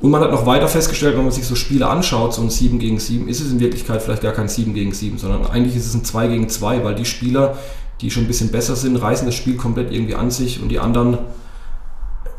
Und 0.00 0.12
man 0.12 0.22
hat 0.22 0.30
noch 0.30 0.46
weiter 0.46 0.68
festgestellt, 0.68 1.16
wenn 1.16 1.24
man 1.24 1.32
sich 1.32 1.44
so 1.44 1.56
Spiele 1.56 1.88
anschaut, 1.88 2.32
so 2.32 2.42
ein 2.42 2.50
7 2.50 2.78
gegen 2.78 3.00
7, 3.00 3.28
ist 3.28 3.40
es 3.40 3.50
in 3.50 3.58
Wirklichkeit 3.58 4.00
vielleicht 4.00 4.22
gar 4.22 4.32
kein 4.32 4.48
7 4.48 4.72
gegen 4.72 4.92
7, 4.92 5.18
sondern 5.18 5.46
eigentlich 5.46 5.74
ist 5.74 5.86
es 5.86 5.94
ein 5.94 6.04
2 6.04 6.28
gegen 6.28 6.48
2, 6.48 6.84
weil 6.84 6.94
die 6.94 7.04
Spieler, 7.04 7.58
die 8.00 8.10
schon 8.10 8.24
ein 8.24 8.28
bisschen 8.28 8.52
besser 8.52 8.76
sind, 8.76 8.96
reißen 8.96 9.26
das 9.26 9.34
Spiel 9.34 9.56
komplett 9.56 9.92
irgendwie 9.92 10.14
an 10.14 10.30
sich 10.30 10.62
und 10.62 10.68
die 10.68 10.78
anderen 10.78 11.18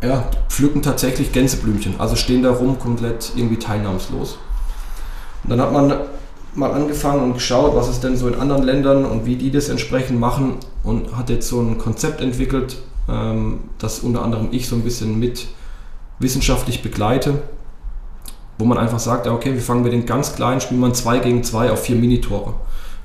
ja, 0.02 0.24
pflücken 0.48 0.82
tatsächlich 0.82 1.34
Gänseblümchen, 1.34 1.95
also 1.98 2.15
stehen 2.15 2.43
da 2.43 2.52
rum 2.52 2.80
komplett 2.80 3.34
irgendwie 3.36 3.58
teilnahmslos. 3.58 4.38
Und 5.43 5.50
dann 5.50 5.60
hat 5.60 5.74
man 5.74 5.93
mal 6.56 6.72
angefangen 6.72 7.24
und 7.24 7.34
geschaut, 7.34 7.76
was 7.76 7.89
es 7.89 8.00
denn 8.00 8.15
so 8.15 8.30
in 8.30 8.36
anderen 8.36 8.63
Ländern 8.63 9.06
und 9.06 9.26
wie 9.26 9.36
die 9.36 9.52
das 9.52 9.67
entsprechend 9.67 10.19
machen 10.19 10.56
und 10.84 11.15
hat 11.17 11.30
jetzt 11.30 11.50
so 11.50 11.60
ein 11.60 11.78
Konzept 11.78 12.22
entwickelt, 12.22 12.78
ähm, 13.10 13.60
das 13.78 14.00
unter 14.00 14.24
anderem 14.24 14.48
ich 14.52 14.67
so 14.67 14.76
ein 14.76 14.82
bisschen 14.82 15.19
mit 15.19 15.48
wissenschaftlich 16.20 16.82
begleite, 16.82 17.42
wo 18.58 18.66
man 18.66 18.78
einfach 18.78 19.00
sagt, 19.00 19.28
okay, 19.28 19.54
wir 19.54 19.62
fangen 19.62 19.84
mit 19.84 19.94
den 19.94 20.06
ganz 20.06 20.36
kleinen, 20.36 20.62
spielen 20.62 20.82
man 20.82 20.94
2 20.94 21.20
gegen 21.20 21.44
2 21.44 21.72
auf 21.72 21.84
4 21.84 21.96
Minitore. 21.96 22.54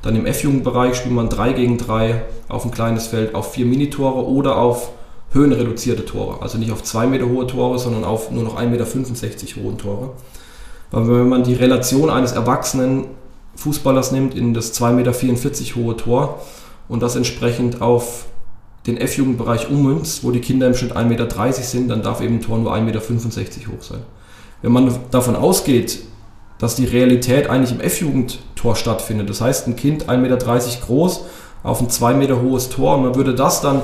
Dann 0.03 0.17
im 0.17 0.27
F-Jugendbereich 0.27 0.97
spielt 0.97 1.15
man 1.15 1.29
3 1.29 1.53
gegen 1.55 1.79
3 1.79 2.25
auf 2.49 2.65
ein 2.65 2.71
kleines 2.71 3.07
Feld 3.07 3.35
auf 3.35 3.53
4 3.53 3.65
Minitore 3.65 4.27
oder 4.27 4.57
auf 4.57 4.91
höhenreduzierte 5.33 6.05
Tore. 6.05 6.43
Also 6.43 6.59
nicht 6.59 6.73
auf 6.73 6.83
2 6.83 7.07
Meter 7.07 7.29
hohe 7.29 7.47
Tore, 7.47 7.79
sondern 7.79 8.05
auf 8.05 8.31
nur 8.31 8.45
noch 8.45 8.57
1,65 8.57 8.67
Meter 8.69 9.63
hohen 9.63 9.79
Tore. 9.79 10.11
Weil 10.91 11.09
wenn 11.09 11.29
man 11.29 11.43
die 11.43 11.55
Relation 11.55 12.11
eines 12.11 12.33
Erwachsenen 12.33 13.07
Fußballers 13.57 14.13
nimmt 14.13 14.35
in 14.35 14.55
das 14.55 14.79
2,44 14.81 14.93
Meter 14.93 15.77
hohe 15.77 15.97
Tor 15.97 16.43
und 16.89 17.03
das 17.03 17.17
entsprechend 17.17 17.81
auf 17.81 18.27
den 18.87 18.99
F-Jugendbereich 18.99 19.71
ummünzt, 19.71 20.25
wo 20.25 20.31
die 20.31 20.41
Kinder 20.41 20.67
im 20.67 20.75
Schnitt 20.75 20.97
1,30 20.97 21.05
Meter 21.05 21.53
sind, 21.53 21.89
dann 21.89 22.03
darf 22.03 22.21
eben 22.21 22.37
ein 22.37 22.41
Tor 22.43 22.59
nur 22.59 22.75
1,65 22.75 22.81
Meter 22.83 23.03
hoch 23.73 23.83
sein. 23.83 24.01
Wenn 24.63 24.73
man 24.73 24.95
davon 25.11 25.37
ausgeht, 25.37 26.01
dass 26.59 26.77
die 26.77 26.85
Realität 26.85 27.49
eigentlich 27.49 27.73
im 27.73 27.81
F-Jugendtor 27.81 28.77
stattfindet, 28.77 29.29
das 29.29 29.41
heißt 29.41 29.67
ein 29.67 29.77
Kind 29.77 30.09
1,30 30.09 30.17
Meter 30.19 30.37
groß 30.87 31.25
auf 31.63 31.81
ein 31.81 31.91
2 31.91 32.15
Meter 32.15 32.43
hohes 32.43 32.69
Tor 32.69 32.97
und 32.97 33.03
man 33.05 33.15
würde 33.15 33.35
das 33.35 33.61
dann 33.61 33.81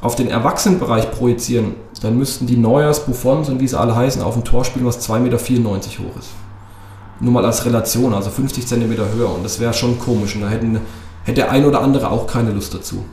auf 0.00 0.14
den 0.14 0.28
Erwachsenenbereich 0.28 1.10
projizieren, 1.10 1.74
dann 2.02 2.18
müssten 2.18 2.46
die 2.46 2.58
Neuers, 2.58 3.06
Buffons 3.06 3.48
und 3.48 3.60
wie 3.60 3.68
sie 3.68 3.78
alle 3.78 3.96
heißen, 3.96 4.22
auf 4.22 4.36
ein 4.36 4.44
Tor 4.44 4.64
spielen, 4.64 4.84
was 4.84 5.08
2,94 5.08 5.18
Meter 5.20 5.38
hoch 5.38 6.18
ist 6.18 6.28
nur 7.20 7.32
mal 7.32 7.44
als 7.44 7.64
Relation, 7.64 8.14
also 8.14 8.30
50 8.30 8.66
cm 8.66 8.96
höher. 9.14 9.34
Und 9.34 9.44
das 9.44 9.60
wäre 9.60 9.72
schon 9.72 9.98
komisch. 9.98 10.34
Und 10.34 10.42
da 10.42 10.48
hätten, 10.48 10.80
hätte 11.24 11.36
der 11.36 11.50
ein 11.50 11.64
oder 11.64 11.80
andere 11.80 12.10
auch 12.10 12.26
keine 12.26 12.52
Lust 12.52 12.74
dazu. 12.74 13.04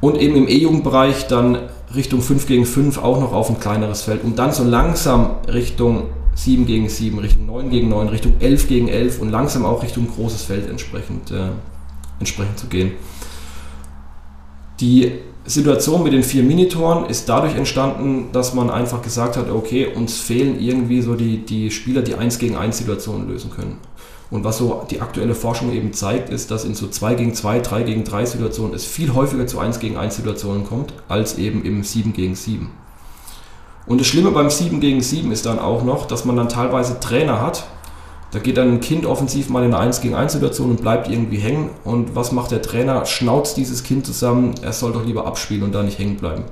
Und 0.00 0.20
eben 0.20 0.36
im 0.36 0.48
E-Jugendbereich 0.48 1.26
dann 1.26 1.58
Richtung 1.94 2.20
5 2.20 2.46
gegen 2.46 2.66
5 2.66 2.98
auch 2.98 3.20
noch 3.20 3.32
auf 3.32 3.48
ein 3.48 3.60
kleineres 3.60 4.02
Feld, 4.02 4.24
um 4.24 4.36
dann 4.36 4.52
so 4.52 4.64
langsam 4.64 5.36
Richtung 5.48 6.04
7 6.34 6.66
gegen 6.66 6.88
7, 6.88 7.18
Richtung 7.18 7.46
9 7.46 7.70
gegen 7.70 7.88
9, 7.88 8.08
Richtung 8.08 8.34
11 8.40 8.68
gegen 8.68 8.88
11 8.88 9.20
und 9.20 9.30
langsam 9.30 9.64
auch 9.64 9.82
Richtung 9.82 10.06
großes 10.08 10.42
Feld 10.42 10.68
entsprechend, 10.68 11.30
äh, 11.30 11.48
entsprechend 12.18 12.58
zu 12.58 12.66
gehen. 12.66 12.92
Die 14.80 15.12
Situation 15.46 16.02
mit 16.02 16.12
den 16.12 16.22
vier 16.22 16.42
Minitoren 16.42 17.06
ist 17.06 17.28
dadurch 17.28 17.54
entstanden, 17.54 18.30
dass 18.32 18.52
man 18.52 18.68
einfach 18.68 19.00
gesagt 19.00 19.36
hat, 19.36 19.48
okay, 19.48 19.86
uns 19.86 20.18
fehlen 20.18 20.60
irgendwie 20.60 21.00
so 21.00 21.14
die, 21.14 21.38
die 21.38 21.70
Spieler, 21.70 22.02
die 22.02 22.16
1 22.16 22.38
gegen 22.38 22.56
1 22.56 22.76
Situationen 22.76 23.28
lösen 23.28 23.50
können. 23.50 23.78
Und 24.30 24.42
was 24.42 24.58
so 24.58 24.84
die 24.90 25.00
aktuelle 25.00 25.34
Forschung 25.34 25.72
eben 25.72 25.92
zeigt, 25.92 26.30
ist, 26.30 26.50
dass 26.50 26.64
in 26.64 26.74
so 26.74 26.88
2 26.88 27.14
gegen 27.14 27.34
2, 27.34 27.60
3 27.60 27.82
gegen 27.84 28.04
3 28.04 28.26
Situationen 28.26 28.74
es 28.74 28.84
viel 28.84 29.14
häufiger 29.14 29.46
zu 29.46 29.60
1 29.60 29.78
gegen 29.78 29.96
1 29.96 30.16
Situationen 30.16 30.64
kommt, 30.64 30.92
als 31.08 31.38
eben 31.38 31.64
im 31.64 31.84
7 31.84 32.12
gegen 32.12 32.34
7. 32.34 32.70
Und 33.86 34.00
das 34.00 34.08
Schlimme 34.08 34.32
beim 34.32 34.50
7 34.50 34.80
gegen 34.80 35.00
7 35.00 35.30
ist 35.30 35.46
dann 35.46 35.60
auch 35.60 35.84
noch, 35.84 36.06
dass 36.06 36.24
man 36.24 36.36
dann 36.36 36.48
teilweise 36.48 36.98
Trainer 36.98 37.40
hat, 37.40 37.66
da 38.32 38.40
geht 38.40 38.56
dann 38.56 38.68
ein 38.68 38.80
Kind 38.80 39.06
offensiv 39.06 39.48
mal 39.48 39.64
in 39.64 39.72
eine 39.72 39.78
1 39.78 40.00
gegen 40.00 40.14
1 40.14 40.32
Situation 40.32 40.70
und 40.70 40.82
bleibt 40.82 41.08
irgendwie 41.08 41.38
hängen. 41.38 41.70
Und 41.84 42.16
was 42.16 42.32
macht 42.32 42.50
der 42.50 42.60
Trainer? 42.60 43.06
Schnauzt 43.06 43.56
dieses 43.56 43.84
Kind 43.84 44.04
zusammen, 44.04 44.54
er 44.62 44.72
soll 44.72 44.92
doch 44.92 45.06
lieber 45.06 45.26
abspielen 45.26 45.62
und 45.62 45.74
da 45.74 45.82
nicht 45.82 45.98
hängen 45.98 46.16
bleiben. 46.16 46.42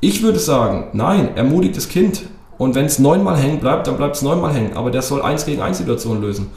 Ich 0.00 0.22
würde 0.22 0.38
sagen, 0.38 0.88
nein, 0.92 1.36
ermutigt 1.36 1.76
das 1.76 1.88
Kind. 1.88 2.22
Und 2.58 2.74
wenn 2.74 2.86
es 2.86 2.98
neunmal 2.98 3.36
hängen 3.36 3.60
bleibt, 3.60 3.86
dann 3.86 3.96
bleibt 3.96 4.16
es 4.16 4.22
neunmal 4.22 4.52
hängen. 4.52 4.76
Aber 4.76 4.90
der 4.90 5.02
soll 5.02 5.22
1 5.22 5.46
gegen 5.46 5.62
1 5.62 5.78
Situationen 5.78 6.20
lösen. 6.20 6.48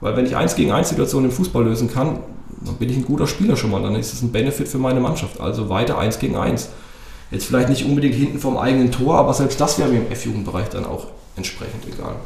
Weil 0.00 0.16
wenn 0.16 0.26
ich 0.26 0.36
1 0.36 0.54
gegen 0.54 0.72
1 0.72 0.88
Situationen 0.88 1.30
im 1.30 1.36
Fußball 1.36 1.64
lösen 1.64 1.92
kann, 1.92 2.20
dann 2.64 2.76
bin 2.76 2.90
ich 2.90 2.96
ein 2.96 3.04
guter 3.04 3.26
Spieler 3.26 3.56
schon 3.56 3.70
mal. 3.70 3.82
Dann 3.82 3.94
ist 3.94 4.12
es 4.12 4.22
ein 4.22 4.32
Benefit 4.32 4.68
für 4.68 4.78
meine 4.78 5.00
Mannschaft. 5.00 5.40
Also 5.40 5.68
weiter 5.68 5.98
1 5.98 6.18
gegen 6.18 6.36
1. 6.36 6.70
Jetzt 7.30 7.46
vielleicht 7.46 7.68
nicht 7.68 7.84
unbedingt 7.84 8.14
hinten 8.14 8.38
vom 8.38 8.56
eigenen 8.56 8.90
Tor, 8.90 9.16
aber 9.16 9.32
selbst 9.34 9.60
das 9.60 9.78
wäre 9.78 9.88
mir 9.88 9.98
im 9.98 10.10
F-Jugendbereich 10.10 10.68
dann 10.68 10.84
auch 10.84 11.06
entsprechend 11.36 11.86
egal. 11.86 12.16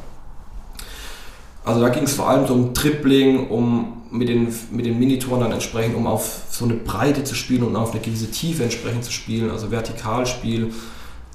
Also 1.64 1.80
da 1.80 1.88
ging 1.88 2.04
es 2.04 2.14
vor 2.14 2.28
allem 2.28 2.46
so 2.46 2.54
um 2.54 2.74
Tripling, 2.74 3.48
um 3.48 4.02
mit 4.10 4.28
den, 4.28 4.48
mit 4.70 4.86
den 4.86 4.98
Minitoren 4.98 5.40
dann 5.40 5.52
entsprechend, 5.52 5.96
um 5.96 6.06
auf 6.06 6.42
so 6.50 6.64
eine 6.64 6.74
Breite 6.74 7.24
zu 7.24 7.34
spielen 7.34 7.64
und 7.64 7.74
auf 7.74 7.92
eine 7.92 8.00
gewisse 8.00 8.30
Tiefe 8.30 8.62
entsprechend 8.62 9.04
zu 9.04 9.12
spielen, 9.12 9.50
also 9.50 9.70
Vertikalspiel. 9.70 10.72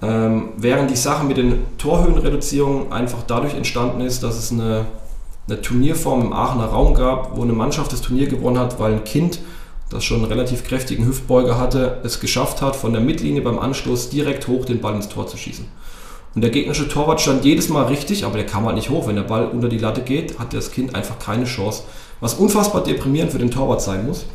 Ähm, 0.01 0.49
während 0.55 0.89
die 0.89 0.95
Sache 0.95 1.25
mit 1.25 1.37
den 1.37 1.77
Torhöhenreduzierungen 1.77 2.91
einfach 2.91 3.23
dadurch 3.27 3.53
entstanden 3.53 4.01
ist, 4.01 4.23
dass 4.23 4.37
es 4.37 4.51
eine, 4.51 4.85
eine 5.49 5.61
Turnierform 5.61 6.21
im 6.21 6.33
Aachener 6.33 6.65
Raum 6.65 6.93
gab, 6.93 7.35
wo 7.35 7.43
eine 7.43 7.53
Mannschaft 7.53 7.91
das 7.91 8.01
Turnier 8.01 8.27
gewonnen 8.27 8.59
hat, 8.59 8.79
weil 8.79 8.93
ein 8.93 9.03
Kind, 9.03 9.39
das 9.89 10.03
schon 10.03 10.17
einen 10.17 10.31
relativ 10.31 10.63
kräftigen 10.63 11.05
Hüftbeuger 11.07 11.57
hatte, 11.57 11.99
es 12.03 12.19
geschafft 12.19 12.61
hat, 12.61 12.75
von 12.75 12.93
der 12.93 13.01
Mittellinie 13.01 13.41
beim 13.41 13.59
Anstoß 13.59 14.09
direkt 14.09 14.47
hoch 14.47 14.65
den 14.65 14.81
Ball 14.81 14.95
ins 14.95 15.09
Tor 15.09 15.27
zu 15.27 15.37
schießen. 15.37 15.65
Und 16.35 16.41
der 16.41 16.51
gegnerische 16.51 16.87
Torwart 16.87 17.21
stand 17.21 17.43
jedes 17.43 17.69
Mal 17.69 17.85
richtig, 17.85 18.23
aber 18.23 18.35
der 18.35 18.45
kam 18.45 18.65
halt 18.65 18.75
nicht 18.75 18.91
hoch. 18.91 19.07
Wenn 19.07 19.15
der 19.15 19.23
Ball 19.23 19.47
unter 19.47 19.67
die 19.67 19.79
Latte 19.79 20.01
geht, 20.01 20.37
hat 20.37 20.53
das 20.53 20.71
Kind 20.71 20.93
einfach 20.93 21.17
keine 21.17 21.45
Chance. 21.45 21.83
Was 22.19 22.35
unfassbar 22.35 22.83
deprimierend 22.83 23.31
für 23.31 23.39
den 23.39 23.49
Torwart 23.49 23.81
sein 23.81 24.05
muss. 24.05 24.25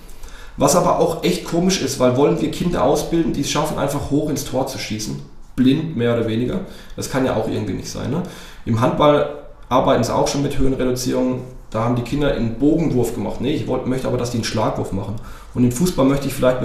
Was 0.56 0.74
aber 0.74 0.98
auch 0.98 1.22
echt 1.22 1.44
komisch 1.44 1.80
ist, 1.80 2.00
weil 2.00 2.16
wollen 2.16 2.40
wir 2.40 2.50
Kinder 2.50 2.82
ausbilden, 2.82 3.32
die 3.32 3.42
es 3.42 3.50
schaffen, 3.50 3.78
einfach 3.78 4.10
hoch 4.10 4.28
ins 4.28 4.44
Tor 4.44 4.66
zu 4.66 4.78
schießen. 4.78 5.20
Blind, 5.54 5.96
mehr 5.96 6.14
oder 6.14 6.26
weniger. 6.26 6.60
Das 6.96 7.10
kann 7.10 7.24
ja 7.24 7.36
auch 7.36 7.48
irgendwie 7.48 7.74
nicht 7.74 7.88
sein. 7.88 8.10
Ne? 8.10 8.24
Im 8.64 8.80
Handball 8.80 9.43
arbeiten 9.68 10.04
sie 10.04 10.14
auch 10.14 10.28
schon 10.28 10.42
mit 10.42 10.58
Höhenreduzierung. 10.58 11.40
Da 11.70 11.84
haben 11.84 11.96
die 11.96 12.02
Kinder 12.02 12.32
einen 12.32 12.54
Bogenwurf 12.54 13.14
gemacht. 13.14 13.40
Nee, 13.40 13.54
ich 13.54 13.66
wollt, 13.66 13.86
möchte 13.86 14.06
aber, 14.06 14.16
dass 14.16 14.30
die 14.30 14.38
einen 14.38 14.44
Schlagwurf 14.44 14.92
machen. 14.92 15.16
Und 15.54 15.64
im 15.64 15.72
Fußball 15.72 16.04
möchte 16.04 16.28
ich 16.28 16.34
vielleicht, 16.34 16.58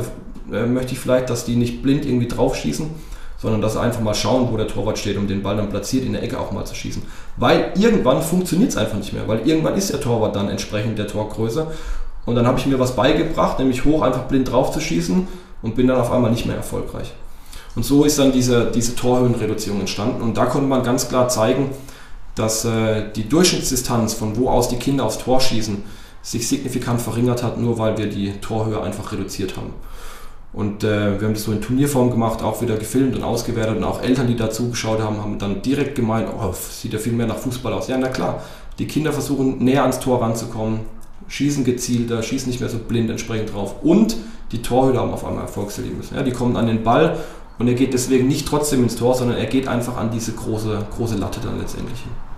äh, 0.52 0.66
möchte 0.66 0.94
ich 0.94 1.00
vielleicht 1.00 1.30
dass 1.30 1.46
die 1.46 1.56
nicht 1.56 1.82
blind 1.82 2.06
irgendwie 2.06 2.28
drauf 2.28 2.56
schießen, 2.56 2.88
sondern 3.42 3.62
dass 3.62 3.74
sie 3.74 3.82
einfach 3.82 4.02
mal 4.02 4.14
schauen, 4.14 4.50
wo 4.52 4.58
der 4.58 4.68
Torwart 4.68 4.98
steht, 4.98 5.18
um 5.18 5.28
den 5.28 5.42
Ball 5.42 5.56
dann 5.56 5.70
platziert 5.70 6.06
in 6.06 6.14
der 6.14 6.22
Ecke 6.22 6.40
auch 6.40 6.52
mal 6.52 6.66
zu 6.66 6.76
schießen. 6.76 7.02
Weil 7.38 7.72
irgendwann 7.76 8.22
funktioniert 8.22 8.72
es 8.72 8.78
einfach 8.78 8.98
nicht 8.98 9.14
mehr, 9.14 9.28
weil 9.28 9.48
irgendwann 9.48 9.76
ist 9.76 9.92
der 9.92 10.02
Torwart 10.02 10.36
dann 10.36 10.50
entsprechend 10.50 11.00
der 11.00 11.08
Torgröße. 11.08 11.68
Und 12.26 12.36
dann 12.36 12.46
habe 12.46 12.60
ich 12.60 12.66
mir 12.66 12.78
was 12.80 12.96
beigebracht, 12.96 13.58
nämlich 13.58 13.86
hoch 13.86 14.02
einfach 14.02 14.24
blind 14.24 14.52
drauf 14.52 14.72
zu 14.72 14.80
schießen 14.80 15.28
und 15.62 15.76
bin 15.76 15.88
dann 15.88 16.00
auf 16.00 16.12
einmal 16.12 16.32
nicht 16.32 16.46
mehr 16.46 16.56
erfolgreich. 16.56 17.14
Und 17.76 17.84
so 17.84 18.04
ist 18.04 18.20
dann 18.20 18.32
diese, 18.32 18.72
diese 18.72 18.96
Torhöhenreduzierung 18.96 19.80
entstanden. 19.80 20.22
Und 20.22 20.38
da 20.38 20.46
konnte 20.46 20.68
man 20.68 20.84
ganz 20.84 21.08
klar 21.08 21.30
zeigen, 21.30 21.70
dass 22.40 22.66
äh, 22.66 23.12
die 23.16 23.28
Durchschnittsdistanz, 23.28 24.14
von 24.14 24.38
wo 24.38 24.50
aus 24.50 24.70
die 24.70 24.78
Kinder 24.78 25.06
aufs 25.06 25.18
Tor 25.18 25.42
schießen, 25.42 25.84
sich 26.22 26.48
signifikant 26.48 27.02
verringert 27.02 27.44
hat, 27.44 27.60
nur 27.60 27.78
weil 27.78 27.98
wir 27.98 28.08
die 28.08 28.32
Torhöhe 28.42 28.82
einfach 28.82 29.12
reduziert 29.12 29.58
haben. 29.58 29.74
Und 30.52 30.84
äh, 30.84 31.20
wir 31.20 31.28
haben 31.28 31.36
das 31.36 31.44
so 31.44 31.52
in 31.52 31.62
Turnierform 31.62 32.10
gemacht, 32.10 32.42
auch 32.42 32.62
wieder 32.62 32.76
gefilmt 32.76 33.16
und 33.16 33.24
ausgewertet 33.24 33.78
und 33.78 33.84
auch 33.84 34.02
Eltern, 34.02 34.28
die 34.28 34.36
da 34.36 34.50
zugeschaut 34.50 35.00
haben, 35.00 35.18
haben 35.18 35.38
dann 35.38 35.62
direkt 35.62 35.96
gemeint, 35.96 36.28
oh, 36.36 36.54
sieht 36.54 36.94
ja 36.94 37.00
viel 37.00 37.14
mehr 37.14 37.28
nach 37.28 37.38
Fußball 37.38 37.72
aus. 37.72 37.88
Ja, 37.88 37.98
na 37.98 38.08
klar, 38.08 38.42
die 38.80 38.88
Kinder 38.88 39.14
versuchen 39.14 39.64
näher 39.64 39.84
ans 39.84 40.00
Tor 40.00 40.22
ranzukommen, 40.22 40.80
schießen 41.28 41.64
gezielter, 41.66 42.24
schießen 42.24 42.50
nicht 42.50 42.62
mehr 42.62 42.70
so 42.70 42.80
blind 42.80 43.12
entsprechend 43.12 43.54
drauf 43.54 43.76
und 43.84 44.18
die 44.52 44.64
Torhüter 44.64 45.02
haben 45.02 45.12
auf 45.12 45.24
einmal 45.24 45.44
Erfolgserlebnisse. 45.44 46.16
Ja, 46.16 46.24
die 46.24 46.32
kommen 46.32 46.56
an 46.56 46.66
den 46.66 46.84
Ball 46.84 47.18
und 47.60 47.68
er 47.68 47.76
geht 47.76 47.94
deswegen 47.94 48.28
nicht 48.28 48.48
trotzdem 48.48 48.82
ins 48.82 48.96
Tor, 48.96 49.14
sondern 49.14 49.38
er 49.38 49.46
geht 49.46 49.68
einfach 49.68 49.98
an 49.98 50.10
diese 50.10 50.32
große, 50.32 50.88
große 50.96 51.18
Latte 51.18 51.40
dann 51.44 51.60
letztendlich 51.60 52.00
hin. 52.00 52.29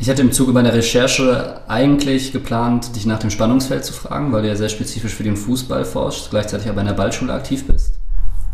Ich 0.00 0.08
hatte 0.08 0.22
im 0.22 0.30
Zuge 0.30 0.52
meiner 0.52 0.72
Recherche 0.72 1.60
eigentlich 1.66 2.30
geplant, 2.30 2.94
dich 2.94 3.04
nach 3.04 3.18
dem 3.18 3.30
Spannungsfeld 3.30 3.84
zu 3.84 3.92
fragen, 3.92 4.32
weil 4.32 4.42
du 4.42 4.48
ja 4.48 4.54
sehr 4.54 4.68
spezifisch 4.68 5.12
für 5.12 5.24
den 5.24 5.36
Fußball 5.36 5.84
forschst, 5.84 6.30
gleichzeitig 6.30 6.68
aber 6.68 6.82
in 6.82 6.86
der 6.86 6.94
Ballschule 6.94 7.32
aktiv 7.32 7.66
bist. 7.66 7.94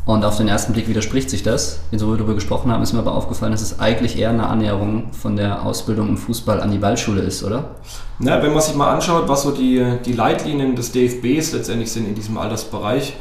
Und 0.07 0.25
auf 0.25 0.39
den 0.39 0.49
ersten 0.49 0.73
Blick 0.73 0.89
widerspricht 0.89 1.29
sich 1.29 1.43
das. 1.43 1.81
Insofern 1.91 2.15
wir 2.15 2.19
darüber 2.19 2.35
gesprochen 2.35 2.73
haben, 2.73 2.83
ist 2.83 2.95
mir 2.95 3.01
aber 3.01 3.15
aufgefallen, 3.15 3.53
dass 3.53 3.61
es 3.61 3.79
eigentlich 3.79 4.19
eher 4.19 4.31
eine 4.31 4.47
Annäherung 4.47 5.13
von 5.13 5.37
der 5.37 5.67
Ausbildung 5.67 6.09
im 6.09 6.17
Fußball 6.17 6.63
an 6.63 6.71
die 6.71 6.79
Ballschule 6.79 7.21
ist, 7.21 7.45
oder? 7.45 7.77
Na, 8.19 8.43
wenn 8.43 8.53
man 8.53 8.63
sich 8.63 8.75
mal 8.75 8.95
anschaut, 8.95 9.29
was 9.29 9.43
so 9.43 9.51
die, 9.51 9.85
die 10.05 10.13
Leitlinien 10.13 10.75
des 10.75 10.93
DFBs 10.93 11.53
letztendlich 11.53 11.93
sind 11.93 12.09
in 12.09 12.15
diesem 12.15 12.39
Altersbereich, 12.39 13.15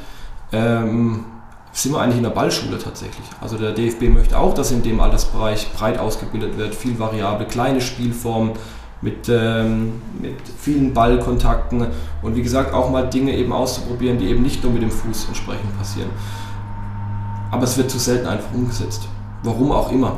ähm, 0.53 1.25
sind 1.73 1.91
wir 1.91 1.99
eigentlich 1.99 2.17
in 2.17 2.23
der 2.23 2.29
Ballschule 2.29 2.77
tatsächlich. 2.77 3.25
Also 3.41 3.57
der 3.57 3.71
DFB 3.71 4.03
möchte 4.03 4.37
auch, 4.37 4.53
dass 4.53 4.71
in 4.71 4.83
dem 4.83 4.99
Altersbereich 4.99 5.73
breit 5.73 5.97
ausgebildet 5.97 6.57
wird, 6.57 6.75
viel 6.75 6.99
variable, 6.99 7.45
kleine 7.47 7.81
Spielformen 7.81 8.51
mit, 9.01 9.27
ähm, 9.27 10.01
mit 10.21 10.35
vielen 10.59 10.93
Ballkontakten 10.93 11.87
und 12.21 12.35
wie 12.35 12.43
gesagt 12.43 12.73
auch 12.73 12.89
mal 12.91 13.09
Dinge 13.09 13.35
eben 13.35 13.51
auszuprobieren, 13.51 14.19
die 14.19 14.27
eben 14.27 14.43
nicht 14.43 14.63
nur 14.63 14.71
mit 14.71 14.83
dem 14.83 14.91
Fuß 14.91 15.25
entsprechend 15.27 15.77
passieren. 15.77 16.09
Aber 17.51 17.63
es 17.63 17.75
wird 17.77 17.89
zu 17.89 17.97
selten 17.97 18.27
einfach 18.27 18.53
umgesetzt. 18.53 19.07
Warum 19.41 19.71
auch 19.71 19.91
immer. 19.91 20.15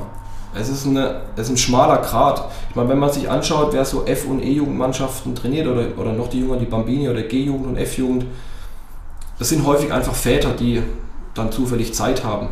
Es 0.54 0.70
ist, 0.70 0.86
eine, 0.86 1.22
es 1.36 1.48
ist 1.48 1.50
ein 1.50 1.58
schmaler 1.58 1.98
Grad. 1.98 2.50
Ich 2.70 2.76
meine, 2.76 2.90
wenn 2.90 3.00
man 3.00 3.12
sich 3.12 3.30
anschaut, 3.30 3.74
wer 3.74 3.84
so 3.84 4.06
F- 4.06 4.28
und 4.28 4.42
E-Jugendmannschaften 4.42 5.36
trainiert 5.36 5.68
oder, 5.68 5.88
oder 5.98 6.14
noch 6.14 6.30
die 6.30 6.40
Jünger, 6.40 6.58
die 6.58 6.66
Bambini 6.66 7.10
oder 7.10 7.24
G-Jugend 7.24 7.68
und 7.68 7.78
F-Jugend, 7.78 8.26
das 9.38 9.50
sind 9.50 9.66
häufig 9.66 9.92
einfach 9.92 10.14
Väter, 10.14 10.52
die 10.52 10.82
dann 11.36 11.52
zufällig 11.52 11.94
Zeit 11.94 12.24
haben. 12.24 12.50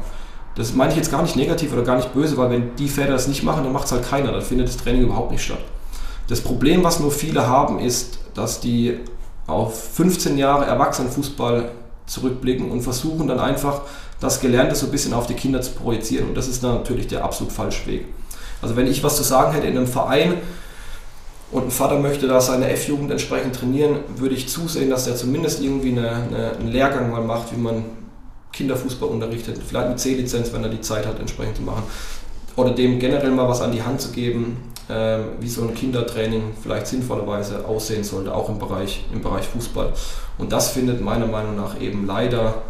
Das 0.56 0.74
meine 0.74 0.92
ich 0.92 0.98
jetzt 0.98 1.10
gar 1.10 1.24
nicht 1.24 1.36
negativ 1.36 1.74
oder 1.74 1.82
gar 1.82 1.96
nicht 1.96 2.14
böse, 2.14 2.38
weil 2.38 2.52
wenn 2.52 2.76
die 2.76 2.88
Väter 2.88 3.12
das 3.12 3.28
nicht 3.28 3.44
machen, 3.44 3.64
dann 3.64 3.74
macht 3.74 3.86
es 3.86 3.92
halt 3.92 4.08
keiner, 4.08 4.32
dann 4.32 4.42
findet 4.42 4.68
das 4.68 4.78
Training 4.78 5.02
überhaupt 5.02 5.32
nicht 5.32 5.44
statt. 5.44 5.60
Das 6.28 6.42
Problem, 6.42 6.84
was 6.84 7.00
nur 7.00 7.12
viele 7.12 7.48
haben, 7.48 7.80
ist, 7.80 8.20
dass 8.36 8.60
die 8.60 9.00
auf 9.48 9.96
15 9.96 10.38
Jahre 10.38 10.66
Erwachsenenfußball 10.66 11.72
zurückblicken 12.06 12.70
und 12.72 12.82
versuchen 12.82 13.28
dann 13.28 13.40
einfach 13.40 13.82
das 14.20 14.40
Gelernte 14.40 14.76
so 14.76 14.86
ein 14.86 14.92
bisschen 14.92 15.14
auf 15.14 15.28
die 15.28 15.34
Kinder 15.34 15.62
zu 15.62 15.72
projizieren. 15.72 16.30
Und 16.30 16.36
das 16.36 16.48
ist 16.48 16.64
natürlich 16.64 17.08
der 17.08 17.24
absolut 17.24 17.52
falsche 17.52 17.88
Weg. 17.88 18.06
Also 18.62 18.76
wenn 18.76 18.88
ich 18.88 19.04
was 19.04 19.18
zu 19.18 19.24
sagen 19.24 19.54
hätte 19.54 19.68
in 19.68 19.76
einem 19.76 19.88
Verein 19.88 20.36
und 21.52 21.66
ein 21.66 21.72
Vater 21.72 22.00
möchte 22.00 22.28
da 22.28 22.40
seine 22.40 22.70
F-Jugend 22.70 23.12
entsprechend 23.12 23.56
trainieren, 23.56 23.98
würde 24.16 24.36
ich 24.36 24.48
zusehen, 24.48 24.90
dass 24.90 25.08
er 25.08 25.16
zumindest 25.16 25.62
irgendwie 25.62 25.92
eine, 25.92 26.10
eine, 26.10 26.52
einen 26.58 26.70
Lehrgang 26.70 27.12
mal 27.12 27.22
macht, 27.22 27.52
wie 27.54 27.60
man 27.60 27.84
Kinderfußball 28.54 29.10
unterrichtet, 29.10 29.60
vielleicht 29.68 29.88
eine 29.88 29.96
C-Lizenz, 29.98 30.54
wenn 30.54 30.64
er 30.64 30.70
die 30.70 30.82
Zeit 30.82 31.06
hat, 31.06 31.20
entsprechend 31.20 31.58
zu 31.58 31.64
machen. 31.64 31.84
Oder 32.56 32.72
dem 32.72 33.00
generell 33.00 33.32
mal 33.32 33.50
was 33.50 33.62
an 33.62 33.72
die 33.72 33.82
Hand 33.82 34.00
zu 34.00 34.12
geben, 34.12 34.58
äh, 34.88 35.18
wie 35.40 35.50
so 35.50 35.64
ein 35.64 35.74
Kindertraining 35.74 36.54
vielleicht 36.62 36.88
sinnvollerweise 36.88 37.66
aussehen 37.66 38.04
sollte, 38.04 38.34
auch 38.34 38.50
im 38.50 38.60
Bereich, 38.60 39.06
im 39.12 39.22
Bereich 39.22 39.46
Fußball. 39.46 39.92
Und 40.38 40.52
das 40.52 40.70
findet 40.70 41.02
meiner 41.02 41.26
Meinung 41.26 41.56
nach 41.56 41.82
eben 41.82 42.06
leider 42.06 42.62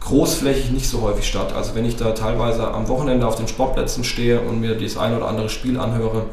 großflächig 0.00 0.70
nicht 0.70 0.88
so 0.88 1.02
häufig 1.02 1.26
statt. 1.26 1.52
Also 1.54 1.74
wenn 1.74 1.84
ich 1.84 1.96
da 1.96 2.12
teilweise 2.12 2.68
am 2.68 2.86
Wochenende 2.88 3.26
auf 3.26 3.34
den 3.34 3.48
Sportplätzen 3.48 4.04
stehe 4.04 4.40
und 4.40 4.60
mir 4.60 4.76
das 4.76 4.96
ein 4.96 5.16
oder 5.16 5.26
andere 5.26 5.48
Spiel 5.48 5.78
anhöre, 5.80 6.26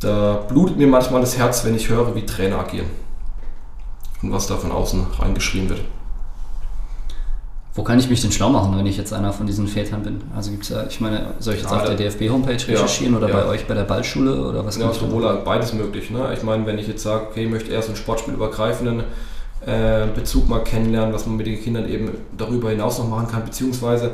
da 0.00 0.44
blutet 0.48 0.76
mir 0.76 0.86
manchmal 0.86 1.22
das 1.22 1.38
Herz, 1.38 1.64
wenn 1.64 1.74
ich 1.74 1.88
höre, 1.88 2.14
wie 2.14 2.26
Trainer 2.26 2.58
agieren 2.58 2.90
und 4.22 4.32
was 4.32 4.46
da 4.46 4.56
von 4.56 4.70
außen 4.70 5.06
reingeschrieben 5.18 5.70
wird. 5.70 5.80
Wo 7.78 7.84
kann 7.84 8.00
ich 8.00 8.10
mich 8.10 8.20
denn 8.20 8.32
schlau 8.32 8.50
machen, 8.50 8.76
wenn 8.76 8.86
ich 8.86 8.96
jetzt 8.96 9.12
einer 9.12 9.32
von 9.32 9.46
diesen 9.46 9.68
Vätern 9.68 10.02
bin? 10.02 10.20
Also 10.34 10.50
gibt 10.50 10.64
es 10.64 10.70
ja, 10.70 10.84
ich 10.88 11.00
meine, 11.00 11.34
soll 11.38 11.54
ich 11.54 11.60
jetzt 11.60 11.70
ja, 11.70 11.76
auf 11.76 11.84
der 11.84 11.94
DFB-Homepage 11.94 12.54
recherchieren 12.54 13.12
ja, 13.12 13.18
oder 13.18 13.28
bei 13.28 13.46
euch 13.46 13.68
bei 13.68 13.74
der 13.74 13.84
Ballschule 13.84 14.48
oder 14.48 14.66
was? 14.66 14.78
Ja, 14.78 14.92
sowohl 14.92 15.42
beides 15.44 15.72
möglich. 15.74 16.10
Ne? 16.10 16.28
Ich 16.34 16.42
meine, 16.42 16.66
wenn 16.66 16.76
ich 16.76 16.88
jetzt 16.88 17.04
sage, 17.04 17.28
okay, 17.30 17.44
ich 17.44 17.50
möchte 17.50 17.70
erst 17.70 17.86
einen 17.86 17.96
sportspielübergreifenden 17.96 19.04
äh, 19.64 20.08
Bezug 20.12 20.48
mal 20.48 20.64
kennenlernen, 20.64 21.14
was 21.14 21.26
man 21.26 21.36
mit 21.36 21.46
den 21.46 21.62
Kindern 21.62 21.88
eben 21.88 22.10
darüber 22.36 22.70
hinaus 22.70 22.98
noch 22.98 23.08
machen 23.08 23.28
kann, 23.28 23.44
beziehungsweise 23.44 24.10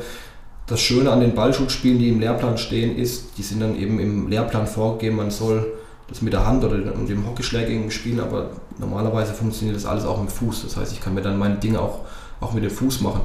das 0.67 0.83
Schöne 0.83 1.11
an 1.11 1.21
den 1.21 1.35
Ballschulspielen, 1.35 1.99
die 1.99 2.11
im 2.11 2.21
Lehrplan 2.21 2.59
stehen, 2.59 2.99
ist, 2.99 3.39
die 3.39 3.43
sind 3.43 3.61
dann 3.61 3.79
eben 3.79 3.99
im 3.99 4.29
Lehrplan 4.29 4.67
vorgegeben, 4.67 5.17
man 5.17 5.31
soll 5.31 5.73
das 6.09 6.21
mit 6.21 6.35
der 6.35 6.47
Hand 6.47 6.63
oder 6.65 6.77
dem 6.77 7.27
Hockeyschlägigen 7.27 7.91
spielen, 7.91 8.21
aber 8.21 8.51
normalerweise 8.79 9.33
funktioniert 9.33 9.75
das 9.75 9.87
alles 9.87 10.05
auch 10.05 10.21
mit 10.21 10.29
dem 10.29 10.35
Fuß. 10.35 10.65
Das 10.65 10.77
heißt, 10.77 10.93
ich 10.93 11.01
kann 11.01 11.15
mir 11.15 11.23
dann 11.23 11.39
meine 11.39 11.55
Dinge 11.55 11.81
auch, 11.81 12.01
auch 12.43 12.53
mit 12.53 12.63
dem 12.63 12.71
Fuß 12.71 13.01
machen. 13.01 13.23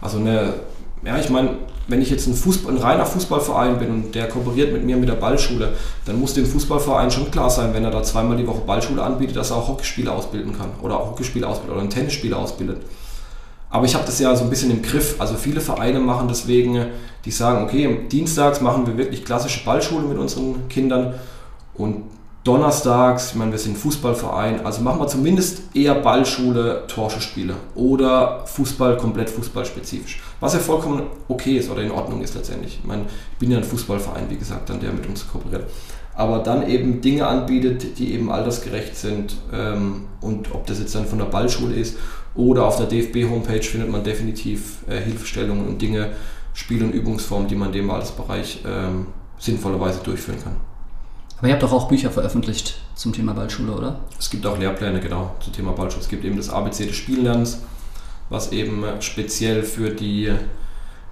Also 0.00 0.18
eine, 0.18 0.54
ja, 1.04 1.18
ich 1.18 1.30
meine, 1.30 1.50
wenn 1.88 2.02
ich 2.02 2.10
jetzt 2.10 2.26
ein, 2.26 2.34
Fußball, 2.34 2.74
ein 2.74 2.80
reiner 2.80 3.06
Fußballverein 3.06 3.78
bin 3.78 3.90
und 3.90 4.14
der 4.14 4.28
kooperiert 4.28 4.72
mit 4.72 4.84
mir 4.84 4.96
mit 4.96 5.08
der 5.08 5.14
Ballschule, 5.14 5.72
dann 6.04 6.18
muss 6.18 6.34
dem 6.34 6.46
Fußballverein 6.46 7.10
schon 7.10 7.30
klar 7.30 7.48
sein, 7.48 7.72
wenn 7.74 7.84
er 7.84 7.90
da 7.90 8.02
zweimal 8.02 8.36
die 8.36 8.46
Woche 8.46 8.62
Ballschule 8.66 9.02
anbietet, 9.02 9.36
dass 9.36 9.50
er 9.50 9.56
auch 9.58 9.68
Hockeyspieler 9.68 10.12
ausbilden 10.12 10.56
kann 10.56 10.70
oder 10.82 10.98
auch 10.98 11.10
Hockeyspieler 11.10 11.48
ausbildet 11.48 11.72
oder 11.72 11.80
einen 11.82 11.90
Tennisspieler 11.90 12.38
ausbildet. 12.38 12.78
Aber 13.70 13.84
ich 13.84 13.94
habe 13.94 14.06
das 14.06 14.18
ja 14.18 14.34
so 14.34 14.44
ein 14.44 14.50
bisschen 14.50 14.70
im 14.70 14.82
Griff. 14.82 15.16
Also 15.20 15.34
viele 15.34 15.60
Vereine 15.60 16.00
machen 16.00 16.28
deswegen, 16.28 16.86
die 17.24 17.30
sagen, 17.30 17.64
okay, 17.64 18.06
dienstags 18.10 18.60
machen 18.60 18.86
wir 18.86 18.96
wirklich 18.96 19.24
klassische 19.24 19.64
Ballschule 19.64 20.06
mit 20.06 20.18
unseren 20.18 20.68
Kindern 20.68 21.14
und 21.74 22.02
donnerstags, 22.46 23.30
ich 23.30 23.34
meine, 23.34 23.50
wir 23.50 23.58
sind 23.58 23.76
Fußballverein, 23.76 24.64
also 24.64 24.80
machen 24.80 25.00
wir 25.00 25.08
zumindest 25.08 25.74
eher 25.74 25.96
Ballschule, 25.96 26.84
Torschussspiele 26.86 27.54
oder 27.74 28.46
Fußball 28.46 28.96
komplett 28.96 29.30
fußballspezifisch. 29.30 30.22
Was 30.38 30.54
ja 30.54 30.60
vollkommen 30.60 31.02
okay 31.28 31.56
ist 31.56 31.70
oder 31.70 31.82
in 31.82 31.90
Ordnung 31.90 32.22
ist 32.22 32.34
letztendlich. 32.34 32.78
Ich 32.80 32.86
meine, 32.86 33.02
ich 33.32 33.38
bin 33.38 33.50
ja 33.50 33.58
ein 33.58 33.64
Fußballverein, 33.64 34.30
wie 34.30 34.36
gesagt, 34.36 34.70
dann 34.70 34.78
der 34.78 34.92
mit 34.92 35.06
uns 35.08 35.26
kooperiert. 35.26 35.64
Aber 36.14 36.38
dann 36.38 36.68
eben 36.68 37.00
Dinge 37.00 37.26
anbietet, 37.26 37.98
die 37.98 38.14
eben 38.14 38.30
altersgerecht 38.30 38.96
sind 38.96 39.36
ähm, 39.52 40.04
und 40.20 40.54
ob 40.54 40.66
das 40.66 40.78
jetzt 40.78 40.94
dann 40.94 41.06
von 41.06 41.18
der 41.18 41.26
Ballschule 41.26 41.74
ist 41.74 41.96
oder 42.36 42.64
auf 42.64 42.76
der 42.76 42.86
DFB-Homepage 42.86 43.62
findet 43.62 43.90
man 43.90 44.04
definitiv 44.04 44.78
äh, 44.88 45.00
Hilfestellungen 45.00 45.66
und 45.66 45.82
Dinge, 45.82 46.12
Spiel- 46.54 46.84
und 46.84 46.92
Übungsformen, 46.92 47.48
die 47.48 47.56
man 47.56 47.68
in 47.68 47.74
dem 47.74 47.90
Altersbereich 47.90 48.60
ähm, 48.66 49.08
sinnvollerweise 49.38 50.00
durchführen 50.02 50.38
kann. 50.42 50.56
Aber 51.38 51.48
ihr 51.48 51.52
habt 51.52 51.62
doch 51.62 51.72
auch 51.72 51.88
Bücher 51.88 52.10
veröffentlicht 52.10 52.76
zum 52.94 53.12
Thema 53.12 53.34
Ballschule, 53.34 53.72
oder? 53.72 54.00
Es 54.18 54.30
gibt 54.30 54.46
auch 54.46 54.58
Lehrpläne, 54.58 55.00
genau, 55.00 55.36
zum 55.40 55.52
Thema 55.52 55.72
Ballschule. 55.72 56.02
Es 56.02 56.08
gibt 56.08 56.24
eben 56.24 56.36
das 56.36 56.48
ABC 56.48 56.86
des 56.86 56.96
Spiellernens, 56.96 57.60
was 58.30 58.52
eben 58.52 58.84
speziell 59.00 59.62
für 59.62 59.90
die 59.90 60.32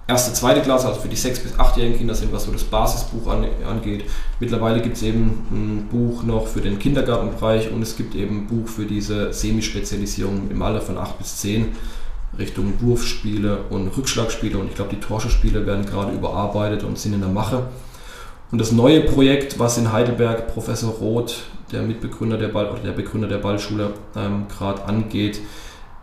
erste, 0.07 0.33
zweite 0.33 0.61
Klasse, 0.61 0.87
also 0.87 1.01
für 1.01 1.09
die 1.09 1.17
6- 1.17 1.43
bis 1.43 1.53
8-jährigen 1.53 1.97
Kinder 1.97 2.15
sind, 2.15 2.33
was 2.33 2.45
so 2.45 2.51
das 2.51 2.63
Basisbuch 2.63 3.27
angeht. 3.27 4.05
Mittlerweile 4.39 4.81
gibt 4.81 4.97
es 4.97 5.03
eben 5.03 5.45
ein 5.51 5.87
Buch 5.91 6.23
noch 6.23 6.47
für 6.47 6.61
den 6.61 6.79
Kindergartenbereich 6.79 7.71
und 7.71 7.81
es 7.81 7.95
gibt 7.95 8.15
eben 8.15 8.39
ein 8.39 8.47
Buch 8.47 8.67
für 8.67 8.85
diese 8.85 9.31
Semispezialisierung 9.31 10.49
im 10.49 10.61
Alter 10.61 10.81
von 10.81 10.97
8 10.97 11.17
bis 11.19 11.37
10 11.37 11.69
Richtung 12.37 12.73
Wurfspiele 12.81 13.59
und 13.69 13.95
Rückschlagspiele 13.95 14.57
und 14.57 14.67
ich 14.67 14.75
glaube, 14.75 14.93
die 14.93 14.99
Torschussspiele 14.99 15.65
werden 15.65 15.85
gerade 15.85 16.13
überarbeitet 16.13 16.83
und 16.83 16.97
sind 16.97 17.13
in 17.13 17.21
der 17.21 17.29
Mache. 17.29 17.67
Und 18.51 18.59
das 18.59 18.71
neue 18.71 19.01
Projekt, 19.01 19.59
was 19.59 19.77
in 19.77 19.91
Heidelberg 19.91 20.53
Professor 20.53 20.91
Roth, 20.93 21.43
der 21.71 21.81
Mitbegründer 21.81 22.37
der 22.37 22.49
Ball 22.49 22.69
oder 22.69 22.79
der 22.79 22.91
Begründer 22.91 23.27
der 23.27 23.39
Ballschule, 23.39 23.93
ähm, 24.15 24.45
gerade 24.47 24.85
angeht, 24.85 25.41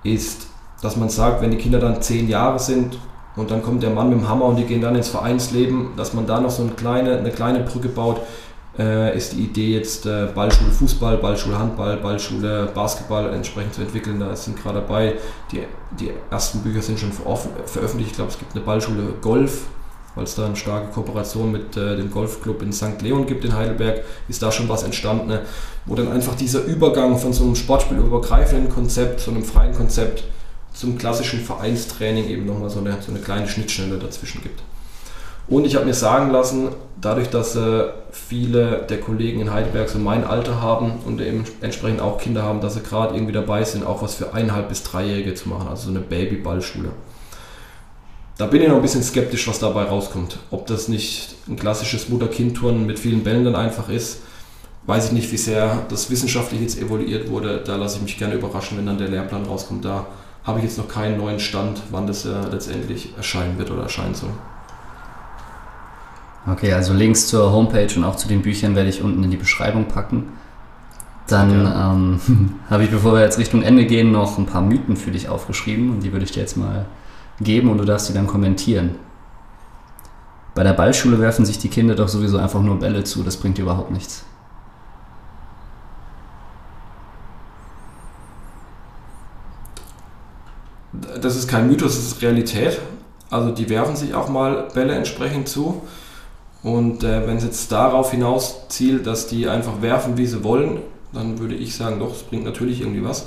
ist, 0.02 0.48
dass 0.82 0.96
man 0.96 1.08
sagt, 1.08 1.40
wenn 1.40 1.52
die 1.52 1.56
Kinder 1.56 1.78
dann 1.78 2.02
zehn 2.02 2.28
Jahre 2.28 2.58
sind 2.58 2.98
und 3.36 3.50
dann 3.50 3.62
kommt 3.62 3.82
der 3.82 3.90
Mann 3.90 4.10
mit 4.10 4.18
dem 4.18 4.28
Hammer 4.28 4.46
und 4.46 4.56
die 4.56 4.64
gehen 4.64 4.80
dann 4.80 4.96
ins 4.96 5.08
Vereinsleben, 5.08 5.90
dass 5.96 6.12
man 6.12 6.26
da 6.26 6.40
noch 6.40 6.50
so 6.50 6.62
eine 6.62 6.72
kleine, 6.72 7.16
eine 7.18 7.30
kleine 7.30 7.60
Brücke 7.60 7.88
baut, 7.88 8.20
äh, 8.78 9.16
ist 9.16 9.34
die 9.34 9.42
Idee 9.44 9.74
jetzt 9.74 10.06
äh, 10.06 10.28
Ballschule 10.34 10.70
Fußball, 10.70 11.18
Ballschule 11.18 11.58
Handball, 11.58 11.98
Ballschule 11.98 12.70
Basketball 12.74 13.32
entsprechend 13.32 13.74
zu 13.74 13.82
entwickeln. 13.82 14.18
Da 14.18 14.34
sind 14.34 14.60
gerade 14.60 14.80
dabei, 14.80 15.14
die, 15.50 15.62
die 16.00 16.10
ersten 16.30 16.60
Bücher 16.60 16.82
sind 16.82 16.98
schon 16.98 17.12
veröffentlicht. 17.12 18.10
Ich 18.10 18.16
glaube, 18.16 18.30
es 18.30 18.38
gibt 18.38 18.54
eine 18.54 18.64
Ballschule 18.64 19.14
Golf, 19.20 19.66
weil 20.14 20.24
es 20.24 20.34
da 20.34 20.46
eine 20.46 20.56
starke 20.56 20.92
Kooperation 20.92 21.52
mit 21.52 21.76
äh, 21.76 21.96
dem 21.96 22.10
Golfclub 22.10 22.62
in 22.62 22.72
St. 22.72 23.00
Leon 23.00 23.26
gibt 23.26 23.44
in 23.44 23.54
Heidelberg, 23.54 24.02
ist 24.28 24.42
da 24.42 24.52
schon 24.52 24.68
was 24.68 24.82
entstanden, 24.82 25.28
ne? 25.28 25.42
wo 25.86 25.94
dann 25.94 26.10
einfach 26.10 26.34
dieser 26.34 26.64
Übergang 26.64 27.18
von 27.18 27.32
so 27.32 27.44
einem 27.44 27.54
sportspielübergreifenden 27.54 28.68
Konzept, 28.68 29.20
so 29.20 29.30
einem 29.30 29.44
freien 29.44 29.74
Konzept 29.74 30.24
zum 30.74 30.98
klassischen 30.98 31.40
Vereinstraining 31.40 32.28
eben 32.28 32.46
nochmal 32.46 32.70
so 32.70 32.80
eine, 32.80 32.96
so 33.00 33.10
eine 33.10 33.20
kleine 33.20 33.48
Schnittstelle 33.48 33.98
dazwischen 33.98 34.42
gibt. 34.42 34.62
Und 35.48 35.66
ich 35.66 35.74
habe 35.74 35.86
mir 35.86 35.94
sagen 35.94 36.30
lassen, 36.30 36.68
dadurch, 37.00 37.28
dass 37.28 37.56
äh, 37.56 37.84
viele 38.10 38.86
der 38.88 39.00
Kollegen 39.00 39.40
in 39.40 39.52
Heidelberg 39.52 39.88
so 39.88 39.98
mein 39.98 40.24
Alter 40.24 40.62
haben 40.62 41.00
und 41.04 41.20
eben 41.20 41.44
entsprechend 41.60 42.00
auch 42.00 42.18
Kinder 42.18 42.42
haben, 42.42 42.60
dass 42.60 42.74
sie 42.74 42.80
gerade 42.80 43.14
irgendwie 43.14 43.32
dabei 43.32 43.64
sind, 43.64 43.84
auch 43.84 44.02
was 44.02 44.14
für 44.14 44.32
eineinhalb 44.32 44.68
bis 44.68 44.82
dreijährige 44.82 45.34
zu 45.34 45.48
machen, 45.48 45.68
also 45.68 45.84
so 45.84 45.90
eine 45.90 46.00
Babyballschule. 46.00 46.90
Da 48.38 48.46
bin 48.46 48.62
ich 48.62 48.68
noch 48.68 48.76
ein 48.76 48.82
bisschen 48.82 49.02
skeptisch, 49.02 49.46
was 49.46 49.58
dabei 49.58 49.84
rauskommt. 49.84 50.38
Ob 50.50 50.66
das 50.66 50.88
nicht 50.88 51.34
ein 51.48 51.56
klassisches 51.56 52.08
Mutter-Kind-Turnen 52.08 52.86
mit 52.86 52.98
vielen 52.98 53.22
Bällen 53.22 53.44
dann 53.44 53.54
einfach 53.54 53.88
ist, 53.88 54.20
weiß 54.86 55.06
ich 55.06 55.12
nicht, 55.12 55.30
wie 55.32 55.36
sehr 55.36 55.84
das 55.88 56.10
wissenschaftlich 56.10 56.60
jetzt 56.60 56.80
evaluiert 56.80 57.30
wurde. 57.30 57.62
Da 57.64 57.76
lasse 57.76 57.96
ich 57.96 58.02
mich 58.02 58.18
gerne 58.18 58.34
überraschen, 58.34 58.78
wenn 58.78 58.86
dann 58.86 58.98
der 58.98 59.08
Lehrplan 59.08 59.44
rauskommt. 59.44 59.84
Da 59.84 60.06
habe 60.44 60.58
ich 60.58 60.64
jetzt 60.64 60.78
noch 60.78 60.88
keinen 60.88 61.18
neuen 61.18 61.38
Stand, 61.38 61.82
wann 61.90 62.06
das 62.06 62.24
äh, 62.24 62.30
letztendlich 62.50 63.14
erscheinen 63.16 63.58
wird 63.58 63.70
oder 63.70 63.82
erscheinen 63.82 64.14
soll. 64.14 64.30
Okay, 66.50 66.72
also 66.72 66.92
Links 66.92 67.28
zur 67.28 67.52
Homepage 67.52 67.94
und 67.94 68.02
auch 68.02 68.16
zu 68.16 68.26
den 68.26 68.42
Büchern 68.42 68.74
werde 68.74 68.88
ich 68.88 69.02
unten 69.02 69.22
in 69.22 69.30
die 69.30 69.36
Beschreibung 69.36 69.86
packen. 69.86 70.32
Dann 71.28 71.64
ja. 71.64 71.92
ähm, 71.92 72.20
habe 72.70 72.82
ich, 72.82 72.90
bevor 72.90 73.12
wir 73.14 73.20
jetzt 73.20 73.38
Richtung 73.38 73.62
Ende 73.62 73.86
gehen, 73.86 74.10
noch 74.10 74.38
ein 74.38 74.46
paar 74.46 74.62
Mythen 74.62 74.96
für 74.96 75.12
dich 75.12 75.28
aufgeschrieben 75.28 75.90
und 75.90 76.00
die 76.00 76.10
würde 76.10 76.24
ich 76.24 76.32
dir 76.32 76.40
jetzt 76.40 76.56
mal 76.56 76.86
geben 77.44 77.70
und 77.70 77.78
du 77.78 77.84
darfst 77.84 78.06
sie 78.06 78.14
dann 78.14 78.26
kommentieren. 78.26 78.96
Bei 80.54 80.62
der 80.62 80.74
Ballschule 80.74 81.18
werfen 81.18 81.46
sich 81.46 81.58
die 81.58 81.68
Kinder 81.68 81.94
doch 81.94 82.08
sowieso 82.08 82.38
einfach 82.38 82.60
nur 82.60 82.78
Bälle 82.78 83.04
zu, 83.04 83.22
das 83.22 83.36
bringt 83.36 83.58
überhaupt 83.58 83.90
nichts. 83.90 84.24
Das 91.20 91.36
ist 91.36 91.48
kein 91.48 91.68
Mythos, 91.68 91.96
das 91.96 92.06
ist 92.06 92.22
Realität. 92.22 92.80
Also 93.30 93.50
die 93.50 93.70
werfen 93.70 93.96
sich 93.96 94.14
auch 94.14 94.28
mal 94.28 94.68
Bälle 94.74 94.94
entsprechend 94.94 95.48
zu. 95.48 95.82
Und 96.62 97.02
äh, 97.02 97.26
wenn 97.26 97.38
es 97.38 97.44
jetzt 97.44 97.72
darauf 97.72 98.10
hinaus 98.10 98.68
zielt, 98.68 99.06
dass 99.06 99.26
die 99.26 99.48
einfach 99.48 99.80
werfen, 99.80 100.18
wie 100.18 100.26
sie 100.26 100.44
wollen, 100.44 100.80
dann 101.12 101.38
würde 101.38 101.54
ich 101.54 101.74
sagen, 101.74 101.98
doch, 101.98 102.14
es 102.14 102.22
bringt 102.22 102.44
natürlich 102.44 102.80
irgendwie 102.80 103.04
was. 103.04 103.26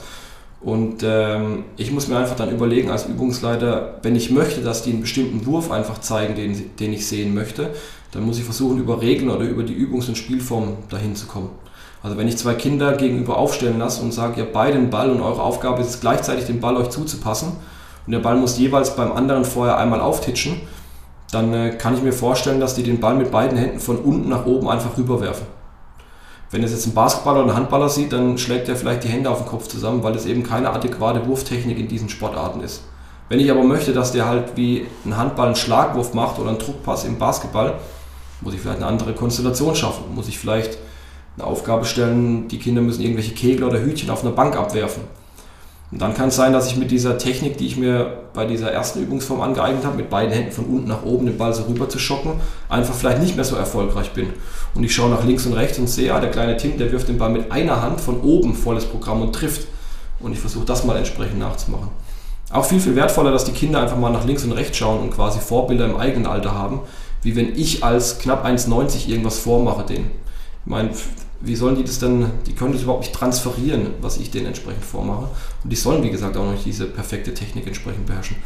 Und 0.66 1.04
ähm, 1.04 1.64
ich 1.78 1.92
muss 1.92 2.08
mir 2.08 2.18
einfach 2.18 2.36
dann 2.36 2.50
überlegen 2.50 2.90
als 2.90 3.06
Übungsleiter, 3.06 4.00
wenn 4.02 4.16
ich 4.16 4.32
möchte, 4.32 4.62
dass 4.62 4.82
die 4.82 4.90
einen 4.90 5.02
bestimmten 5.02 5.46
Wurf 5.46 5.70
einfach 5.70 6.02
zeigen, 6.02 6.34
den, 6.34 6.76
den 6.78 6.92
ich 6.92 7.06
sehen 7.06 7.36
möchte, 7.36 7.70
dann 8.12 8.26
muss 8.26 8.40
ich 8.40 8.46
versuchen, 8.46 8.80
über 8.80 9.00
Regeln 9.00 9.30
oder 9.30 9.46
über 9.46 9.62
die 9.62 9.76
Übungs- 9.76 10.08
und 10.08 10.18
Spielformen 10.18 10.78
dahin 10.90 11.16
zu 11.16 11.28
kommen. 11.28 11.52
Also 12.02 12.18
wenn 12.18 12.28
ich 12.28 12.38
zwei 12.38 12.56
Kinder 12.56 12.94
gegenüber 12.94 13.38
aufstellen 13.38 13.78
lasse 13.78 14.02
und 14.02 14.12
sage, 14.12 14.42
ihr 14.42 14.52
beide 14.52 14.80
den 14.80 14.90
Ball 14.90 15.12
und 15.12 15.22
eure 15.22 15.44
Aufgabe 15.44 15.82
ist 15.82 15.90
es 15.90 16.02
gleichzeitig, 16.02 16.46
den 16.46 16.62
Ball 16.62 16.78
euch 16.78 16.90
zuzupassen 16.90 17.50
und 18.08 18.12
der 18.12 18.20
Ball 18.20 18.36
muss 18.36 18.58
jeweils 18.58 18.96
beim 18.96 19.12
anderen 19.12 19.46
vorher 19.46 19.78
einmal 19.78 20.02
auftitschen, 20.02 20.62
dann 21.32 21.54
äh, 21.54 21.76
kann 21.78 21.94
ich 21.94 22.02
mir 22.02 22.14
vorstellen, 22.14 22.60
dass 22.60 22.74
die 22.74 22.82
den 22.82 23.00
Ball 23.00 23.16
mit 23.16 23.30
beiden 23.30 23.56
Händen 23.56 23.80
von 23.80 23.98
unten 23.98 24.30
nach 24.30 24.48
oben 24.48 24.68
einfach 24.68 24.98
rüberwerfen. 24.98 25.46
Wenn 26.52 26.64
es 26.64 26.72
jetzt 26.72 26.86
ein 26.86 26.94
Basketballer 26.94 27.44
oder 27.44 27.54
ein 27.54 27.58
Handballer 27.58 27.90
sieht, 27.90 28.14
dann 28.14 28.38
schlägt 28.38 28.70
er 28.70 28.76
vielleicht 28.76 29.04
die 29.04 29.10
Hände 29.10 29.30
auf 29.30 29.40
den 29.40 29.48
Kopf 29.48 29.68
zusammen, 29.68 30.04
weil 30.04 30.16
es 30.16 30.26
eben 30.26 30.44
keine 30.44 30.70
adäquate 30.70 31.26
Wurftechnik 31.28 31.78
in 31.78 31.88
diesen 31.88 32.10
Sportarten 32.10 32.62
ist. 32.62 32.84
Wenn 33.28 33.40
ich 33.40 33.50
aber 33.50 33.64
möchte, 33.64 33.94
dass 33.94 34.12
der 34.12 34.28
halt 34.28 34.56
wie 34.56 34.86
ein 35.04 35.18
Handball 35.18 35.48
einen 35.48 35.56
Schlagwurf 35.56 36.14
macht 36.14 36.40
oder 36.40 36.50
einen 36.50 36.60
Druckpass 36.60 37.06
im 37.06 37.18
Basketball, 37.18 37.74
muss 38.42 38.54
ich 38.54 38.62
vielleicht 38.62 38.78
eine 38.78 38.88
andere 38.88 39.14
Konstellation 39.14 39.76
schaffen. 39.76 40.14
Muss 40.14 40.28
ich 40.28 40.38
vielleicht 40.38 40.78
eine 41.38 41.48
Aufgabe 41.48 41.86
stellen, 41.86 42.48
die 42.48 42.60
Kinder 42.60 42.82
müssen 42.82 43.02
irgendwelche 43.02 43.34
Kegel 43.34 43.64
oder 43.64 43.82
Hütchen 43.82 44.10
auf 44.12 44.24
einer 44.24 44.32
Bank 44.32 44.56
abwerfen. 44.56 45.04
Und 45.92 46.02
dann 46.02 46.14
kann 46.14 46.30
es 46.30 46.36
sein, 46.36 46.52
dass 46.52 46.68
ich 46.68 46.78
mit 46.78 46.92
dieser 46.92 47.18
Technik, 47.18 47.58
die 47.58 47.68
ich 47.68 47.78
mir 47.78 48.26
bei 48.34 48.46
dieser 48.46 48.72
ersten 48.72 49.02
Übungsform 49.02 49.42
angeeignet 49.42 49.86
habe, 49.86 49.98
mit 49.98 50.10
beiden 50.10 50.34
Händen 50.34 50.52
von 50.52 50.66
unten 50.66 50.88
nach 50.88 51.04
oben 51.04 51.28
den 51.28 51.38
Ball 51.38 51.54
so 51.54 51.64
rüber 51.64 51.88
zu 51.88 52.00
schocken, 52.00 52.34
einfach 52.70 52.96
vielleicht 52.96 53.22
nicht 53.22 53.36
mehr 53.36 53.46
so 53.46 53.56
erfolgreich 53.56 54.12
bin. 54.12 54.34
Und 54.74 54.84
ich 54.84 54.94
schaue 54.94 55.10
nach 55.10 55.24
links 55.24 55.46
und 55.46 55.54
rechts 55.54 55.78
und 55.78 55.88
sehe, 55.88 56.14
ah, 56.14 56.20
der 56.20 56.32
kleine 56.32 56.58
Tim, 56.58 56.78
der 56.78 56.92
wirft 56.92 57.08
den 57.08 57.18
Ball 57.18 57.30
mit 57.30 57.52
einer 57.52 57.82
Hand 57.82 58.02
von 58.02 58.20
oben 58.22 58.56
volles 58.56 58.86
Programm 58.86 59.22
und 59.22 59.34
trifft. 59.34 59.68
Und 60.20 60.34
ich 60.34 60.40
versuche 60.40 60.66
das 60.66 60.84
mal 60.86 60.98
entsprechend 60.98 61.40
nachzumachen. 61.40 61.90
Auch 62.52 62.66
viel, 62.66 62.80
viel 62.80 62.96
wertvoller, 62.96 63.32
dass 63.32 63.46
die 63.46 63.52
Kinder 63.52 63.82
einfach 63.82 63.98
mal 63.98 64.12
nach 64.12 64.26
links 64.26 64.44
und 64.44 64.52
rechts 64.54 64.78
schauen 64.78 65.02
und 65.02 65.12
quasi 65.12 65.40
Vorbilder 65.40 65.86
im 65.86 65.98
eigenen 65.98 66.26
Alter 66.26 66.54
haben, 66.54 66.82
wie 67.22 67.36
wenn 67.36 67.56
ich 67.56 67.84
als 67.84 68.20
knapp 68.20 68.46
1,90 68.46 69.08
irgendwas 69.08 69.40
vormache 69.40 69.84
denen. 69.84 70.12
Ich 70.66 70.72
meine, 70.72 70.90
wie 71.42 71.56
sollen 71.56 71.76
die 71.76 71.84
das 71.84 72.00
denn, 72.00 72.28
die 72.46 72.54
können 72.54 72.74
das 72.74 72.84
überhaupt 72.84 73.04
nicht 73.04 73.16
transferieren, 73.16 73.94
was 74.02 74.18
ich 74.18 74.32
denen 74.32 74.48
entsprechend 74.48 74.84
vormache. 74.84 75.30
Und 75.64 75.70
die 75.70 75.76
sollen, 75.76 76.04
wie 76.04 76.10
gesagt, 76.10 76.38
auch 76.38 76.46
noch 76.46 76.54
nicht 76.54 76.66
diese 76.66 76.86
perfekte 76.86 77.34
Technik 77.34 77.68
entsprechend 77.68 78.06
beherrschen. 78.06 78.38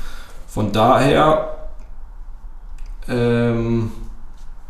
Von 0.48 0.72
daher 0.72 1.56
ähm, 3.08 3.92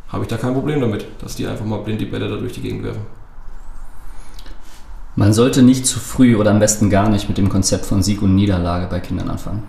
habe 0.10 0.24
ich 0.24 0.30
da 0.30 0.38
kein 0.38 0.54
Problem 0.54 0.82
damit, 0.82 1.06
dass 1.22 1.36
die 1.36 1.48
einfach 1.48 1.66
mal 1.66 1.80
blind 1.80 2.02
die 2.02 2.06
Bälle 2.06 2.30
da 2.30 2.36
durch 2.36 2.54
die 2.54 2.62
Gegend 2.62 2.84
werfen. 2.84 3.02
Man 5.16 5.34
sollte 5.34 5.62
nicht 5.62 5.86
zu 5.86 6.00
früh 6.00 6.36
oder 6.36 6.52
am 6.52 6.60
besten 6.60 6.90
gar 6.90 7.10
nicht 7.10 7.28
mit 7.28 7.38
dem 7.38 7.50
Konzept 7.50 7.86
von 7.86 8.02
Sieg 8.02 8.22
und 8.22 8.36
Niederlage 8.36 8.88
bei 8.88 9.00
Kindern 9.00 9.30
anfangen. 9.30 9.64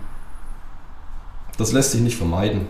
Das 1.57 1.73
lässt 1.73 1.91
sich 1.91 2.01
nicht 2.01 2.17
vermeiden. 2.17 2.67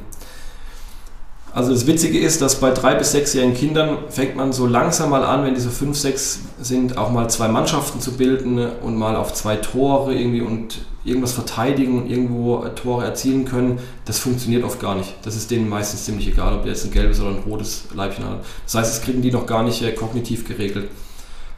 Also 1.53 1.71
das 1.73 1.85
Witzige 1.85 2.17
ist, 2.17 2.41
dass 2.41 2.61
bei 2.61 2.71
drei 2.71 2.95
bis 2.95 3.11
sechsjährigen 3.11 3.53
Kindern 3.53 3.97
fängt 4.07 4.37
man 4.37 4.53
so 4.53 4.65
langsam 4.65 5.09
mal 5.09 5.25
an, 5.25 5.43
wenn 5.43 5.53
die 5.53 5.59
so 5.59 5.69
fünf, 5.69 5.97
sechs 5.97 6.39
sind, 6.61 6.97
auch 6.97 7.11
mal 7.11 7.29
zwei 7.29 7.49
Mannschaften 7.49 7.99
zu 7.99 8.13
bilden 8.13 8.57
und 8.81 8.95
mal 8.95 9.17
auf 9.17 9.33
zwei 9.33 9.57
Tore 9.57 10.15
irgendwie 10.15 10.39
und 10.39 10.85
irgendwas 11.03 11.33
verteidigen 11.33 12.01
und 12.01 12.09
irgendwo 12.09 12.63
Tore 12.75 13.03
erzielen 13.03 13.43
können. 13.43 13.79
Das 14.05 14.19
funktioniert 14.19 14.63
oft 14.63 14.79
gar 14.79 14.95
nicht. 14.95 15.13
Das 15.23 15.35
ist 15.35 15.51
denen 15.51 15.67
meistens 15.67 16.05
ziemlich 16.05 16.27
egal, 16.29 16.53
ob 16.55 16.63
der 16.63 16.71
jetzt 16.71 16.85
ein 16.85 16.91
gelbes 16.91 17.19
oder 17.19 17.31
ein 17.31 17.43
rotes 17.45 17.85
Leibchen 17.93 18.23
hat. 18.23 18.45
Das 18.65 18.75
heißt, 18.75 18.91
das 18.91 19.01
kriegen 19.01 19.21
die 19.21 19.31
noch 19.31 19.45
gar 19.45 19.63
nicht 19.63 19.81
äh, 19.81 19.91
kognitiv 19.91 20.47
geregelt. 20.47 20.89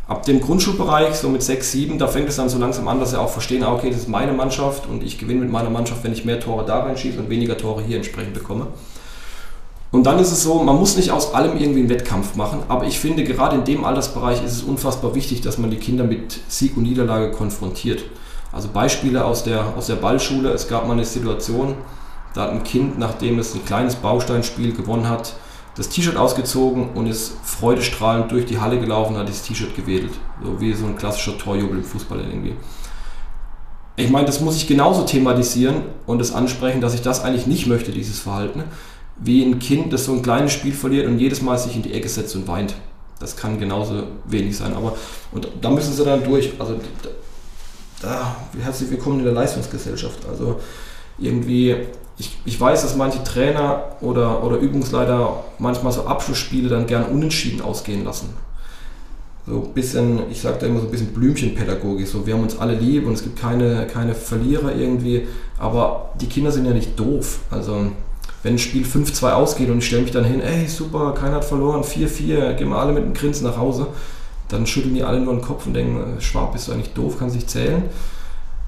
Ab 0.08 0.26
dem 0.26 0.42
Grundschulbereich, 0.42 1.14
so 1.16 1.30
mit 1.30 1.44
6, 1.44 1.72
7, 1.72 2.00
da 2.00 2.08
fängt 2.08 2.28
es 2.28 2.36
dann 2.38 2.50
so 2.50 2.58
langsam 2.58 2.88
an, 2.88 3.00
dass 3.00 3.12
sie 3.12 3.20
auch 3.20 3.30
verstehen, 3.30 3.64
ah, 3.64 3.74
okay, 3.74 3.90
das 3.90 4.00
ist 4.00 4.10
meine 4.10 4.34
Mannschaft 4.34 4.88
und 4.90 5.04
ich 5.04 5.20
gewinne 5.20 5.42
mit 5.42 5.52
meiner 5.52 5.70
Mannschaft, 5.70 6.04
wenn 6.04 6.14
ich 6.14 6.26
mehr 6.26 6.40
Tore 6.40 6.66
da 6.66 6.80
reinschieße 6.80 7.20
und 7.20 7.30
weniger 7.30 7.58
Tore 7.58 7.84
hier 7.84 7.98
entsprechend 7.98 8.34
bekomme. 8.34 8.68
Und 9.94 10.08
dann 10.08 10.18
ist 10.18 10.32
es 10.32 10.42
so, 10.42 10.64
man 10.64 10.78
muss 10.78 10.98
nicht 10.98 11.12
aus 11.12 11.36
allem 11.36 11.56
irgendwie 11.56 11.82
einen 11.82 11.90
Wettkampf 11.90 12.36
machen, 12.36 12.64
aber 12.68 12.86
ich 12.86 13.00
finde, 13.00 13.24
gerade 13.24 13.58
in 13.58 13.64
dem 13.64 13.86
Altersbereich 13.86 14.44
ist 14.44 14.54
es 14.54 14.64
unfassbar 14.64 15.14
wichtig, 15.14 15.42
dass 15.42 15.60
man 15.60 15.70
die 15.70 15.78
Kinder 15.78 16.04
mit 16.04 16.40
Sieg 16.48 16.76
und 16.76 16.82
Niederlage 16.82 17.30
konfrontiert. 17.30 18.04
Also 18.52 18.70
Beispiele 18.74 19.24
aus 19.24 19.44
der, 19.44 19.78
aus 19.78 19.86
der 19.86 19.98
Ballschule. 19.98 20.50
Es 20.50 20.68
gab 20.68 20.88
mal 20.88 20.94
eine 20.94 21.06
Situation, 21.06 21.76
da 22.34 22.42
hat 22.42 22.52
ein 22.54 22.64
Kind, 22.64 22.98
nachdem 22.98 23.38
es 23.38 23.54
ein 23.54 23.64
kleines 23.66 23.94
Bausteinspiel 23.94 24.74
gewonnen 24.74 25.08
hat, 25.08 25.36
das 25.76 25.90
T-Shirt 25.90 26.18
ausgezogen 26.18 26.90
und 26.96 27.06
ist 27.06 27.34
freudestrahlend 27.44 28.32
durch 28.32 28.48
die 28.48 28.60
Halle 28.60 28.80
gelaufen 28.80 29.16
hat 29.16 29.30
das 29.30 29.44
T-Shirt 29.44 29.76
gewedelt. 29.76 30.14
So 30.44 30.60
wie 30.60 30.74
so 30.74 30.88
ein 30.88 30.98
klassischer 30.98 31.38
Torjubel 31.38 31.78
im 31.78 31.84
Fußball 31.84 32.20
irgendwie. 32.20 32.56
Ich 33.96 34.10
meine, 34.10 34.26
das 34.26 34.42
muss 34.42 34.56
ich 34.56 34.66
genauso 34.66 35.04
thematisieren 35.04 35.84
und 36.08 36.18
das 36.18 36.34
ansprechen, 36.34 36.82
dass 36.82 36.96
ich 36.96 37.04
das 37.04 37.24
eigentlich 37.24 37.46
nicht 37.46 37.68
möchte, 37.68 37.92
dieses 37.92 38.20
Verhalten 38.20 38.64
wie 39.18 39.44
ein 39.44 39.60
Kind, 39.60 39.94
das 39.94 40.06
so 40.06 40.14
ein 40.14 40.22
kleines 40.22 40.52
Spiel 40.52 40.74
verliert 40.74 41.08
und 41.08 41.20
jedes 41.20 41.42
Mal 41.42 41.58
sich 41.58 41.76
in 41.76 41.84
die 41.84 41.94
Ecke 41.94 42.10
setzt 42.10 42.36
und 42.36 42.48
weint. 42.48 42.76
Das 43.20 43.36
kann 43.38 43.60
genauso 43.60 44.04
wenig 44.26 44.58
sein. 44.58 44.74
Aber 44.74 44.98
und 45.32 45.48
da 45.62 45.70
müssen 45.70 45.94
sie 45.94 46.04
dann 46.04 46.24
durch. 46.24 46.54
Also 46.60 46.76
da, 48.02 48.36
herzlich 48.60 48.92
willkommen 48.92 49.20
in 49.20 49.26
der 49.26 49.34
Leistungsgesellschaft. 49.34 50.26
Also 50.30 50.60
irgendwie, 51.18 51.76
ich, 52.18 52.38
ich 52.44 52.60
weiß, 52.60 52.82
dass 52.82 52.96
manche 52.96 53.24
Trainer 53.24 53.96
oder, 54.02 54.44
oder 54.44 54.58
Übungsleiter 54.58 55.44
manchmal 55.60 55.94
so 55.94 56.06
Abschlussspiele 56.06 56.70
dann 56.70 56.88
gern 56.88 57.06
unentschieden 57.06 57.62
ausgehen 57.62 58.04
lassen. 58.04 58.30
So 59.46 59.62
ein 59.64 59.74
bisschen, 59.74 60.32
ich 60.32 60.42
sage 60.42 60.58
da 60.60 60.68
immer 60.68 60.80
so 60.80 60.86
ein 60.86 60.92
bisschen 60.92 61.14
Blümchenpädagogik. 61.14 62.08
So, 62.08 62.26
wir 62.26 62.34
haben 62.34 62.44
uns 62.44 62.58
alle 62.58 62.76
lieb 62.76 63.06
und 63.06 63.14
es 63.14 63.24
gibt 63.24 63.40
keine, 63.40 63.88
keine 63.88 64.16
Verlierer 64.16 64.74
irgendwie. 64.76 65.28
Aber 65.60 66.14
die 66.20 66.28
Kinder 66.28 66.52
sind 66.52 66.66
ja 66.66 66.74
nicht 66.74 66.98
doof. 67.00 67.40
Also 67.52 67.88
wenn 68.44 68.56
ein 68.56 68.60
Spiel 68.60 68.86
5-2 68.86 69.32
ausgeht 69.32 69.70
und 69.70 69.80
ich 69.80 69.88
stelle 69.88 70.04
mich 70.04 70.12
dann 70.12 70.26
hin, 70.26 70.42
ey, 70.42 70.68
super, 70.68 71.14
keiner 71.18 71.38
hat 71.38 71.46
verloren, 71.46 71.84
4-4, 71.84 72.54
gehen 72.54 72.70
wir 72.70 72.78
alle 72.78 72.92
mit 72.92 73.04
einem 73.04 73.14
Grinsen 73.14 73.48
nach 73.48 73.58
Hause, 73.58 73.88
dann 74.50 74.68
schütteln 74.68 74.94
die 74.94 75.04
alle 75.04 75.20
nur 75.20 75.34
den 75.34 75.42
Kopf 75.42 75.66
und 75.66 75.74
denken, 75.74 76.18
äh, 76.18 76.22
Schwab, 76.22 76.54
bist 76.54 76.68
du 76.68 76.74
eigentlich 76.74 76.94
doof, 76.94 77.16
kannst 77.18 77.36
nicht 77.36 77.50
zählen. 77.50 77.84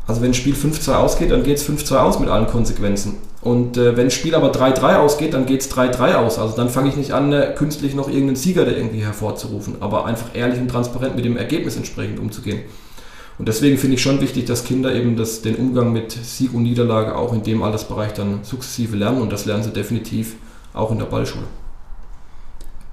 Also 0.07 0.21
wenn 0.21 0.31
ein 0.31 0.35
Spiel 0.35 0.53
5-2 0.53 0.93
ausgeht, 0.95 1.31
dann 1.31 1.43
geht 1.43 1.57
es 1.57 1.67
5-2 1.67 1.97
aus 1.97 2.19
mit 2.19 2.29
allen 2.29 2.47
Konsequenzen. 2.47 3.17
Und 3.41 3.77
äh, 3.77 3.97
wenn 3.97 4.07
ein 4.07 4.11
Spiel 4.11 4.33
aber 4.33 4.51
3-3 4.51 4.97
ausgeht, 4.97 5.33
dann 5.33 5.45
geht 5.45 5.61
es 5.61 5.71
3-3 5.71 6.15
aus. 6.15 6.39
Also 6.39 6.55
dann 6.55 6.69
fange 6.69 6.89
ich 6.89 6.95
nicht 6.95 7.11
an, 7.11 7.33
äh, 7.33 7.53
künstlich 7.55 7.95
noch 7.95 8.07
irgendeinen 8.07 8.35
Sieger 8.35 8.65
der 8.65 8.77
irgendwie 8.77 9.03
hervorzurufen, 9.03 9.77
aber 9.81 10.05
einfach 10.05 10.29
ehrlich 10.33 10.59
und 10.59 10.69
transparent 10.69 11.15
mit 11.15 11.25
dem 11.25 11.37
Ergebnis 11.37 11.75
entsprechend 11.75 12.19
umzugehen. 12.19 12.61
Und 13.37 13.47
deswegen 13.47 13.77
finde 13.77 13.95
ich 13.95 14.01
schon 14.01 14.21
wichtig, 14.21 14.45
dass 14.45 14.63
Kinder 14.63 14.93
eben 14.93 15.17
das, 15.17 15.41
den 15.41 15.55
Umgang 15.55 15.91
mit 15.91 16.11
Sieg 16.11 16.53
und 16.53 16.63
Niederlage 16.63 17.15
auch 17.15 17.33
in 17.33 17.43
dem 17.43 17.63
Altersbereich 17.63 18.13
dann 18.13 18.43
sukzessive 18.43 18.95
lernen 18.95 19.21
und 19.21 19.31
das 19.31 19.45
lernen 19.45 19.63
sie 19.63 19.71
definitiv 19.71 20.35
auch 20.73 20.91
in 20.91 20.99
der 20.99 21.05
Ballschule. 21.05 21.45